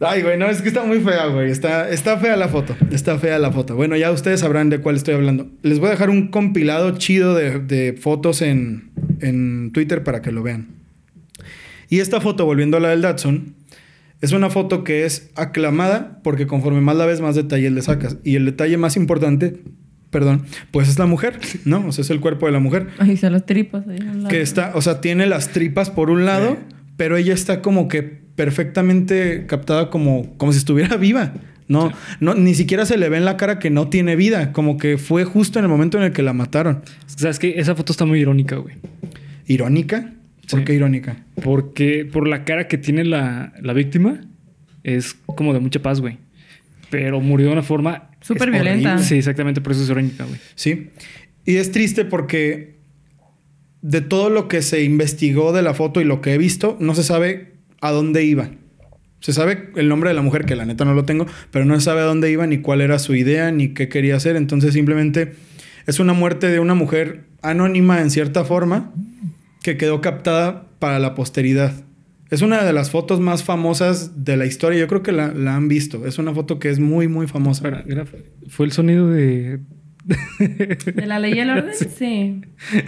Ay, 0.00 0.22
güey, 0.22 0.36
no, 0.36 0.46
es 0.50 0.60
que 0.60 0.68
está 0.68 0.82
muy 0.82 0.98
fea, 0.98 1.26
güey. 1.26 1.50
Está, 1.50 1.88
está 1.88 2.18
fea 2.18 2.36
la 2.36 2.48
foto. 2.48 2.76
Está 2.90 3.18
fea 3.18 3.38
la 3.38 3.52
foto. 3.52 3.76
Bueno, 3.76 3.96
ya 3.96 4.10
ustedes 4.10 4.40
sabrán 4.40 4.68
de 4.68 4.80
cuál 4.80 4.96
estoy 4.96 5.14
hablando. 5.14 5.48
Les 5.62 5.78
voy 5.78 5.88
a 5.88 5.90
dejar 5.92 6.10
un 6.10 6.28
compilado 6.28 6.98
chido 6.98 7.36
de, 7.36 7.60
de 7.60 7.92
fotos 7.92 8.42
en, 8.42 8.90
en 9.20 9.70
Twitter 9.72 10.02
para 10.02 10.20
que 10.20 10.32
lo 10.32 10.42
vean. 10.42 10.66
Y 11.88 12.00
esta 12.00 12.20
foto, 12.20 12.44
volviendo 12.44 12.78
a 12.78 12.80
la 12.80 12.88
del 12.88 13.02
Datsun, 13.02 13.54
es 14.22 14.30
una 14.30 14.50
foto 14.50 14.84
que 14.84 15.04
es 15.04 15.30
aclamada 15.34 16.20
porque 16.22 16.46
conforme 16.46 16.80
más 16.80 16.96
la 16.96 17.06
ves, 17.06 17.20
más 17.20 17.34
detalle 17.34 17.70
le 17.70 17.82
sacas. 17.82 18.16
Y 18.22 18.36
el 18.36 18.46
detalle 18.46 18.76
más 18.76 18.96
importante, 18.96 19.60
perdón, 20.10 20.44
pues 20.70 20.88
es 20.88 20.96
la 20.98 21.06
mujer, 21.06 21.40
¿no? 21.64 21.84
O 21.88 21.92
sea, 21.92 22.02
es 22.02 22.10
el 22.10 22.20
cuerpo 22.20 22.46
de 22.46 22.52
la 22.52 22.60
mujer. 22.60 22.86
Ay, 22.98 23.16
se 23.16 23.28
las 23.28 23.44
tripas 23.44 23.86
ahí. 23.88 23.98
al 23.98 24.18
lado. 24.18 24.28
Que 24.28 24.40
está, 24.40 24.72
o 24.76 24.80
sea, 24.80 25.00
tiene 25.00 25.26
las 25.26 25.48
tripas 25.48 25.90
por 25.90 26.08
un 26.08 26.24
lado, 26.24 26.56
pero 26.96 27.16
ella 27.16 27.34
está 27.34 27.62
como 27.62 27.88
que 27.88 28.02
perfectamente 28.02 29.44
captada 29.46 29.90
como, 29.90 30.32
como 30.38 30.52
si 30.52 30.58
estuviera 30.58 30.96
viva. 30.98 31.34
No, 31.66 31.92
no, 32.20 32.34
ni 32.34 32.54
siquiera 32.54 32.86
se 32.86 32.98
le 32.98 33.08
ve 33.08 33.16
en 33.16 33.24
la 33.24 33.36
cara 33.36 33.58
que 33.58 33.70
no 33.70 33.88
tiene 33.88 34.14
vida, 34.14 34.52
como 34.52 34.76
que 34.76 34.98
fue 34.98 35.24
justo 35.24 35.58
en 35.58 35.64
el 35.64 35.68
momento 35.70 35.98
en 35.98 36.04
el 36.04 36.12
que 36.12 36.22
la 36.22 36.32
mataron. 36.32 36.82
¿Sabes 37.06 37.40
qué? 37.40 37.54
Esa 37.58 37.74
foto 37.74 37.92
está 37.92 38.04
muy 38.04 38.20
irónica, 38.20 38.56
güey. 38.56 38.76
¿Irónica? 39.46 40.12
¿Por 40.50 40.60
Sí. 40.60 40.64
qué 40.64 40.74
irónica? 40.74 41.16
Porque 41.42 42.04
por 42.10 42.26
la 42.28 42.44
cara 42.44 42.68
que 42.68 42.78
tiene 42.78 43.04
la, 43.04 43.52
la 43.62 43.72
víctima, 43.72 44.20
es 44.82 45.14
como 45.26 45.52
de 45.54 45.60
mucha 45.60 45.80
paz, 45.80 46.00
güey. 46.00 46.18
Pero 46.90 47.20
murió 47.20 47.46
de 47.46 47.52
una 47.52 47.62
forma... 47.62 48.10
Súper 48.20 48.50
violenta. 48.50 48.98
Sí, 48.98 49.16
exactamente, 49.16 49.60
por 49.60 49.72
eso 49.72 49.82
es 49.82 49.90
irónica, 49.90 50.24
güey. 50.24 50.38
Sí. 50.54 50.90
Y 51.44 51.56
es 51.56 51.72
triste 51.72 52.04
porque 52.04 52.76
de 53.80 54.00
todo 54.00 54.30
lo 54.30 54.46
que 54.48 54.62
se 54.62 54.82
investigó 54.84 55.52
de 55.52 55.62
la 55.62 55.74
foto 55.74 56.00
y 56.00 56.04
lo 56.04 56.20
que 56.20 56.34
he 56.34 56.38
visto, 56.38 56.76
no 56.80 56.94
se 56.94 57.02
sabe 57.02 57.54
a 57.80 57.90
dónde 57.90 58.24
iba. 58.24 58.50
Se 59.20 59.32
sabe 59.32 59.70
el 59.76 59.88
nombre 59.88 60.10
de 60.10 60.14
la 60.14 60.22
mujer, 60.22 60.44
que 60.44 60.54
la 60.56 60.66
neta 60.66 60.84
no 60.84 60.94
lo 60.94 61.04
tengo, 61.04 61.26
pero 61.50 61.64
no 61.64 61.74
se 61.76 61.80
sabe 61.82 62.00
a 62.00 62.04
dónde 62.04 62.30
iba, 62.30 62.46
ni 62.46 62.58
cuál 62.58 62.80
era 62.80 62.98
su 62.98 63.14
idea, 63.14 63.50
ni 63.52 63.68
qué 63.68 63.88
quería 63.88 64.16
hacer. 64.16 64.36
Entonces 64.36 64.74
simplemente 64.74 65.34
es 65.86 65.98
una 66.00 66.12
muerte 66.12 66.48
de 66.48 66.60
una 66.60 66.74
mujer 66.74 67.24
anónima 67.40 68.00
en 68.00 68.10
cierta 68.10 68.44
forma 68.44 68.92
que 69.62 69.76
quedó 69.76 70.00
captada 70.00 70.66
para 70.78 70.98
la 70.98 71.14
posteridad. 71.14 71.72
Es 72.30 72.40
una 72.42 72.64
de 72.64 72.72
las 72.72 72.90
fotos 72.90 73.20
más 73.20 73.44
famosas 73.44 74.24
de 74.24 74.36
la 74.36 74.46
historia. 74.46 74.78
Yo 74.80 74.88
creo 74.88 75.02
que 75.02 75.12
la, 75.12 75.28
la 75.32 75.54
han 75.54 75.68
visto. 75.68 76.06
Es 76.06 76.18
una 76.18 76.32
foto 76.32 76.58
que 76.58 76.70
es 76.70 76.78
muy, 76.78 77.06
muy 77.06 77.26
famosa. 77.26 77.84
Fue 78.48 78.66
el 78.66 78.72
sonido 78.72 79.10
de... 79.10 79.60
¿De 80.38 81.06
la 81.06 81.20
ley 81.20 81.34
y 81.34 81.38
el 81.40 81.50
orden? 81.50 81.72
Sí. 81.74 82.40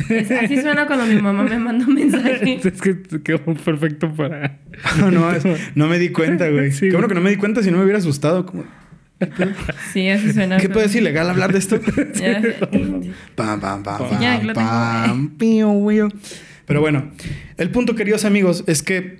Es- 0.09 0.31
así 0.31 0.61
suena 0.61 0.87
cuando 0.87 1.07
mi 1.07 1.21
mamá 1.21 1.45
me 1.45 1.59
manda 1.59 1.87
un 1.87 1.95
mensaje. 1.95 2.55
es 2.65 2.81
que 2.81 3.03
quedó 3.23 3.39
perfecto 3.45 4.13
para... 4.15 4.59
No, 4.99 5.11
no, 5.11 5.31
es- 5.31 5.45
no 5.75 5.87
me 5.89 5.99
di 5.99 6.09
cuenta, 6.09 6.49
güey. 6.49 6.73
Sí, 6.73 6.87
Qué 6.89 6.93
bueno 6.93 7.07
que 7.09 7.15
no 7.15 7.21
me 7.21 7.31
di 7.31 7.37
cuenta 7.37 7.63
si 7.63 7.71
no 7.71 7.77
me 7.79 7.85
hubiera 7.85 7.99
asustado. 7.99 8.47
Como, 8.47 8.65
Sí, 9.93 10.09
así 10.09 10.33
suena. 10.33 10.57
¿Qué 10.57 10.69
puede 10.69 10.89
ser 10.89 11.03
ilegal 11.03 11.31
hablar 11.31 11.53
de 11.53 11.59
esto? 11.59 11.79
Ya. 12.15 12.43
Pam, 13.37 13.61
pam, 13.61 13.83
pam, 13.83 14.09
pam, 14.09 14.21
ya, 14.21 14.41
pam, 14.55 15.29
piu, 15.37 15.87
piu. 15.89 16.09
Pero 16.67 16.81
bueno, 16.81 17.11
el 17.57 17.71
punto, 17.71 17.95
queridos 17.95 18.25
amigos, 18.25 18.65
es 18.67 18.83
que 18.83 19.19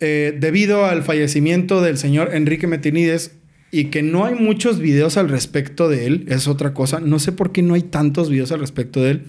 eh, 0.00 0.36
debido 0.38 0.84
al 0.84 1.02
fallecimiento 1.02 1.80
del 1.80 1.98
señor 1.98 2.34
Enrique 2.34 2.66
Metinides 2.66 3.32
y 3.70 3.86
que 3.86 4.02
no 4.02 4.24
hay 4.24 4.34
muchos 4.34 4.78
videos 4.78 5.16
al 5.16 5.28
respecto 5.28 5.88
de 5.88 6.06
él, 6.06 6.24
es 6.28 6.46
otra 6.46 6.74
cosa. 6.74 7.00
No 7.00 7.18
sé 7.18 7.32
por 7.32 7.52
qué 7.52 7.62
no 7.62 7.74
hay 7.74 7.82
tantos 7.82 8.30
videos 8.30 8.52
al 8.52 8.60
respecto 8.60 9.02
de 9.02 9.10
él. 9.12 9.22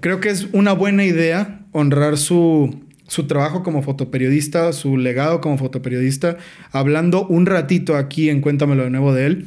Creo 0.00 0.20
que 0.20 0.30
es 0.30 0.48
una 0.52 0.72
buena 0.72 1.04
idea 1.04 1.60
honrar 1.72 2.18
su, 2.18 2.82
su 3.06 3.26
trabajo 3.26 3.62
como 3.62 3.82
fotoperiodista, 3.82 4.72
su 4.72 4.96
legado 4.96 5.40
como 5.40 5.58
fotoperiodista, 5.58 6.36
hablando 6.72 7.26
un 7.26 7.46
ratito 7.46 7.96
aquí 7.96 8.28
en 8.28 8.40
Cuéntamelo 8.40 8.84
de 8.84 8.90
nuevo 8.90 9.14
de 9.14 9.26
él. 9.26 9.46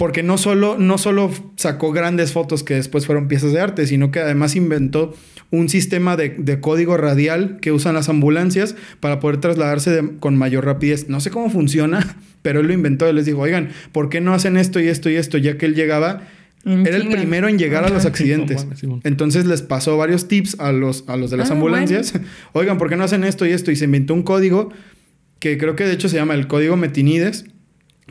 Porque 0.00 0.22
no 0.22 0.38
solo, 0.38 0.78
no 0.78 0.96
solo 0.96 1.30
sacó 1.56 1.92
grandes 1.92 2.32
fotos 2.32 2.64
que 2.64 2.72
después 2.72 3.04
fueron 3.04 3.28
piezas 3.28 3.52
de 3.52 3.60
arte, 3.60 3.86
sino 3.86 4.10
que 4.10 4.20
además 4.20 4.56
inventó 4.56 5.14
un 5.50 5.68
sistema 5.68 6.16
de, 6.16 6.30
de 6.38 6.58
código 6.58 6.96
radial 6.96 7.58
que 7.60 7.70
usan 7.70 7.94
las 7.96 8.08
ambulancias 8.08 8.76
para 9.00 9.20
poder 9.20 9.36
trasladarse 9.40 9.90
de- 9.90 10.16
con 10.18 10.38
mayor 10.38 10.64
rapidez. 10.64 11.10
No 11.10 11.20
sé 11.20 11.30
cómo 11.30 11.50
funciona, 11.50 12.16
pero 12.42 12.60
él 12.60 12.68
lo 12.68 12.72
inventó. 12.72 13.06
Él 13.08 13.16
les 13.16 13.26
dijo, 13.26 13.40
oigan, 13.40 13.68
¿por 13.92 14.08
qué 14.08 14.22
no 14.22 14.32
hacen 14.32 14.56
esto 14.56 14.80
y 14.80 14.88
esto 14.88 15.10
y 15.10 15.16
esto? 15.16 15.36
Ya 15.36 15.58
que 15.58 15.66
él 15.66 15.74
llegaba, 15.74 16.22
era 16.64 16.96
el 16.96 17.08
primero 17.08 17.48
en 17.48 17.58
llegar 17.58 17.84
a 17.84 17.90
los 17.90 18.06
accidentes. 18.06 18.66
Entonces 19.04 19.44
les 19.44 19.60
pasó 19.60 19.98
varios 19.98 20.28
tips 20.28 20.56
a 20.60 20.72
los, 20.72 21.04
a 21.08 21.16
los 21.18 21.30
de 21.30 21.36
las 21.36 21.50
Ah, 21.50 21.54
ambulancias. 21.54 22.14
Oigan, 22.54 22.78
¿por 22.78 22.88
qué 22.88 22.96
no 22.96 23.04
hacen 23.04 23.22
esto 23.24 23.44
y 23.44 23.50
esto? 23.52 23.70
Y 23.70 23.76
se 23.76 23.84
inventó 23.84 24.14
un 24.14 24.22
código 24.22 24.70
que 25.40 25.58
creo 25.58 25.76
que 25.76 25.84
de 25.84 25.92
hecho 25.92 26.08
se 26.08 26.16
llama 26.16 26.32
el 26.32 26.46
código 26.46 26.78
Metinides 26.78 27.44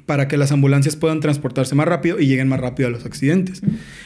para 0.05 0.27
que 0.27 0.37
las 0.37 0.51
ambulancias 0.51 0.95
puedan 0.95 1.19
transportarse 1.19 1.75
más 1.75 1.87
rápido 1.87 2.19
y 2.19 2.27
lleguen 2.27 2.47
más 2.47 2.59
rápido 2.59 2.87
a 2.87 2.91
los 2.91 3.05
accidentes. 3.05 3.61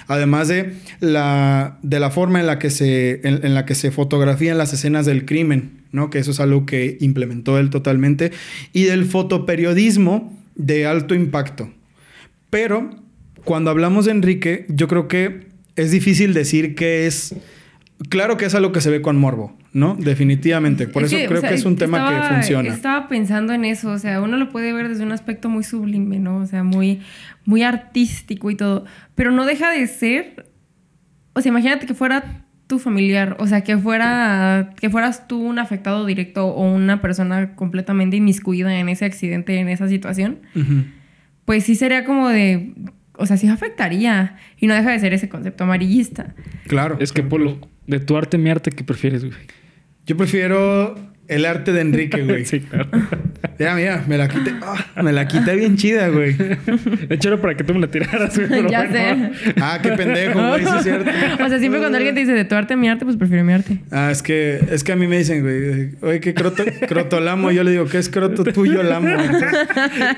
Además 0.07 0.47
de 0.47 0.73
la, 0.99 1.79
de 1.81 1.99
la 1.99 2.11
forma 2.11 2.39
en 2.39 2.47
la, 2.47 2.59
que 2.59 2.69
se, 2.69 3.21
en, 3.27 3.45
en 3.45 3.53
la 3.53 3.65
que 3.65 3.75
se 3.75 3.91
fotografían 3.91 4.57
las 4.57 4.73
escenas 4.73 5.05
del 5.05 5.25
crimen, 5.25 5.83
¿no? 5.91 6.09
Que 6.09 6.19
eso 6.19 6.31
es 6.31 6.39
algo 6.39 6.65
que 6.65 6.97
implementó 6.99 7.57
él 7.57 7.69
totalmente. 7.69 8.31
Y 8.73 8.83
del 8.83 9.05
fotoperiodismo 9.05 10.37
de 10.55 10.85
alto 10.85 11.15
impacto. 11.15 11.71
Pero 12.49 12.89
cuando 13.43 13.71
hablamos 13.71 14.05
de 14.05 14.11
Enrique, 14.11 14.65
yo 14.69 14.87
creo 14.87 15.07
que 15.07 15.47
es 15.75 15.91
difícil 15.91 16.33
decir 16.33 16.75
que 16.75 17.07
es... 17.07 17.35
Claro 18.09 18.37
que 18.37 18.45
es 18.45 18.55
algo 18.55 18.71
que 18.71 18.81
se 18.81 18.89
ve 18.89 19.01
con 19.01 19.17
morbo, 19.17 19.57
¿no? 19.71 19.95
Definitivamente. 19.95 20.87
Por 20.87 21.03
Es 21.03 21.11
eso 21.11 21.21
que, 21.21 21.27
creo 21.27 21.37
o 21.37 21.41
sea, 21.41 21.49
que 21.49 21.55
es 21.55 21.65
un 21.65 21.77
tema 21.77 22.09
que 22.09 22.33
funciona. 22.33 22.69
Estaba 22.69 23.07
pensando 23.07 23.53
en 23.53 23.65
eso, 23.65 23.91
o 23.91 23.99
sea, 23.99 24.21
uno 24.21 24.37
lo 24.37 24.49
puede 24.49 24.73
ver 24.73 24.89
desde 24.89 25.03
un 25.03 25.11
aspecto 25.11 25.49
muy 25.49 25.63
sublime, 25.63 26.19
¿no? 26.19 26.37
O 26.37 26.45
sea, 26.45 26.63
muy, 26.63 27.01
muy 27.45 27.63
artístico 27.63 28.51
y 28.51 28.55
todo, 28.55 28.85
pero 29.15 29.31
no 29.31 29.45
deja 29.45 29.71
de 29.71 29.87
ser, 29.87 30.47
o 31.33 31.41
sea, 31.41 31.49
imagínate 31.49 31.85
que 31.85 31.93
fuera 31.93 32.45
tu 32.67 32.79
familiar, 32.79 33.35
o 33.39 33.47
sea, 33.47 33.61
que 33.61 33.77
fuera, 33.77 34.71
que 34.79 34.89
fueras 34.89 35.27
tú 35.27 35.41
un 35.41 35.59
afectado 35.59 36.05
directo 36.05 36.47
o 36.47 36.73
una 36.73 37.01
persona 37.01 37.55
completamente 37.55 38.17
inmiscuida 38.17 38.77
en 38.79 38.89
ese 38.89 39.05
accidente, 39.05 39.59
en 39.59 39.69
esa 39.69 39.87
situación, 39.87 40.39
pues 41.45 41.63
sí 41.63 41.75
sería 41.75 42.05
como 42.05 42.29
de, 42.29 42.73
o 43.17 43.25
sea, 43.25 43.37
sí 43.37 43.47
afectaría 43.47 44.37
y 44.57 44.67
no 44.67 44.73
deja 44.73 44.91
de 44.91 44.99
ser 44.99 45.13
ese 45.13 45.29
concepto 45.29 45.65
amarillista. 45.65 46.33
Claro. 46.67 46.97
Es 46.99 47.11
que, 47.11 47.23
Polo, 47.23 47.59
de 47.87 47.99
tu 47.99 48.17
arte, 48.17 48.37
mi 48.37 48.49
arte, 48.49 48.71
¿qué 48.71 48.83
prefieres, 48.83 49.25
güey? 49.25 49.37
Yo 50.05 50.17
prefiero 50.17 50.95
el 51.27 51.45
arte 51.45 51.71
de 51.71 51.81
Enrique, 51.81 52.23
güey. 52.23 52.45
sí, 52.45 52.59
claro. 52.61 52.89
Mira, 53.59 53.75
mira, 53.75 54.03
me 54.07 54.17
la 54.17 54.27
quité. 54.27 54.53
ah, 54.61 55.03
me 55.03 55.11
la 55.11 55.27
quité 55.27 55.55
bien 55.55 55.77
chida, 55.77 56.07
güey. 56.09 56.33
De 56.33 57.15
hecho, 57.15 57.29
era 57.29 57.37
para 57.41 57.55
que 57.55 57.63
tú 57.63 57.73
me 57.73 57.79
la 57.79 57.87
tiraras, 57.87 58.37
güey. 58.37 58.49
ya 58.69 58.87
bueno. 58.87 59.31
sé. 59.33 59.53
Ah, 59.61 59.79
qué 59.81 59.91
pendejo, 59.91 60.39
güey, 60.49 60.65
sí 60.65 60.71
es 60.77 60.83
cierto. 60.83 61.11
O 61.43 61.49
sea, 61.49 61.59
siempre 61.59 61.79
cuando 61.79 61.97
alguien 61.97 62.15
te 62.15 62.21
dice 62.21 62.33
de 62.33 62.45
tu 62.45 62.55
arte 62.55 62.75
mi 62.75 62.89
arte, 62.89 63.05
pues 63.05 63.17
prefiero 63.17 63.43
mi 63.43 63.53
arte. 63.53 63.79
Ah, 63.91 64.09
es 64.11 64.21
que, 64.21 64.59
es 64.71 64.83
que 64.83 64.91
a 64.91 64.95
mí 64.95 65.07
me 65.07 65.17
dicen, 65.17 65.41
güey, 65.41 65.91
oye, 66.01 66.19
¿qué 66.19 66.33
croto, 66.33 66.63
crotolamo? 66.87 67.51
Yo 67.51 67.63
le 67.63 67.71
digo, 67.71 67.85
¿qué 67.85 67.97
es 67.97 68.09
croto 68.09 68.43
tuyo 68.43 68.83
lamo? 68.83 69.09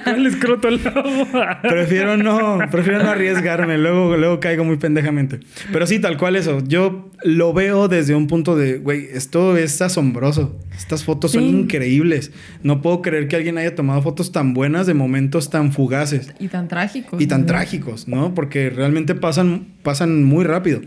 ¿Cuál 0.04 0.26
es 0.26 0.36
croto 0.36 0.68
al 0.68 0.84
lado? 0.84 1.04
prefiero 1.62 2.18
no, 2.18 2.60
prefiero 2.72 3.04
no 3.04 3.10
arriesgarme, 3.10 3.78
luego, 3.78 4.18
luego 4.18 4.40
caigo 4.40 4.64
muy 4.64 4.78
pendejamente. 4.78 5.40
Pero 5.72 5.88
sí, 5.88 6.00
tal 6.00 6.18
cual 6.18 6.36
eso. 6.36 6.62
Yo 6.66 7.12
lo 7.24 7.54
veo 7.54 7.88
desde 7.88 8.16
un 8.16 8.28
punto 8.28 8.56
de, 8.56 8.78
güey, 8.78 9.08
esto 9.12 9.58
es 9.58 9.82
asombroso. 9.82 10.60
Estas 10.76 11.04
fotos 11.04 11.32
son 11.32 11.44
increíbles. 11.44 12.32
No 12.64 12.82
puedo 12.82 13.02
creer 13.02 13.25
que 13.28 13.36
alguien 13.36 13.58
haya 13.58 13.76
tomado 13.76 14.02
fotos 14.02 14.32
tan 14.32 14.54
buenas 14.54 14.88
de 14.88 14.94
momentos 14.94 15.50
tan 15.50 15.72
fugaces. 15.72 16.34
Y 16.40 16.48
tan 16.48 16.68
trágicos. 16.68 17.22
y 17.22 17.28
tan 17.28 17.42
¿no? 17.42 17.48
trágicos, 17.48 18.08
¿no? 18.08 18.34
Porque 18.34 18.70
realmente 18.70 19.16
pasan, 19.16 19.68
pasan 19.84 20.24
muy 20.24 20.44
rápido. 20.44 20.82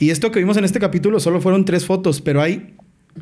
Y 0.00 0.10
esto 0.10 0.30
que 0.30 0.38
vimos 0.38 0.56
en 0.56 0.64
este 0.64 0.80
capítulo 0.80 1.20
solo 1.20 1.40
fueron 1.40 1.64
tres 1.64 1.86
fotos, 1.86 2.20
pero 2.20 2.42
hay 2.42 2.74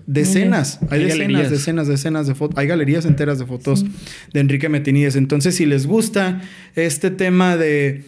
decenas, 0.07 0.79
hay, 0.91 1.01
Hay 1.01 1.05
decenas, 1.05 1.19
galerías. 1.29 1.51
decenas, 1.51 1.89
decenas 1.89 2.27
de 2.27 2.35
fotos, 2.35 2.59
hay 2.59 2.67
galerías 2.67 3.05
enteras 3.05 3.39
de 3.39 3.47
fotos 3.47 3.85
de 4.33 4.41
Enrique 4.41 4.69
Metinides. 4.69 5.17
Entonces, 5.17 5.57
si 5.57 5.67
les 5.67 5.87
gusta 5.87 6.41
este 6.75 7.11
tema 7.11 7.57
de 7.57 8.05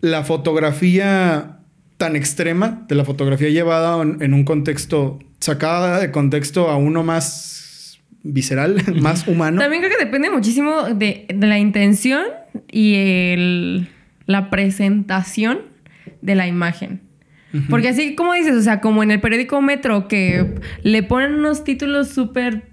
la 0.00 0.24
fotografía 0.24 1.60
tan 1.96 2.16
extrema, 2.16 2.84
de 2.88 2.94
la 2.94 3.04
fotografía 3.04 3.48
llevada 3.48 4.02
en, 4.02 4.20
en 4.20 4.34
un 4.34 4.44
contexto, 4.44 5.18
sacada 5.40 6.00
de 6.00 6.10
contexto 6.10 6.68
a 6.68 6.76
uno 6.76 7.02
más 7.04 7.53
visceral, 8.24 8.82
más 9.00 9.28
humano. 9.28 9.60
También 9.60 9.82
creo 9.82 9.96
que 9.96 10.04
depende 10.04 10.30
muchísimo 10.30 10.82
de, 10.82 11.26
de 11.32 11.46
la 11.46 11.58
intención 11.58 12.24
y 12.72 12.94
el- 12.96 13.88
la 14.26 14.50
presentación 14.50 15.58
de 16.22 16.34
la 16.34 16.46
imagen. 16.48 17.02
Porque 17.70 17.88
así 17.90 18.16
como 18.16 18.32
dices, 18.32 18.56
o 18.56 18.62
sea, 18.62 18.80
como 18.80 19.04
en 19.04 19.12
el 19.12 19.20
periódico 19.20 19.60
Metro, 19.62 20.08
que 20.08 20.56
le 20.82 21.04
ponen 21.04 21.34
unos 21.36 21.62
títulos 21.62 22.08
súper 22.08 22.64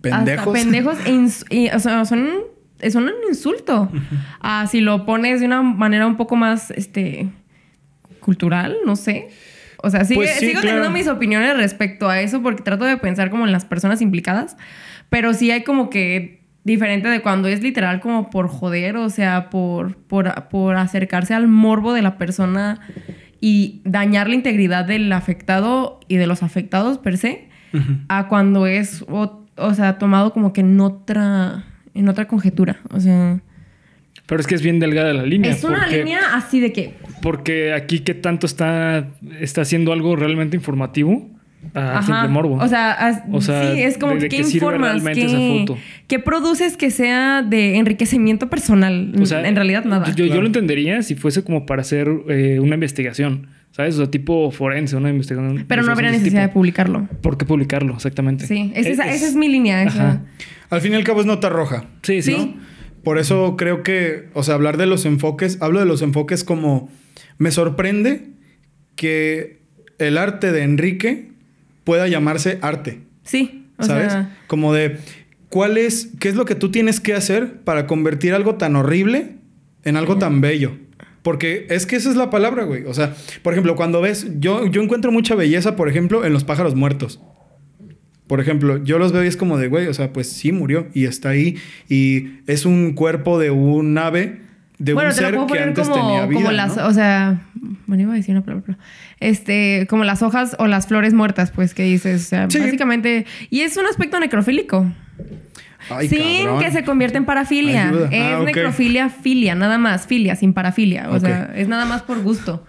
Pendejos. 0.00 0.52
pendejos 0.58 0.96
e 1.04 1.54
y, 1.54 1.68
o 1.68 1.78
sea, 1.78 2.04
son, 2.06 2.28
son 2.90 3.02
un 3.04 3.10
insulto. 3.28 3.90
Ah, 4.40 4.66
si 4.70 4.80
lo 4.80 5.04
pones 5.04 5.40
de 5.40 5.46
una 5.46 5.60
manera 5.62 6.06
un 6.06 6.16
poco 6.16 6.36
más 6.36 6.70
este 6.70 7.28
cultural, 8.20 8.76
no 8.86 8.96
sé. 8.96 9.28
O 9.82 9.90
sea, 9.90 10.04
sigue- 10.04 10.16
Pues 10.20 10.30
sí, 10.38 10.46
sigo 10.48 10.60
claro. 10.60 10.76
teniendo 10.76 10.90
mis 10.98 11.08
opiniones 11.08 11.56
respecto 11.56 12.08
a 12.08 12.20
eso 12.20 12.42
porque 12.42 12.62
trato 12.62 12.84
de 12.84 12.96
pensar 12.96 13.30
como 13.30 13.46
en 13.46 13.52
las 13.52 13.64
personas 13.64 14.00
implicadas. 14.02 14.56
Pero 15.10 15.32
sí 15.34 15.50
hay 15.50 15.62
como 15.64 15.90
que 15.90 16.38
Diferente 16.64 17.08
de 17.08 17.22
cuando 17.22 17.48
es 17.48 17.62
literal 17.62 17.98
como 18.00 18.28
por 18.28 18.48
joder, 18.48 18.96
o 18.98 19.08
sea, 19.08 19.48
por, 19.48 19.96
por, 19.96 20.48
por 20.50 20.76
acercarse 20.76 21.32
al 21.32 21.48
morbo 21.48 21.94
de 21.94 22.02
la 22.02 22.18
persona 22.18 22.80
y 23.40 23.80
dañar 23.84 24.28
la 24.28 24.34
integridad 24.34 24.84
del 24.84 25.10
afectado 25.12 25.98
y 26.08 26.16
de 26.16 26.26
los 26.26 26.42
afectados 26.42 26.98
per 26.98 27.16
se, 27.16 27.48
a 28.08 28.28
cuando 28.28 28.66
es, 28.66 29.02
o, 29.08 29.46
o 29.56 29.72
sea, 29.74 29.96
tomado 29.96 30.34
como 30.34 30.52
que 30.52 30.60
en 30.60 30.78
otra, 30.80 31.64
en 31.94 32.08
otra 32.10 32.26
conjetura. 32.26 32.80
O 32.90 33.00
sea, 33.00 33.40
Pero 34.26 34.40
es 34.40 34.46
que 34.46 34.56
es 34.56 34.60
bien 34.62 34.78
delgada 34.78 35.14
la 35.14 35.22
línea. 35.22 35.50
es 35.52 35.64
una 35.64 35.78
porque- 35.84 35.98
línea 35.98 36.20
así 36.34 36.60
de 36.60 36.72
que, 36.72 36.98
Porque 37.22 37.72
aquí 37.72 38.00
qué 38.00 38.14
tanto 38.14 38.46
está, 38.46 39.08
está 39.40 39.62
haciendo 39.62 39.92
algo 39.92 40.16
realmente 40.16 40.56
informativo 40.56 41.28
a 41.74 42.02
simple 42.02 42.28
morbo. 42.28 42.54
O 42.56 42.68
sea, 42.68 42.92
as- 42.92 43.22
O 43.32 43.40
sea, 43.40 43.74
sí, 43.74 43.82
es 43.82 43.98
como 43.98 44.14
de- 44.14 44.20
de 44.20 44.28
que 44.28 44.36
qué 44.36 44.42
¿qué 44.42 44.44
sirve 44.44 44.56
informas? 44.66 45.02
realmente 45.02 45.20
¿Qué, 45.20 45.26
esa 45.26 45.58
foto? 45.60 45.78
qué 46.06 46.18
produces 46.20 46.76
que 46.76 46.90
sea 46.90 47.42
de 47.42 47.76
enriquecimiento 47.76 48.48
personal? 48.48 49.12
O 49.20 49.26
sea, 49.26 49.46
en 49.46 49.56
realidad 49.56 49.84
nada. 49.84 50.14
Yo, 50.14 50.26
yo 50.26 50.40
lo 50.40 50.46
entendería 50.46 51.02
si 51.02 51.14
fuese 51.16 51.42
como 51.42 51.66
para 51.66 51.82
hacer 51.82 52.08
eh, 52.28 52.60
una 52.60 52.74
investigación, 52.76 53.48
¿sabes? 53.72 53.96
O 53.96 53.98
sea, 53.98 54.10
tipo 54.10 54.50
forense, 54.52 54.94
una 54.96 55.10
investigación. 55.10 55.64
Pero 55.66 55.82
no 55.82 55.90
habría 55.92 56.12
necesidad 56.12 56.42
de 56.42 56.48
publicarlo. 56.50 57.08
¿Por 57.22 57.36
qué 57.36 57.44
publicarlo? 57.44 57.94
Exactamente. 57.94 58.46
Sí, 58.46 58.70
es- 58.76 58.86
esa, 58.86 59.08
Es- 59.08 59.16
esa 59.16 59.26
es 59.26 59.34
mi 59.34 59.48
línea. 59.48 59.82
Ajá. 59.82 60.22
Al 60.70 60.80
fin 60.80 60.92
y 60.92 60.94
al 60.94 61.04
cabo 61.04 61.20
es 61.20 61.26
nota 61.26 61.48
roja. 61.48 61.84
Sí, 62.02 62.22
sí. 62.22 62.34
Sí. 62.34 62.56
Por 63.02 63.18
eso 63.18 63.56
creo 63.56 63.82
que, 63.82 64.28
o 64.34 64.42
sea, 64.42 64.54
hablar 64.54 64.76
de 64.76 64.86
los 64.86 65.06
enfoques, 65.06 65.58
hablo 65.60 65.80
de 65.80 65.86
los 65.86 66.02
enfoques 66.02 66.44
como 66.44 66.90
me 67.38 67.50
sorprende 67.50 68.26
que 68.96 69.58
el 69.98 70.18
arte 70.18 70.52
de 70.52 70.62
Enrique 70.62 71.28
pueda 71.84 72.08
llamarse 72.08 72.58
arte, 72.62 73.00
Sí, 73.22 73.66
o 73.78 73.84
¿sabes? 73.84 74.12
sea, 74.12 74.36
Como 74.46 74.72
de 74.74 74.98
cuál 75.48 75.78
es, 75.78 76.10
qué 76.20 76.28
es 76.28 76.34
lo 76.34 76.44
que 76.44 76.54
tú 76.54 76.70
tienes 76.70 77.00
que 77.00 77.14
hacer 77.14 77.60
para 77.64 77.86
convertir 77.86 78.34
algo 78.34 78.56
tan 78.56 78.76
horrible 78.76 79.36
en 79.84 79.96
algo 79.96 80.18
tan 80.18 80.40
bello. 80.40 80.72
Porque 81.22 81.66
es 81.70 81.84
que 81.86 81.96
esa 81.96 82.10
es 82.10 82.16
la 82.16 82.30
palabra, 82.30 82.64
güey. 82.64 82.84
O 82.84 82.94
sea, 82.94 83.14
por 83.42 83.52
ejemplo, 83.52 83.76
cuando 83.76 84.00
ves, 84.00 84.28
yo, 84.38 84.66
yo 84.66 84.82
encuentro 84.82 85.12
mucha 85.12 85.34
belleza, 85.34 85.76
por 85.76 85.88
ejemplo, 85.88 86.24
en 86.24 86.32
los 86.32 86.44
pájaros 86.44 86.74
muertos. 86.74 87.20
Por 88.26 88.40
ejemplo, 88.40 88.82
yo 88.84 88.98
los 88.98 89.12
veo 89.12 89.24
y 89.24 89.26
es 89.26 89.36
como 89.36 89.56
de, 89.58 89.68
güey, 89.68 89.86
o 89.86 89.94
sea, 89.94 90.12
pues 90.12 90.28
sí 90.30 90.52
murió 90.52 90.86
y 90.94 91.04
está 91.06 91.30
ahí 91.30 91.56
y 91.88 92.28
es 92.46 92.66
un 92.66 92.92
cuerpo 92.92 93.38
de 93.38 93.50
un 93.50 93.96
ave, 93.96 94.40
de 94.78 94.94
bueno, 94.94 95.10
un 95.10 95.16
te 95.16 95.22
lo 95.22 95.28
puedo 95.30 95.46
que 95.46 95.50
poner 95.54 95.68
antes 95.68 95.88
como, 95.88 96.00
tenía 96.06 96.26
vida. 96.26 96.40
como 96.40 96.52
las, 96.52 96.76
¿no? 96.76 96.86
o 96.86 96.92
sea, 96.92 97.40
bueno, 97.86 98.02
iba 98.04 98.12
a 98.12 98.16
decir 98.16 98.34
una 98.34 98.44
palabra, 98.44 98.64
pero, 98.66 98.78
este, 99.20 99.86
como 99.90 100.04
las 100.04 100.22
hojas 100.22 100.54
o 100.58 100.66
las 100.66 100.86
flores 100.86 101.14
muertas, 101.14 101.50
pues, 101.50 101.74
que 101.74 101.82
dices, 101.82 102.22
o 102.26 102.28
sea, 102.28 102.46
Sí. 102.50 102.58
básicamente, 102.60 103.26
y 103.50 103.60
es 103.62 103.76
un 103.76 103.86
aspecto 103.86 104.20
necrofílico. 104.20 104.86
Ay, 105.90 106.08
sin 106.08 106.44
cabrón. 106.44 106.62
que 106.62 106.70
se 106.70 106.84
convierta 106.84 107.18
en 107.18 107.24
parafilia. 107.24 107.88
Ayuda. 107.88 108.08
Es 108.12 108.34
Ah, 108.34 108.42
necrofilia, 108.44 109.08
filia, 109.08 109.54
nada 109.54 109.78
más. 109.78 110.06
Filia, 110.06 110.36
sin 110.36 110.52
parafilia. 110.52 111.08
O 111.10 111.18
sea, 111.18 111.50
es 111.56 111.66
nada 111.68 111.86
más 111.86 112.02
por 112.02 112.20
gusto. 112.22 112.64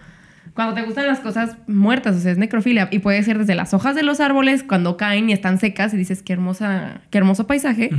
Cuando 0.59 0.75
te 0.75 0.81
gustan 0.81 1.07
las 1.07 1.21
cosas 1.21 1.55
muertas, 1.67 2.17
o 2.17 2.19
sea, 2.19 2.33
es 2.33 2.37
necrofilia. 2.37 2.89
Y 2.91 2.99
puede 2.99 3.23
ser 3.23 3.37
desde 3.37 3.55
las 3.55 3.73
hojas 3.73 3.95
de 3.95 4.03
los 4.03 4.19
árboles, 4.19 4.61
cuando 4.61 4.97
caen 4.97 5.29
y 5.29 5.31
están 5.31 5.57
secas 5.57 5.93
y 5.93 5.97
dices, 5.97 6.21
qué 6.21 6.33
hermosa, 6.33 6.99
qué 7.11 7.17
hermoso 7.17 7.47
paisaje. 7.47 7.91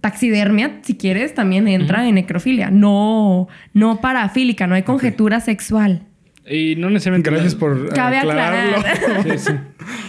Taxidermia, 0.00 0.80
si 0.82 0.96
quieres, 0.96 1.32
también 1.32 1.68
entra 1.68 2.08
en 2.08 2.16
necrofilia. 2.16 2.72
No, 2.72 3.46
no 3.72 4.00
parafílica, 4.00 4.66
no 4.66 4.74
hay 4.74 4.82
conjetura 4.82 5.38
sexual. 5.38 6.02
Y 6.44 6.74
no 6.74 6.90
necesariamente. 6.90 7.30
Gracias 7.30 7.54
por 7.54 7.94
Cabe 7.94 8.18
aclararlo. 8.18 8.78
aclarar. 8.78 9.22
Sí, 9.22 9.38
sí. 9.38 9.52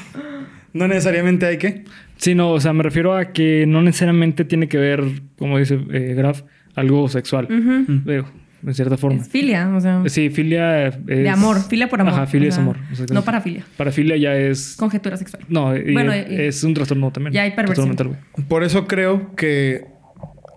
no 0.74 0.88
necesariamente 0.88 1.46
hay 1.46 1.60
que. 1.60 1.84
Sí, 2.18 2.34
no, 2.34 2.50
o 2.54 2.60
sea, 2.60 2.74
me 2.74 2.82
refiero 2.82 3.16
a 3.16 3.34
que 3.34 3.66
no 3.68 3.84
necesariamente 3.84 4.46
tiene 4.46 4.68
que 4.68 4.80
ver, 4.80 5.04
como 5.38 5.60
dice 5.60 5.80
eh, 5.91 6.16
Graf, 6.16 6.41
algo 6.74 7.08
sexual. 7.08 7.46
Ujú. 7.52 8.02
Veo, 8.04 8.26
de 8.64 8.74
cierta 8.74 8.97
forma. 8.97 9.22
Es 9.22 9.28
filia, 9.30 9.70
o 9.76 9.80
sea, 9.80 10.01
Sí, 10.07 10.30
filia 10.30 10.88
es... 10.88 11.05
de 11.05 11.30
amor. 11.30 11.61
Filia 11.68 11.88
por 11.89 12.01
amor. 12.01 12.14
Ajá, 12.14 12.26
filia 12.28 12.47
o 12.47 12.49
es 12.49 12.55
sea, 12.55 12.64
amor. 12.64 12.78
exactamente. 12.78 13.14
No 13.14 13.22
parafilia. 13.24 13.66
Parafilia 13.78 14.18
ya 14.18 14.36
es... 14.36 14.76
Conjetura 14.78 15.18
sexual. 15.18 15.43
No, 15.49 15.76
y- 15.76 15.93
Bueno, 15.93 16.14
y- 16.16 16.24
es 16.30 16.64
un 16.64 16.74
trastorno 16.74 17.11
también. 17.11 17.34
Ya 17.34 17.43
hay 17.43 17.51
perversión. 17.51 17.89
Mental. 17.89 18.18
Por 18.47 18.64
eso 18.64 18.88
creo 18.88 19.36
que 19.36 19.86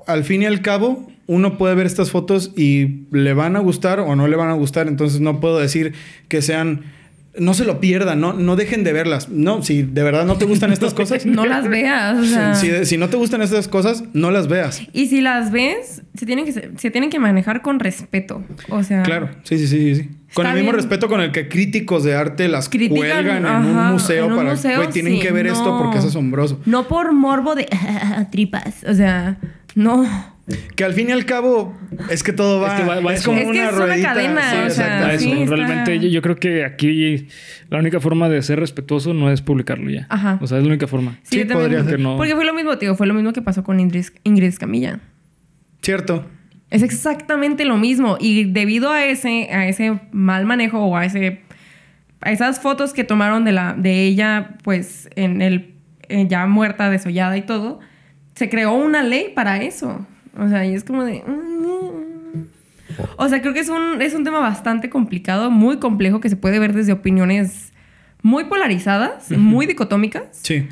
al 0.06 0.24
fin 0.24 0.42
y 0.42 0.46
al 0.46 0.60
cabo 0.62 1.08
uno 1.26 1.58
puede 1.58 1.74
ver 1.74 1.86
estas 1.86 2.10
fotos 2.10 2.52
y 2.56 3.06
le 3.10 3.34
van 3.34 3.56
a 3.56 3.58
gustar 3.58 3.98
o 4.00 4.14
no 4.16 4.28
le 4.28 4.36
van 4.36 4.48
a 4.48 4.54
gustar. 4.54 4.86
Entonces 4.88 5.20
no 5.20 5.40
puedo 5.40 5.58
decir 5.58 5.92
que 6.28 6.40
sean... 6.42 6.95
No 7.38 7.54
se 7.54 7.64
lo 7.64 7.80
pierdan, 7.80 8.20
no, 8.20 8.32
no 8.32 8.56
dejen 8.56 8.82
de 8.84 8.92
verlas. 8.92 9.28
No, 9.28 9.62
si 9.62 9.82
de 9.82 10.02
verdad 10.02 10.24
no 10.24 10.36
te 10.36 10.44
gustan 10.44 10.72
estas 10.72 10.94
cosas, 11.00 11.26
No 11.26 11.44
las 11.46 11.68
veas, 11.68 12.18
o 12.18 12.24
sea. 12.26 12.54
si, 12.54 12.84
si 12.84 12.96
no 12.96 13.08
te 13.08 13.16
gustan 13.16 13.42
estas 13.42 13.68
cosas, 13.68 14.04
no 14.12 14.30
las 14.30 14.48
veas. 14.48 14.82
Y 14.92 15.06
si 15.06 15.20
las 15.20 15.50
ves, 15.50 16.02
se 16.14 16.26
tienen 16.26 16.44
que, 16.44 16.52
se 16.52 16.90
tienen 16.90 17.10
que 17.10 17.18
manejar 17.18 17.62
con 17.62 17.78
respeto. 17.80 18.42
O 18.70 18.82
sea. 18.82 19.02
Claro, 19.02 19.30
sí, 19.44 19.58
sí, 19.58 19.66
sí, 19.66 19.94
sí. 19.96 20.10
Con 20.34 20.46
el 20.46 20.54
mismo 20.54 20.70
bien. 20.70 20.76
respeto 20.76 21.08
con 21.08 21.20
el 21.20 21.30
que 21.32 21.48
críticos 21.48 22.04
de 22.04 22.14
arte 22.14 22.48
las 22.48 22.68
Critican, 22.68 22.96
cuelgan 22.96 23.46
en 23.46 23.64
un 23.70 23.92
museo 23.92 24.26
en 24.26 24.32
un 24.32 24.36
para, 24.38 24.50
museo, 24.50 24.88
tienen 24.88 25.14
sí, 25.14 25.20
que 25.20 25.30
ver 25.32 25.46
esto 25.46 25.78
porque 25.78 25.98
es 25.98 26.04
asombroso. 26.04 26.60
No 26.66 26.88
por 26.88 27.12
morbo 27.12 27.54
de 27.54 27.66
tripas. 28.30 28.84
O 28.88 28.92
sea, 28.94 29.38
no. 29.74 30.35
Que 30.76 30.84
al 30.84 30.92
fin 30.92 31.08
y 31.08 31.12
al 31.12 31.24
cabo 31.26 31.76
es 32.08 32.22
que 32.22 32.32
todo 32.32 32.60
va, 32.60 32.76
Es 32.76 32.80
que 32.80 32.88
va- 32.88 33.00
va 33.00 33.14
es 33.14 33.24
como 33.24 33.36
Es 33.38 33.44
que 33.44 33.50
una 33.50 33.70
una 33.70 34.00
cadena, 34.00 34.40
sí, 34.42 34.56
o 34.56 34.70
sea, 34.70 34.86
exacto. 34.86 35.06
A 35.06 35.12
eso, 35.14 35.24
sí, 35.24 35.42
está- 35.42 35.56
realmente 35.56 35.98
yo, 35.98 36.08
yo 36.08 36.22
creo 36.22 36.36
que 36.36 36.64
aquí 36.64 37.26
la 37.68 37.78
única 37.78 37.98
forma 37.98 38.28
de 38.28 38.40
ser 38.42 38.60
respetuoso 38.60 39.12
no 39.12 39.28
es 39.30 39.42
publicarlo 39.42 39.90
ya. 39.90 40.06
Ajá. 40.08 40.38
O 40.40 40.46
sea, 40.46 40.58
es 40.58 40.62
la 40.64 40.68
única 40.68 40.86
forma. 40.86 41.18
Sí, 41.24 41.44
podría 41.46 41.82
ser. 41.82 41.96
Que 41.96 42.02
no- 42.02 42.16
Porque 42.16 42.34
fue 42.36 42.44
lo 42.44 42.54
mismo, 42.54 42.78
tío. 42.78 42.94
Fue 42.94 43.08
lo 43.08 43.14
mismo 43.14 43.32
que 43.32 43.42
pasó 43.42 43.64
con 43.64 43.80
Ingrid, 43.80 44.06
Ingrid 44.22 44.46
Escamilla. 44.46 45.00
Cierto. 45.82 46.26
Es 46.70 46.82
exactamente 46.82 47.64
lo 47.64 47.76
mismo. 47.76 48.16
Y 48.20 48.44
debido 48.44 48.90
a 48.92 49.04
ese, 49.04 49.48
a 49.52 49.66
ese 49.68 50.00
mal 50.12 50.46
manejo 50.46 50.78
o 50.84 50.96
a 50.96 51.04
ese. 51.04 51.40
a 52.20 52.30
esas 52.32 52.60
fotos 52.60 52.92
que 52.92 53.04
tomaron 53.04 53.44
de 53.44 53.52
la, 53.52 53.74
de 53.76 54.04
ella, 54.04 54.56
pues, 54.64 55.08
en 55.16 55.42
el 55.42 55.74
eh, 56.08 56.26
ya 56.28 56.46
muerta, 56.46 56.88
desollada 56.88 57.36
y 57.36 57.42
todo, 57.42 57.80
se 58.36 58.48
creó 58.48 58.72
una 58.72 59.02
ley 59.02 59.32
para 59.34 59.60
eso. 59.62 60.06
O 60.38 60.48
sea, 60.48 60.64
y 60.66 60.74
es 60.74 60.84
como 60.84 61.04
de. 61.04 61.22
mm. 61.26 61.56
O 63.18 63.28
sea, 63.28 63.40
creo 63.40 63.52
que 63.52 63.60
es 63.60 63.68
un, 63.68 64.00
es 64.00 64.14
un 64.14 64.24
tema 64.24 64.40
bastante 64.40 64.88
complicado, 64.88 65.50
muy 65.50 65.78
complejo, 65.78 66.20
que 66.20 66.28
se 66.28 66.36
puede 66.36 66.58
ver 66.58 66.72
desde 66.72 66.92
opiniones 66.92 67.72
muy 68.22 68.44
polarizadas, 68.44 69.30
muy 69.30 69.66
dicotómicas. 69.66 70.24
Sí. 70.32 70.68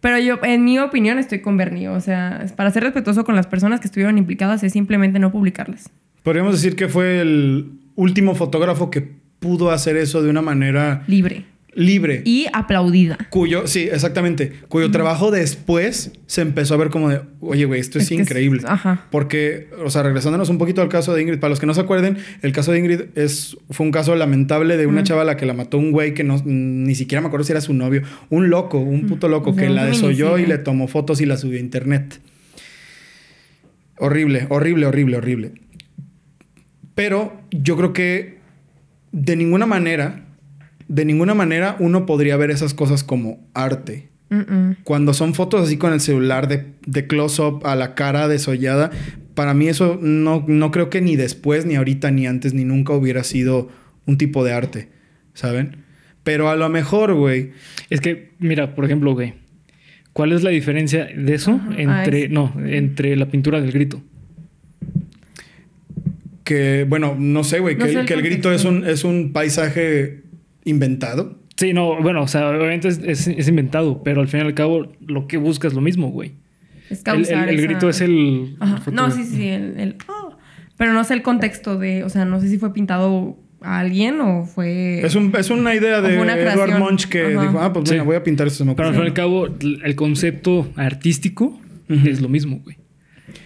Pero 0.00 0.18
yo, 0.18 0.38
en 0.42 0.64
mi 0.64 0.78
opinión, 0.78 1.18
estoy 1.18 1.40
con 1.40 1.56
Bernie. 1.56 1.88
O 1.88 2.00
sea, 2.00 2.44
para 2.56 2.70
ser 2.70 2.82
respetuoso 2.82 3.24
con 3.24 3.34
las 3.34 3.46
personas 3.46 3.80
que 3.80 3.86
estuvieron 3.86 4.18
implicadas 4.18 4.62
es 4.62 4.72
simplemente 4.72 5.18
no 5.18 5.32
publicarlas. 5.32 5.90
Podríamos 6.22 6.52
decir 6.52 6.76
que 6.76 6.88
fue 6.88 7.20
el 7.20 7.72
último 7.96 8.34
fotógrafo 8.34 8.90
que 8.90 9.00
pudo 9.38 9.70
hacer 9.70 9.96
eso 9.96 10.22
de 10.22 10.30
una 10.30 10.42
manera 10.42 11.02
Libre. 11.06 11.44
Libre. 11.76 12.22
Y 12.24 12.46
aplaudida. 12.52 13.18
Cuyo, 13.30 13.66
sí, 13.66 13.88
exactamente. 13.90 14.52
Cuyo 14.68 14.90
trabajo 14.90 15.30
después 15.30 16.12
se 16.26 16.40
empezó 16.42 16.74
a 16.74 16.76
ver 16.76 16.88
como 16.90 17.08
de, 17.10 17.20
oye, 17.40 17.64
güey, 17.64 17.80
esto 17.80 17.98
es, 17.98 18.04
Es 18.04 18.08
que 18.10 18.14
es- 18.16 18.20
increíble. 18.22 18.62
ajá. 18.66 19.06
Porque, 19.10 19.68
o 19.84 19.90
sea, 19.90 20.02
regresándonos 20.02 20.48
un 20.48 20.58
poquito 20.58 20.82
al 20.82 20.88
caso 20.88 21.14
de 21.14 21.22
Ingrid, 21.22 21.38
para 21.40 21.50
los 21.50 21.60
que 21.60 21.66
no 21.66 21.74
se 21.74 21.80
acuerden, 21.80 22.18
el 22.42 22.52
caso 22.52 22.72
de 22.72 22.78
Ingrid 22.78 23.00
es, 23.14 23.56
fue 23.70 23.84
un 23.86 23.92
caso 23.92 24.14
lamentable 24.14 24.76
de 24.76 24.86
una 24.86 25.02
chava 25.02 25.22
a 25.22 25.24
la 25.24 25.36
que 25.36 25.46
la 25.46 25.54
mató 25.54 25.78
un 25.78 25.90
güey 25.92 26.14
que 26.14 26.24
no, 26.24 26.40
ni 26.44 26.94
siquiera 26.94 27.20
me 27.20 27.26
acuerdo 27.28 27.44
si 27.44 27.52
era 27.52 27.60
su 27.60 27.74
novio. 27.74 28.02
Un 28.30 28.50
loco, 28.50 28.78
un 28.78 29.06
puto 29.06 29.28
loco 29.28 29.54
que 29.56 29.68
la 29.68 29.84
desolló 29.86 30.38
y 30.38 30.46
le 30.46 30.58
tomó 30.58 30.88
fotos 30.88 31.20
y 31.20 31.26
la 31.26 31.36
subió 31.36 31.58
a 31.58 31.60
internet. 31.60 32.20
Horrible, 33.98 34.46
horrible, 34.50 34.86
horrible, 34.86 35.16
horrible. 35.16 35.52
Pero 36.94 37.40
yo 37.50 37.76
creo 37.76 37.92
que 37.92 38.38
de 39.12 39.36
ninguna 39.36 39.66
manera, 39.66 40.24
de 40.88 41.04
ninguna 41.04 41.34
manera 41.34 41.76
uno 41.78 42.06
podría 42.06 42.36
ver 42.36 42.50
esas 42.50 42.74
cosas 42.74 43.04
como 43.04 43.38
arte. 43.54 44.08
Cuando 44.82 45.14
son 45.14 45.32
fotos 45.34 45.62
así 45.62 45.76
con 45.76 45.92
el 45.92 46.00
celular 46.00 46.48
de, 46.48 46.66
de 46.86 47.06
close-up 47.06 47.64
a 47.64 47.76
la 47.76 47.94
cara 47.94 48.26
desollada, 48.26 48.90
para 49.34 49.54
mí 49.54 49.68
eso 49.68 49.96
no, 50.02 50.44
no 50.48 50.72
creo 50.72 50.90
que 50.90 51.00
ni 51.00 51.14
después, 51.14 51.66
ni 51.66 51.76
ahorita, 51.76 52.10
ni 52.10 52.26
antes, 52.26 52.52
ni 52.52 52.64
nunca 52.64 52.94
hubiera 52.94 53.22
sido 53.22 53.68
un 54.06 54.18
tipo 54.18 54.44
de 54.44 54.52
arte, 54.52 54.88
¿saben? 55.34 55.84
Pero 56.24 56.48
a 56.50 56.56
lo 56.56 56.68
mejor, 56.68 57.14
güey, 57.14 57.52
Es 57.90 58.00
que, 58.00 58.30
mira, 58.40 58.74
por 58.74 58.86
ejemplo, 58.86 59.12
güey, 59.12 59.34
¿cuál 60.12 60.32
es 60.32 60.42
la 60.42 60.50
diferencia 60.50 61.04
de 61.04 61.34
eso 61.34 61.60
entre, 61.76 62.28
no, 62.28 62.52
entre 62.66 63.14
la 63.14 63.26
pintura 63.26 63.60
del 63.60 63.70
grito? 63.70 64.02
que, 66.44 66.84
bueno, 66.86 67.16
no 67.18 67.42
sé, 67.42 67.58
güey, 67.58 67.74
No 67.74 67.86
que, 67.86 67.92
sé 67.92 68.00
el 68.00 68.06
que 68.06 68.14
el 68.14 68.22
grito 68.22 68.52
es 68.52 68.64
un, 68.64 68.84
es 68.86 69.04
un 69.04 69.32
paisaje 69.32 70.23
inventado. 70.64 71.38
Sí, 71.56 71.72
no, 71.72 72.00
bueno, 72.02 72.22
o 72.22 72.28
sea, 72.28 72.48
obviamente 72.50 72.88
es, 72.88 72.98
es- 72.98 73.28
es 73.28 73.48
inventado, 73.48 74.02
pero 74.02 74.20
al 74.20 74.28
fin 74.28 74.40
y 74.40 74.42
al 74.44 74.54
cabo 74.54 74.88
lo 75.06 75.26
que 75.28 75.36
busca 75.36 75.68
es 75.68 75.74
lo 75.74 75.80
mismo, 75.80 76.08
güey. 76.10 76.32
Es 76.90 76.98
El, 76.98 77.04
causar 77.04 77.48
el- 77.48 77.54
el 77.54 77.60
esa- 77.60 77.68
grito 77.68 77.88
es 77.88 78.00
el... 78.00 78.56
Ajá. 78.60 78.82
el 78.86 78.94
No, 78.94 79.10
sí, 79.10 79.24
sí, 79.24 79.48
el... 79.48 79.78
el- 79.78 79.96
oh. 80.08 80.36
Pero 80.76 80.92
no 80.92 81.04
sé 81.04 81.14
el 81.14 81.22
contexto 81.22 81.78
de... 81.78 82.02
O 82.02 82.08
sea, 82.08 82.24
no 82.24 82.40
sé 82.40 82.48
si 82.48 82.58
fue 82.58 82.72
pintado 82.72 83.38
a 83.62 83.78
alguien 83.78 84.20
o 84.20 84.44
fue... 84.44 85.00
Es, 85.06 85.14
un, 85.14 85.32
es 85.38 85.48
una 85.50 85.74
idea 85.74 86.00
de 86.00 86.18
una 86.18 86.36
Edward. 86.36 86.78
Munch 86.80 87.06
que 87.08 87.20
Ajá. 87.34 87.42
dijo, 87.46 87.60
ah, 87.60 87.72
pues 87.72 87.88
Sí. 87.88 87.98
voy 88.00 88.16
a 88.16 88.24
pintar 88.24 88.48
esto. 88.48 88.64
me 88.64 88.74
Pero 88.74 88.88
al 88.88 88.94
fin 88.94 89.04
y 89.04 89.08
ocurrió". 89.08 89.44
al 89.44 89.48
cabo, 89.48 89.78
el 89.84 89.94
concepto 89.94 90.68
artístico 90.74 91.58
es 91.88 92.20
lo 92.20 92.28
mismo, 92.28 92.58
güey. 92.64 92.76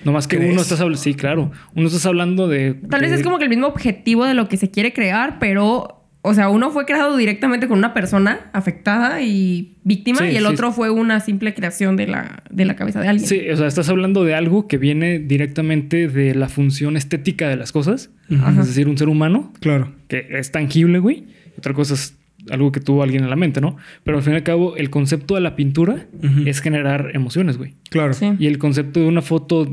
No 0.04 0.12
más 0.12 0.26
que 0.26 0.36
¿Crees? 0.38 0.52
uno 0.52 0.62
estás 0.62 0.80
hablando. 0.80 0.98
Sí, 1.02 1.14
claro. 1.14 1.50
Uno 1.74 1.86
estás 1.88 2.06
hablando 2.06 2.48
de. 2.48 2.74
Tal 2.88 3.00
vez 3.02 3.12
es 3.12 3.22
como 3.22 3.36
que 3.38 3.44
el 3.44 3.50
mismo 3.50 3.66
objetivo 3.66 4.24
de 4.24 4.34
lo 4.34 4.48
que 4.48 4.56
se 4.56 4.70
quiere 4.70 4.92
crear, 4.92 5.38
pero, 5.38 5.97
o 6.28 6.34
sea, 6.34 6.48
uno 6.48 6.70
fue 6.70 6.84
creado 6.84 7.16
directamente 7.16 7.66
con 7.68 7.78
una 7.78 7.94
persona 7.94 8.50
afectada 8.52 9.20
y 9.22 9.76
víctima 9.84 10.18
Sí, 10.18 10.24
y 10.26 10.36
el 10.36 10.44
sí. 10.44 10.52
otro 10.52 10.72
fue 10.72 10.90
una 10.90 11.20
simple 11.20 11.54
creación 11.54 11.96
de 11.96 12.06
la, 12.06 12.42
de 12.50 12.64
la 12.64 12.76
cabeza 12.76 13.00
de 13.00 13.08
alguien. 13.08 13.28
Sí, 13.28 13.40
o 13.50 13.56
sea, 13.56 13.66
estás 13.66 13.88
hablando 13.88 14.24
de 14.24 14.34
algo 14.34 14.68
que 14.68 14.78
viene 14.78 15.18
directamente 15.18 16.08
de 16.08 16.34
la 16.34 16.48
función 16.48 16.96
estética 16.96 17.48
de 17.48 17.56
las 17.56 17.72
cosas. 17.72 18.10
Ajá. 18.30 18.50
Es 18.60 18.66
decir, 18.68 18.88
un 18.88 18.98
ser 18.98 19.08
humano 19.08 19.52
Claro. 19.60 19.92
que 20.08 20.26
es 20.30 20.52
tangible, 20.52 20.98
güey. 20.98 21.24
Otra 21.56 21.72
cosa 21.74 21.94
es 21.94 22.16
algo 22.50 22.70
que 22.72 22.80
tuvo 22.80 23.02
alguien 23.02 23.24
en 23.24 23.30
la 23.30 23.36
mente, 23.36 23.60
¿no? 23.60 23.76
Pero 24.04 24.18
al 24.18 24.22
fin 24.22 24.32
y 24.32 24.36
al 24.36 24.42
cabo, 24.42 24.76
el 24.76 24.90
concepto 24.90 25.34
de 25.34 25.40
la 25.40 25.56
pintura 25.56 26.06
es 26.46 26.60
generar 26.60 27.10
emociones, 27.14 27.58
güey. 27.58 27.74
Claro. 27.90 28.12
Sí. 28.14 28.32
Y 28.38 28.46
el 28.46 28.58
concepto 28.58 29.00
de 29.00 29.06
una 29.06 29.22
foto 29.22 29.68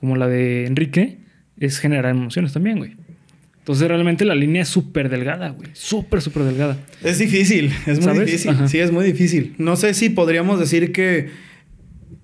como 0.00 0.16
la 0.16 0.28
de 0.28 0.66
Enrique 0.66 1.18
es 1.58 1.78
generar 1.78 2.10
emociones 2.10 2.52
también, 2.52 2.78
güey. 2.78 2.92
Entonces 3.60 3.86
realmente 3.88 4.24
la 4.24 4.34
línea 4.34 4.62
es 4.62 4.68
súper 4.68 5.08
delgada, 5.08 5.50
güey. 5.50 5.70
Súper, 5.74 6.20
súper 6.22 6.42
delgada. 6.44 6.76
Es 7.02 7.18
difícil, 7.18 7.66
es 7.86 7.98
muy 7.98 8.02
¿Sabes? 8.04 8.26
difícil. 8.26 8.50
Ajá. 8.50 8.68
Sí, 8.68 8.78
es 8.78 8.90
muy 8.90 9.04
difícil. 9.04 9.54
No 9.58 9.76
sé 9.76 9.94
si 9.94 10.08
podríamos 10.10 10.58
decir 10.58 10.92
que 10.92 11.28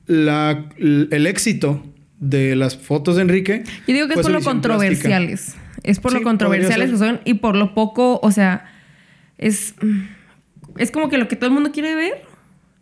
la- 0.06 0.68
el 0.78 1.26
éxito 1.26 1.82
de 2.18 2.56
las 2.56 2.76
fotos 2.76 3.16
de 3.16 3.22
Enrique. 3.22 3.64
Yo 3.86 3.94
digo 3.94 4.06
que 4.08 4.14
es 4.14 4.20
por 4.20 4.30
lo 4.30 4.40
controversiales. 4.40 5.54
Es 5.82 6.00
por 6.00 6.12
Sí, 6.12 6.18
lo 6.18 6.24
controversiales 6.24 6.90
que 6.90 6.96
son 6.96 7.20
y 7.24 7.34
por 7.34 7.54
lo 7.56 7.74
poco, 7.74 8.18
o 8.22 8.30
sea, 8.32 8.64
es, 9.38 9.74
es 10.78 10.90
como 10.90 11.08
que 11.08 11.18
lo 11.18 11.28
que 11.28 11.36
todo 11.36 11.46
el 11.48 11.52
mundo 11.54 11.70
quiere 11.72 11.94
ver. 11.94 12.22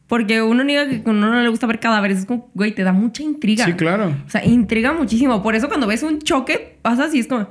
Porque 0.07 0.43
uno 0.43 0.63
niega 0.65 0.87
que 0.89 0.97
a 0.97 1.11
uno 1.11 1.31
no 1.31 1.43
le 1.43 1.49
gusta 1.49 1.67
ver 1.67 1.81
cadáveres. 1.81 2.19
Es 2.19 2.27
como, 2.27 2.51
güey, 2.55 2.75
te 2.75 2.83
da 2.85 2.93
mucha 2.93 3.23
intriga. 3.23 3.65
Sí, 3.65 3.73
claro, 3.73 4.15
O 4.27 4.31
sea, 4.31 4.45
intriga 4.45 4.93
muchísimo. 4.93 5.43
Por 5.43 5.55
eso 5.55 5.67
cuando 5.69 5.87
ves 5.87 6.03
un 6.03 6.21
choque, 6.21 6.79
pasas 6.83 7.15
y 7.15 7.21
es 7.21 7.27
como... 7.27 7.49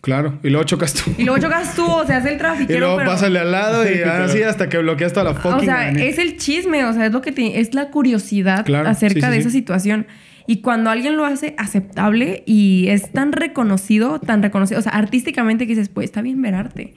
claro. 0.00 0.38
Y 0.42 0.50
luego 0.50 0.64
chocas 0.64 0.94
tú. 0.94 1.10
Y 1.18 1.24
luego 1.24 1.40
chocas 1.40 1.74
tú, 1.74 1.86
o 1.86 2.06
sea, 2.06 2.18
es 2.18 2.24
el 2.26 2.34
Y 2.34 2.38
trafiquero, 2.38 2.80
luego 2.80 2.96
pero... 2.98 3.10
pásale 3.10 3.38
al 3.38 3.52
lado 3.52 3.90
y 3.90 4.00
así 4.02 4.42
hasta 4.42 4.68
que 4.68 4.78
bloqueas 4.78 5.12
toda 5.12 5.32
la 5.32 5.34
fucking 5.34 5.60
O 5.60 5.60
sea, 5.60 5.90
es 5.90 6.18
el 6.18 6.36
chisme, 6.36 6.84
o 6.84 6.92
sea, 6.92 7.06
es 7.06 7.12
lo 7.12 7.20
que 7.22 7.32
te, 7.32 7.60
es 7.60 7.74
la 7.74 7.90
curiosidad 7.90 8.64
Claro, 8.64 8.88
acerca 8.88 9.20
sí, 9.20 9.26
sí, 9.26 9.30
de 9.30 9.34
sí. 9.34 9.40
esa 9.40 9.50
situación. 9.50 10.06
Y 10.46 10.62
cuando 10.62 10.90
alguien 10.90 11.16
lo 11.16 11.24
hace 11.24 11.54
aceptable 11.58 12.42
y 12.44 12.86
es 12.88 13.12
tan 13.12 13.30
reconocido, 13.30 14.18
tan 14.18 14.42
reconocido, 14.42 14.80
o 14.80 14.82
sea, 14.82 14.92
artísticamente 14.92 15.66
que 15.66 15.74
dices, 15.74 15.88
pues 15.88 16.06
está 16.06 16.22
bien 16.22 16.42
ver 16.42 16.56
arte. 16.56 16.94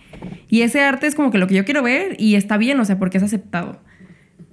Y 0.50 0.62
ese 0.62 0.82
arte 0.82 1.06
es 1.06 1.14
como 1.14 1.30
que 1.30 1.38
lo 1.38 1.46
que 1.46 1.54
yo 1.54 1.64
quiero 1.66 1.84
ver 1.84 2.16
y 2.18 2.34
está 2.34 2.58
bien, 2.58 2.80
o 2.80 2.86
sea, 2.86 2.98
porque 2.98 3.18
es 3.18 3.24
aceptado. 3.24 3.80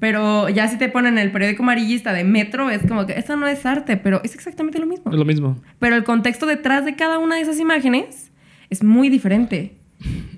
Pero 0.00 0.48
ya 0.48 0.66
si 0.68 0.76
te 0.78 0.88
ponen 0.88 1.18
el 1.18 1.30
periódico 1.30 1.62
amarillista 1.62 2.12
de 2.12 2.24
Metro, 2.24 2.70
es 2.70 2.82
como 2.86 3.06
que 3.06 3.12
eso 3.14 3.36
no 3.36 3.46
es 3.46 3.64
arte, 3.66 3.96
pero 3.96 4.20
es 4.24 4.34
exactamente 4.34 4.78
lo 4.78 4.86
mismo. 4.86 5.10
Es 5.10 5.18
lo 5.18 5.24
mismo. 5.24 5.60
Pero 5.78 5.94
el 5.94 6.04
contexto 6.04 6.46
detrás 6.46 6.84
de 6.84 6.96
cada 6.96 7.18
una 7.18 7.36
de 7.36 7.42
esas 7.42 7.58
imágenes 7.58 8.29
es 8.70 8.82
muy 8.82 9.08
diferente. 9.08 9.72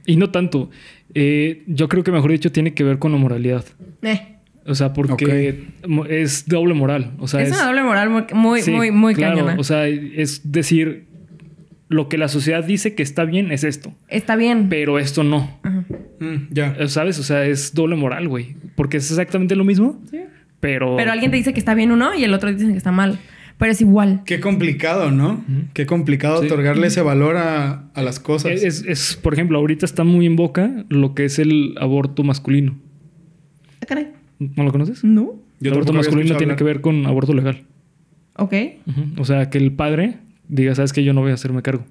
Y 0.07 0.17
no 0.17 0.31
tanto. 0.31 0.71
Eh, 1.15 1.63
yo 1.67 1.89
creo 1.89 2.03
que 2.03 2.11
mejor 2.11 2.33
dicho 2.33 2.51
tiene 2.51 2.75
que 2.75 2.83
ver 2.85 2.99
con 2.99 3.13
la 3.13 3.19
moralidad. 3.19 3.65
Eh, 4.03 4.21
O 4.67 4.75
sea, 4.75 4.93
porque 4.93 5.65
es 6.09 6.49
doble 6.49 6.75
moral. 6.75 7.13
O 7.19 7.29
sea, 7.29 7.43
es, 7.43 7.51
es, 7.51 7.55
una 7.57 7.67
doble 7.67 7.83
moral 7.83 8.11
muy, 8.11 8.23
muy, 8.33 8.63
Sí, 8.63 8.71
muy, 8.71 8.91
muy 8.91 9.15
claro. 9.15 9.37
cañona. 9.37 9.57
O 9.59 9.65
sea, 9.65 9.87
es 9.87 10.51
decir, 10.51 11.05
lo 11.89 12.09
que 12.09 12.17
la 12.19 12.29
sociedad 12.29 12.65
dice 12.65 12.95
que 12.95 13.03
está 13.03 13.25
bien 13.25 13.53
es 13.53 13.65
esto, 13.65 13.93
Está 14.09 14.35
bien. 14.37 14.69
pero 14.69 14.99
esto 14.99 15.23
no. 15.23 15.59
Ajá. 15.63 15.85
Mm, 16.21 16.37
ya. 16.51 16.75
Eh, 16.79 16.89
¿Sabes? 16.89 17.19
O 17.19 17.23
sea, 17.23 17.45
es 17.45 17.75
doble 17.75 17.97
moral, 17.97 18.29
güey. 18.29 18.57
Porque 18.77 18.97
es 18.97 19.11
exactamente 19.11 19.55
lo 19.57 19.65
mismo, 19.65 20.01
pero... 20.61 20.97
Pero 20.97 21.13
alguien 21.13 21.31
te 21.31 21.37
dice 21.37 21.53
que 21.53 21.59
está 21.59 21.75
bien 21.75 21.91
uno 21.93 22.15
y 22.15 22.25
el 22.25 22.33
otro 22.33 22.53
dice 22.53 22.71
que 22.71 22.79
está 22.79 22.93
mal. 22.93 23.19
Pero 23.63 23.71
es 23.73 23.81
igual. 23.81 24.23
Qué 24.27 24.41
complicado, 24.41 25.13
¿no? 25.13 25.45
Qué 25.73 25.87
complicado 25.87 26.41
Sí. 26.41 26.47
otorgarle 26.47 26.89
ese 26.89 27.01
valor 27.01 27.37
a, 27.37 27.85
a 27.95 28.03
las 28.03 28.19
cosas. 28.19 28.51
Es, 28.61 28.85
es- 28.85 29.17
por 29.23 29.35
ejemplo, 29.35 29.57
ahorita 29.59 29.87
está 29.87 30.03
muy 30.03 30.27
en 30.27 30.35
boca 30.35 30.85
lo 30.89 31.15
que 31.15 31.27
es 31.27 31.39
el 31.39 31.75
aborto 31.81 32.25
masculino. 32.25 32.75
Ah, 33.81 33.87
caray. 33.87 34.09
¿No 34.41 34.65
lo 34.65 34.73
conoces? 34.73 35.05
No. 35.05 35.35
Yo 35.61 35.69
el 35.71 35.75
aborto 35.75 35.93
masculino 35.93 36.37
tiene 36.37 36.57
que 36.57 36.65
ver 36.65 36.81
con 36.81 37.07
aborto 37.07 37.35
legal. 37.35 37.63
Ok. 38.37 38.53
O 39.19 39.25
sea, 39.25 39.49
que 39.49 39.59
el 39.59 39.71
padre 39.71 40.17
diga, 40.49 40.75
sabes 40.75 40.93
que 40.93 41.05
yo 41.05 41.13
no 41.13 41.21
voy 41.21 41.31
a 41.31 41.35
hacerme 41.35 41.63
cargo. 41.63 41.85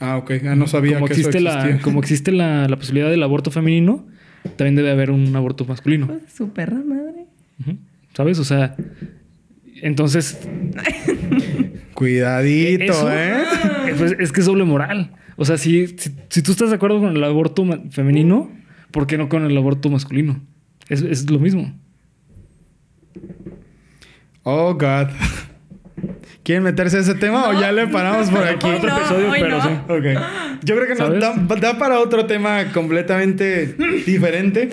Ah, 0.00 0.16
ok. 0.16 0.32
Ah, 0.44 0.56
no 0.56 0.66
sabía 0.66 0.94
como 0.94 1.06
que 1.06 1.12
eso 1.12 1.20
existe, 1.28 1.40
la, 1.40 1.54
existía. 1.60 1.82
como 1.82 2.00
existe 2.00 2.32
la, 2.32 2.66
la 2.68 2.76
posibilidad 2.76 3.10
del 3.10 3.22
aborto 3.22 3.52
femenino, 3.52 4.06
también 4.56 4.74
debe 4.74 4.90
haber 4.90 5.12
un 5.12 5.36
aborto 5.36 5.64
masculino. 5.66 6.08
Pues, 6.08 6.32
su 6.34 6.48
perra 6.50 6.82
madre. 6.84 7.26
¿Sabes? 8.12 8.40
O 8.40 8.44
sea, 8.44 8.74
entonces... 9.84 10.38
Cuidadito, 11.94 12.82
eso- 12.92 13.12
¿eh? 13.12 13.44
pues, 13.96 14.16
es 14.18 14.32
que 14.32 14.40
es 14.40 14.46
doble 14.46 14.64
moral. 14.64 15.12
O 15.36 15.44
sea, 15.44 15.58
si, 15.58 15.86
si, 15.86 16.10
si 16.28 16.42
tú 16.42 16.52
estás 16.52 16.70
de 16.70 16.76
acuerdo 16.76 17.00
con 17.00 17.16
el 17.16 17.22
aborto 17.22 17.64
femenino, 17.90 18.50
¿por 18.90 19.06
qué 19.06 19.16
no 19.16 19.28
con 19.28 19.44
el 19.44 19.56
aborto 19.56 19.90
masculino? 19.90 20.40
Es, 20.88 21.02
es 21.02 21.30
lo 21.30 21.38
mismo. 21.38 21.72
Oh, 24.42 24.74
God. 24.74 25.08
¿Quieren 26.42 26.62
meterse 26.64 26.98
a 26.98 27.00
ese 27.00 27.14
tema 27.14 27.48
o 27.48 27.58
ya 27.58 27.72
le 27.72 27.86
paramos 27.86 28.28
por 28.28 28.44
aquí? 28.44 28.68
Otro 28.68 28.90
no, 28.90 28.96
episodio, 28.98 29.30
hoy 29.30 29.40
pero 29.40 29.58
no. 29.58 29.64
sí. 29.64 29.70
Yo 30.62 30.76
creo 30.76 30.86
que 30.86 31.18
da, 31.20 31.34
da 31.56 31.78
para 31.78 32.00
otro 32.00 32.26
tema 32.26 32.72
completamente 32.72 33.74
diferente. 34.04 34.68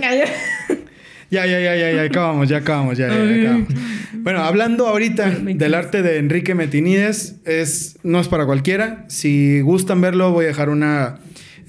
Ya, 1.32 1.46
ya, 1.46 1.62
ya, 1.62 1.76
ya, 1.78 1.92
ya 1.94 2.02
acabamos, 2.04 2.50
ya 2.50 2.58
acabamos, 2.58 2.98
ya, 2.98 3.08
ya, 3.08 3.16
ya 3.24 3.42
acabamos. 3.42 3.74
Bueno, 4.22 4.42
hablando 4.42 4.88
ahorita 4.88 5.30
del 5.30 5.74
arte 5.74 6.02
de 6.04 6.18
Enrique 6.18 6.54
Metinides, 6.56 7.38
es, 7.46 7.98
no 8.04 8.20
es 8.20 8.28
para 8.28 8.46
cualquiera. 8.46 9.06
Si 9.08 9.62
gustan 9.62 10.02
verlo, 10.02 10.32
voy 10.32 10.46
a 10.46 10.48
dejar 10.50 10.70
una, 10.70 11.20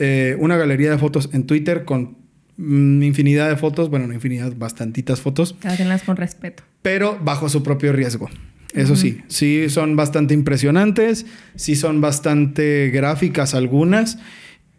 eh, 0.00 0.36
una 0.40 0.56
galería 0.56 0.90
de 0.90 0.98
fotos 0.98 1.30
en 1.32 1.46
Twitter 1.46 1.84
con 1.84 2.18
mm, 2.56 3.04
infinidad 3.04 3.48
de 3.48 3.56
fotos, 3.56 3.88
bueno, 3.88 4.08
no 4.08 4.14
infinidad, 4.14 4.52
bastantitas 4.56 5.20
fotos, 5.20 5.54
Háganlas 5.62 6.02
con 6.02 6.16
respeto. 6.16 6.64
pero 6.82 7.18
bajo 7.22 7.48
su 7.48 7.62
propio 7.62 7.92
riesgo. 7.92 8.28
Eso 8.74 8.96
sí, 8.96 9.20
sí 9.28 9.68
son 9.68 9.96
bastante 9.96 10.34
impresionantes, 10.34 11.26
sí 11.54 11.76
son 11.76 12.00
bastante 12.00 12.90
gráficas 12.90 13.54
algunas. 13.54 14.18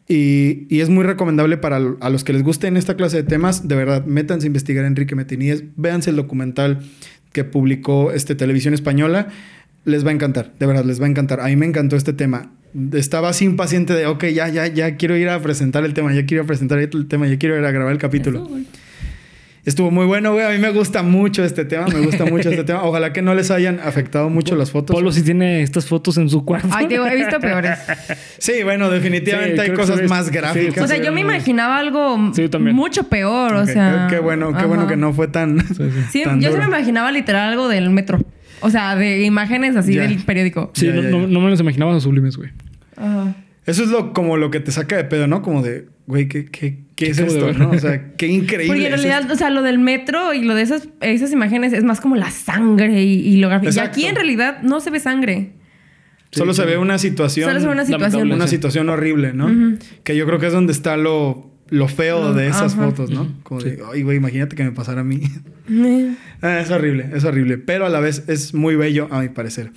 Y, 0.08 0.68
y 0.70 0.82
es 0.82 0.90
muy 0.90 1.04
recomendable 1.06 1.58
para 1.58 1.78
a 1.78 2.10
los 2.10 2.24
que 2.24 2.34
les 2.34 2.44
gusten 2.44 2.76
esta 2.76 2.96
clase 2.96 3.18
de 3.18 3.24
temas, 3.24 3.68
de 3.68 3.76
verdad, 3.76 4.06
métanse 4.06 4.46
a 4.46 4.48
investigar 4.48 4.84
a 4.84 4.88
Enrique 4.88 5.16
Metiníes, 5.16 5.64
véanse 5.78 6.10
el 6.10 6.18
documental 6.18 6.80
que 7.32 7.44
publicó 7.44 8.12
este, 8.12 8.36
Televisión 8.36 8.74
Española, 8.74 9.30
les 9.86 10.06
va 10.06 10.10
a 10.10 10.14
encantar, 10.14 10.54
de 10.60 10.66
verdad, 10.66 10.86
les 10.86 11.02
va 11.02 11.06
a 11.06 11.10
encantar. 11.10 11.40
A 11.42 11.48
mí 11.48 11.56
me 11.56 11.66
encantó 11.66 11.96
este 11.96 12.14
tema. 12.14 12.52
Estaba 12.94 13.30
así 13.30 13.46
impaciente 13.46 13.94
de, 13.94 14.06
ok, 14.06 14.26
ya, 14.26 14.48
ya, 14.50 14.68
ya 14.68 14.96
quiero 14.96 15.16
ir 15.18 15.30
a 15.30 15.42
presentar 15.42 15.84
el 15.86 15.94
tema, 15.94 16.14
ya 16.14 16.26
quiero 16.26 16.46
presentar 16.46 16.80
el 16.80 17.08
tema, 17.08 17.28
ya 17.28 17.38
quiero 17.38 17.58
ir 17.58 17.66
a 17.66 17.72
grabar 17.72 17.92
el 17.92 18.00
capítulo. 18.00 18.50
Estuvo 19.66 19.92
muy 19.92 20.06
bueno, 20.06 20.34
güey. 20.34 20.46
A 20.46 20.50
mí 20.50 20.58
me 20.58 20.72
gusta 20.72 21.04
mucho 21.04 21.42
este 21.44 21.64
tema, 21.64 21.86
me 21.88 22.02
gusta 22.02 22.26
mucho 22.26 22.50
este 22.50 22.64
tema. 22.66 22.84
Ojalá 22.84 23.14
que 23.14 23.22
no 23.22 23.34
les 23.34 23.50
hayan 23.50 23.80
afectado 23.80 24.30
mucho 24.30 24.58
las 24.58 24.72
fotos. 24.72 24.94
Polo 24.94 25.12
sí 25.14 25.24
tiene 25.24 25.62
estas 25.62 25.86
fotos 25.86 26.18
en 26.18 26.30
su 26.30 26.44
cuarto. 26.44 26.68
Ay, 26.72 26.88
te 26.88 26.96
he 26.96 27.16
visto 27.16 27.40
peores. 27.40 27.80
Sí, 28.40 28.62
bueno, 28.64 28.90
definitivamente 28.90 29.56
Sí, 29.64 29.72
hay 29.72 29.78
cosas 29.78 30.02
más 30.10 30.26
sí, 30.28 30.32
gráficas. 30.34 30.84
O 30.84 30.88
sea, 30.88 30.98
yo 31.02 31.14
me 31.14 31.22
imaginaba 31.22 31.78
algo 31.78 32.34
Sí, 32.34 32.50
mucho 32.74 33.04
peor, 33.04 33.54
o 33.54 33.66
sea. 33.66 34.08
qué 34.10 34.20
bueno, 34.20 34.50
qué 34.52 34.58
ajá. 34.58 34.66
bueno 34.66 34.86
que 34.88 34.98
no 34.98 35.14
fue 35.14 35.30
tan. 35.30 35.60
Sí, 35.66 35.74
sí. 35.76 35.90
Sí, 36.12 36.24
tan 36.24 36.42
yo 36.42 36.50
sí 36.50 36.56
duro. 36.56 36.64
me 36.70 36.78
imaginaba 36.78 37.12
literal 37.14 37.50
algo 37.52 37.70
del 37.70 37.90
metro. 37.90 38.20
O 38.60 38.70
sea, 38.70 38.96
de 38.98 39.24
imágenes 39.24 39.76
así 39.78 39.94
Ya. 39.96 40.02
del 40.04 40.18
periódico. 40.24 40.72
Sí, 40.74 40.88
Ya, 40.88 40.94
no, 40.94 41.02
ya, 41.04 41.10
no- 41.10 41.22
ya. 41.22 41.28
no 41.28 41.40
me 41.40 41.50
los 41.50 41.60
imaginaba 41.62 41.94
los 41.94 42.04
sublimes, 42.04 42.36
güey. 42.36 42.50
Ajá. 42.98 43.34
Eso 43.66 43.84
es 43.84 43.90
lo, 43.90 44.12
como 44.12 44.36
lo 44.36 44.52
que 44.52 44.60
te 44.60 44.72
saca 44.74 44.98
de 44.98 45.06
pedo, 45.06 45.28
¿no? 45.28 45.42
Como 45.42 45.62
de, 45.62 45.88
güey, 46.06 46.28
¿qué, 46.28 46.46
qué, 46.46 46.84
qué 46.96 47.10
es 47.10 47.20
esto? 47.20 47.54
¿no? 47.54 47.72
O 47.72 47.80
sea, 47.80 48.14
qué 48.16 48.28
increíble. 48.28 48.68
Porque 48.68 48.86
en 48.88 48.94
realidad, 48.94 49.32
o 49.32 49.36
sea, 49.36 49.50
lo 49.50 49.62
del 49.62 49.80
metro 49.80 50.34
y 50.34 50.44
lo 50.44 50.56
de 50.56 50.62
esas, 50.62 50.90
esas 51.02 51.32
imágenes 51.32 51.74
es 51.74 51.84
más 51.84 52.02
como 52.02 52.16
la 52.16 52.32
sangre 52.32 53.04
y, 53.04 53.28
y 53.28 53.38
lo 53.38 53.50
gráfico. 53.50 53.74
Y 53.74 53.80
aquí 53.80 54.06
en 54.06 54.16
realidad 54.16 54.62
no 54.62 54.80
se 54.80 54.90
ve 54.90 55.00
sangre. 55.00 55.54
Solo 56.32 56.54
se 56.54 56.66
ve 56.66 56.78
una 56.78 56.98
situación. 56.98 57.48
Solo 57.48 57.60
se 57.60 57.68
ve 57.68 57.72
una 57.74 57.86
situación. 57.86 58.32
una 58.32 58.48
situación 58.48 58.90
horrible, 58.90 59.34
¿no? 59.34 59.78
Que 60.04 60.16
yo 60.16 60.26
creo 60.26 60.40
que 60.40 60.48
es 60.48 60.54
donde 60.54 60.74
está 60.74 60.98
lo, 60.98 61.53
lo 61.70 61.88
feo 61.88 62.22
Lo- 62.22 62.34
de 62.34 62.48
esas 62.48 62.74
ajá. 62.74 62.86
fotos, 62.86 63.10
¿no? 63.10 63.32
Como 63.44 63.62
de, 63.62 63.80
ay, 63.92 64.04
güey, 64.04 64.18
imagínate 64.18 64.56
que 64.56 64.64
me 64.64 64.72
pasara 64.72 65.02
a 65.02 65.04
mí. 65.04 65.22
Ah, 66.42 66.60
es 66.60 66.70
horrible, 66.72 67.10
es 67.16 67.24
horrible, 67.24 67.58
pero 67.58 67.86
a 67.86 67.90
la 67.90 68.02
vez 68.02 68.26
es 68.28 68.54
muy 68.54 68.76
bello 68.76 69.08
a 69.12 69.22
mi 69.22 69.30
parecer. 69.30 69.72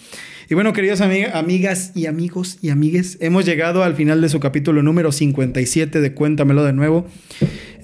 Y 0.51 0.55
bueno, 0.55 0.73
queridas 0.73 1.01
amiga- 1.01 1.39
amigas 1.39 1.93
y 1.95 2.07
amigos 2.07 2.59
y 2.61 2.71
amigues, 2.71 3.19
hemos 3.21 3.45
llegado 3.47 3.85
al 3.85 3.95
final 3.95 4.21
de 4.21 4.29
su 4.29 4.41
capítulo 4.41 4.83
número 4.83 5.13
57 5.13 6.01
de 6.01 6.13
Cuéntamelo 6.13 6.65
de 6.65 6.73
nuevo. 6.73 7.07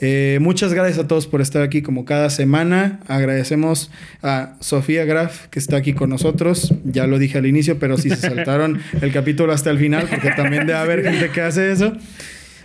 Eh, 0.01 0.39
muchas 0.41 0.75
gracias 0.75 0.99
a 0.99 1.07
todos 1.07 1.29
por 1.29 1.41
estar 1.41 1.63
aquí 1.63 1.81
como 1.83 2.05
cada 2.05 2.29
semana. 2.29 2.99
Agradecemos 3.07 3.93
a 4.21 4.57
Sofía 4.59 5.05
Graf 5.05 5.47
que 5.47 5.61
está 5.61 5.77
aquí 5.77 5.93
con 5.93 6.11
nosotros. 6.11 6.75
Ya 6.85 7.07
lo 7.07 7.21
dije 7.21 7.39
al 7.39 7.47
inicio, 7.47 7.79
pero 7.79 7.97
si 7.99 8.09
se 8.11 8.17
saltaron 8.17 8.81
el 9.01 9.13
capítulo 9.13 9.53
hasta 9.53 9.71
el 9.71 9.79
final, 9.79 10.09
porque 10.11 10.31
también 10.33 10.67
debe 10.67 10.81
haber 10.81 11.05
gente 11.05 11.31
que 11.31 11.41
hace 11.41 11.71
eso. 11.71 11.97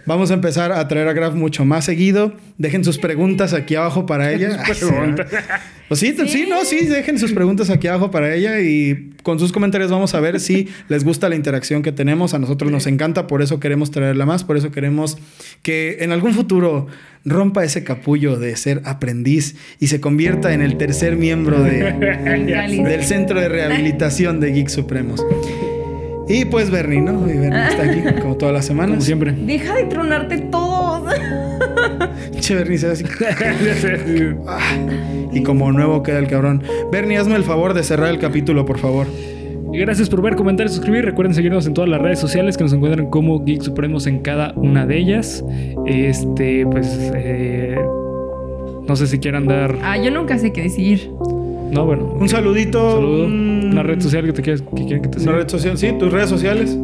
Vamos 0.08 0.32
a 0.32 0.36
empezar 0.36 0.72
a 0.72 0.88
traer 0.88 1.08
a 1.10 1.14
Graf 1.14 1.36
mucho 1.36 1.66
más 1.66 1.84
seguido. 1.86 2.34
Dejen 2.58 2.84
sus 2.86 2.98
preguntas 2.98 3.54
aquí 3.54 3.76
abajo 3.76 4.06
para 4.06 4.32
ella. 4.32 4.58
Pues 5.90 6.00
sí, 6.00 6.14
sí, 6.18 6.28
Sí. 6.28 6.46
no, 6.50 6.66
sí, 6.66 6.86
dejen 6.86 7.20
sus 7.20 7.34
preguntas 7.34 7.70
aquí 7.70 7.88
abajo 7.88 8.10
para 8.10 8.34
ella 8.34 8.60
y 8.62 9.12
con 9.24 9.38
sus 9.40 9.52
comentarios 9.52 9.92
vamos 9.92 10.16
a 10.16 10.20
ver 10.22 10.40
si 10.40 10.68
les 10.90 11.04
gusta 11.04 11.30
la 11.30 11.36
interacción 11.36 11.82
que 11.84 11.92
tenemos. 11.92 12.34
A 12.34 12.40
nosotros 12.40 12.72
nos 12.72 12.88
encanta, 12.88 13.28
por 13.28 13.42
eso 13.42 13.60
queremos 13.60 13.92
traerla 13.92 14.26
más, 14.26 14.44
por 14.44 14.58
eso 14.58 14.72
queremos 14.72 15.18
que 15.62 15.98
en 16.00 16.12
algún 16.14 16.34
futuro 16.34 16.88
rompa 17.26 17.64
ese 17.66 17.84
capullo 17.84 18.38
de 18.38 18.56
ser 18.56 18.82
aprendiz 18.86 19.56
y 19.80 19.88
se 19.88 20.00
convierta 20.00 20.54
en 20.54 20.62
el 20.62 20.78
tercer 20.78 21.18
miembro 21.18 21.62
de, 21.62 21.92
del 22.88 23.04
Centro 23.04 23.40
de 23.42 23.50
Rehabilitación 23.50 24.40
de 24.40 24.52
Geeks 24.54 24.72
Supremos. 24.74 25.26
Y 26.30 26.46
pues 26.46 26.70
Bernie, 26.70 27.02
¿no? 27.02 27.30
Y 27.30 27.38
Bernie 27.38 27.68
está 27.70 27.84
aquí 27.84 28.02
como 28.22 28.36
todas 28.36 28.54
las 28.54 28.68
Como 28.68 28.82
semanas. 28.82 29.04
siempre. 29.04 29.32
Deja 29.32 29.76
de 29.76 29.84
tronarte 29.86 30.38
todos. 30.40 31.14
Che, 32.40 32.56
Bernie 32.56 32.78
se 32.78 32.88
ve 32.88 32.94
así. 32.94 33.04
Ah, 34.48 34.60
y 35.32 35.44
como 35.44 35.72
nuevo 35.72 36.04
queda 36.04 36.20
el 36.20 36.28
cabrón. 36.28 36.64
Bernie, 36.92 37.18
hazme 37.18 37.36
el 37.36 37.44
favor 37.44 37.74
de 37.74 37.84
cerrar 37.84 38.10
el 38.10 38.20
capítulo, 38.20 38.66
por 38.66 38.78
favor. 38.80 39.08
Y 39.74 39.78
gracias 39.80 40.10
por 40.10 40.22
ver, 40.22 40.36
comentar 40.36 40.66
y 40.66 40.70
suscribir. 40.70 41.04
Recuerden 41.06 41.34
seguirnos 41.34 41.68
en 41.68 41.74
todas 41.74 41.90
las 41.90 42.02
redes 42.02 42.20
sociales 42.20 42.58
que 42.58 42.64
nos 42.64 42.74
encuentran 42.74 43.10
como 43.10 43.44
Geek 43.44 43.62
Supremos 43.62 44.08
en 44.08 44.20
cada 44.20 44.54
una 44.56 44.86
de 44.86 44.98
ellas. 44.98 45.44
Este, 45.86 46.66
pues, 46.66 46.98
eh, 47.14 47.78
no 48.88 48.96
sé 48.96 49.08
si 49.08 49.20
quieran 49.20 49.46
dar. 49.46 49.76
Ah, 49.84 49.98
yo 49.98 50.10
nunca 50.12 50.38
sé 50.38 50.54
qué 50.54 50.64
decir. 50.64 51.12
No, 51.72 51.86
bueno. 51.86 52.06
Un 52.20 52.30
saludito. 52.30 52.92
Saludo. 52.96 53.26
un- 53.26 53.70
Una 53.72 53.84
red 53.84 54.00
social 54.02 54.26
que 54.26 54.34
te 54.34 54.42
quieres, 54.42 54.62
que 54.62 54.70
quieren 54.86 55.02
que 55.02 55.10
te 55.10 55.18
Una 55.18 55.24
siga. 55.26 55.36
red 55.38 55.48
social, 55.50 55.78
sí, 55.78 55.92
tus 56.00 56.12
redes 56.12 56.30
sociales. 56.30 56.78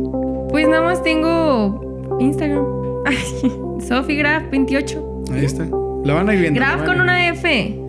Pues 0.50 0.68
nada 0.68 0.84
más 0.84 1.02
tengo 1.04 2.18
Instagram. 2.20 2.64
SofiGraph28. 3.80 5.32
Ahí 5.34 5.46
está. 5.46 5.66
La 6.04 6.14
van 6.14 6.30
a 6.30 6.34
ir 6.34 6.42
viendo. 6.42 6.60
la 6.60 6.68
Graph 6.68 6.80
van 6.80 6.88
con 6.88 7.02
una 7.02 7.30
F. 7.30 7.80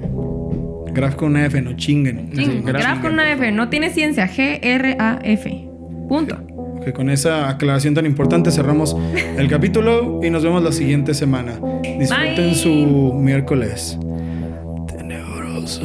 Graph 0.92 1.14
con 1.16 1.30
una 1.32 1.47
F, 1.47 1.61
no 1.61 1.72
chinguen. 1.76 2.30
Sí, 2.32 2.45
Ching, 2.45 2.64
graph. 2.64 2.82
Graph 2.82 3.03
con 3.03 3.12
una 3.14 3.32
F. 3.32 3.51
No 3.51 3.68
tiene 3.68 3.90
ciencia. 3.90 4.28
G-R-A-F. 4.28 5.68
Punto. 6.09 6.36
Que 6.84 6.92
con 6.92 7.11
esa 7.11 7.49
aclaración 7.49 7.95
tan 7.95 8.07
importante 8.07 8.51
cerramos 8.51 8.97
el 9.36 9.49
capítulo 9.49 10.20
y 10.22 10.30
nos 10.30 10.45
vemos 10.45 10.62
la 10.62 10.70
siguiente 10.70 11.14
semana. 11.14 11.59
Disfruten 11.82 12.36
Bye. 12.36 12.55
su 12.55 12.70
miércoles. 13.14 13.99
sounds. 15.66 15.80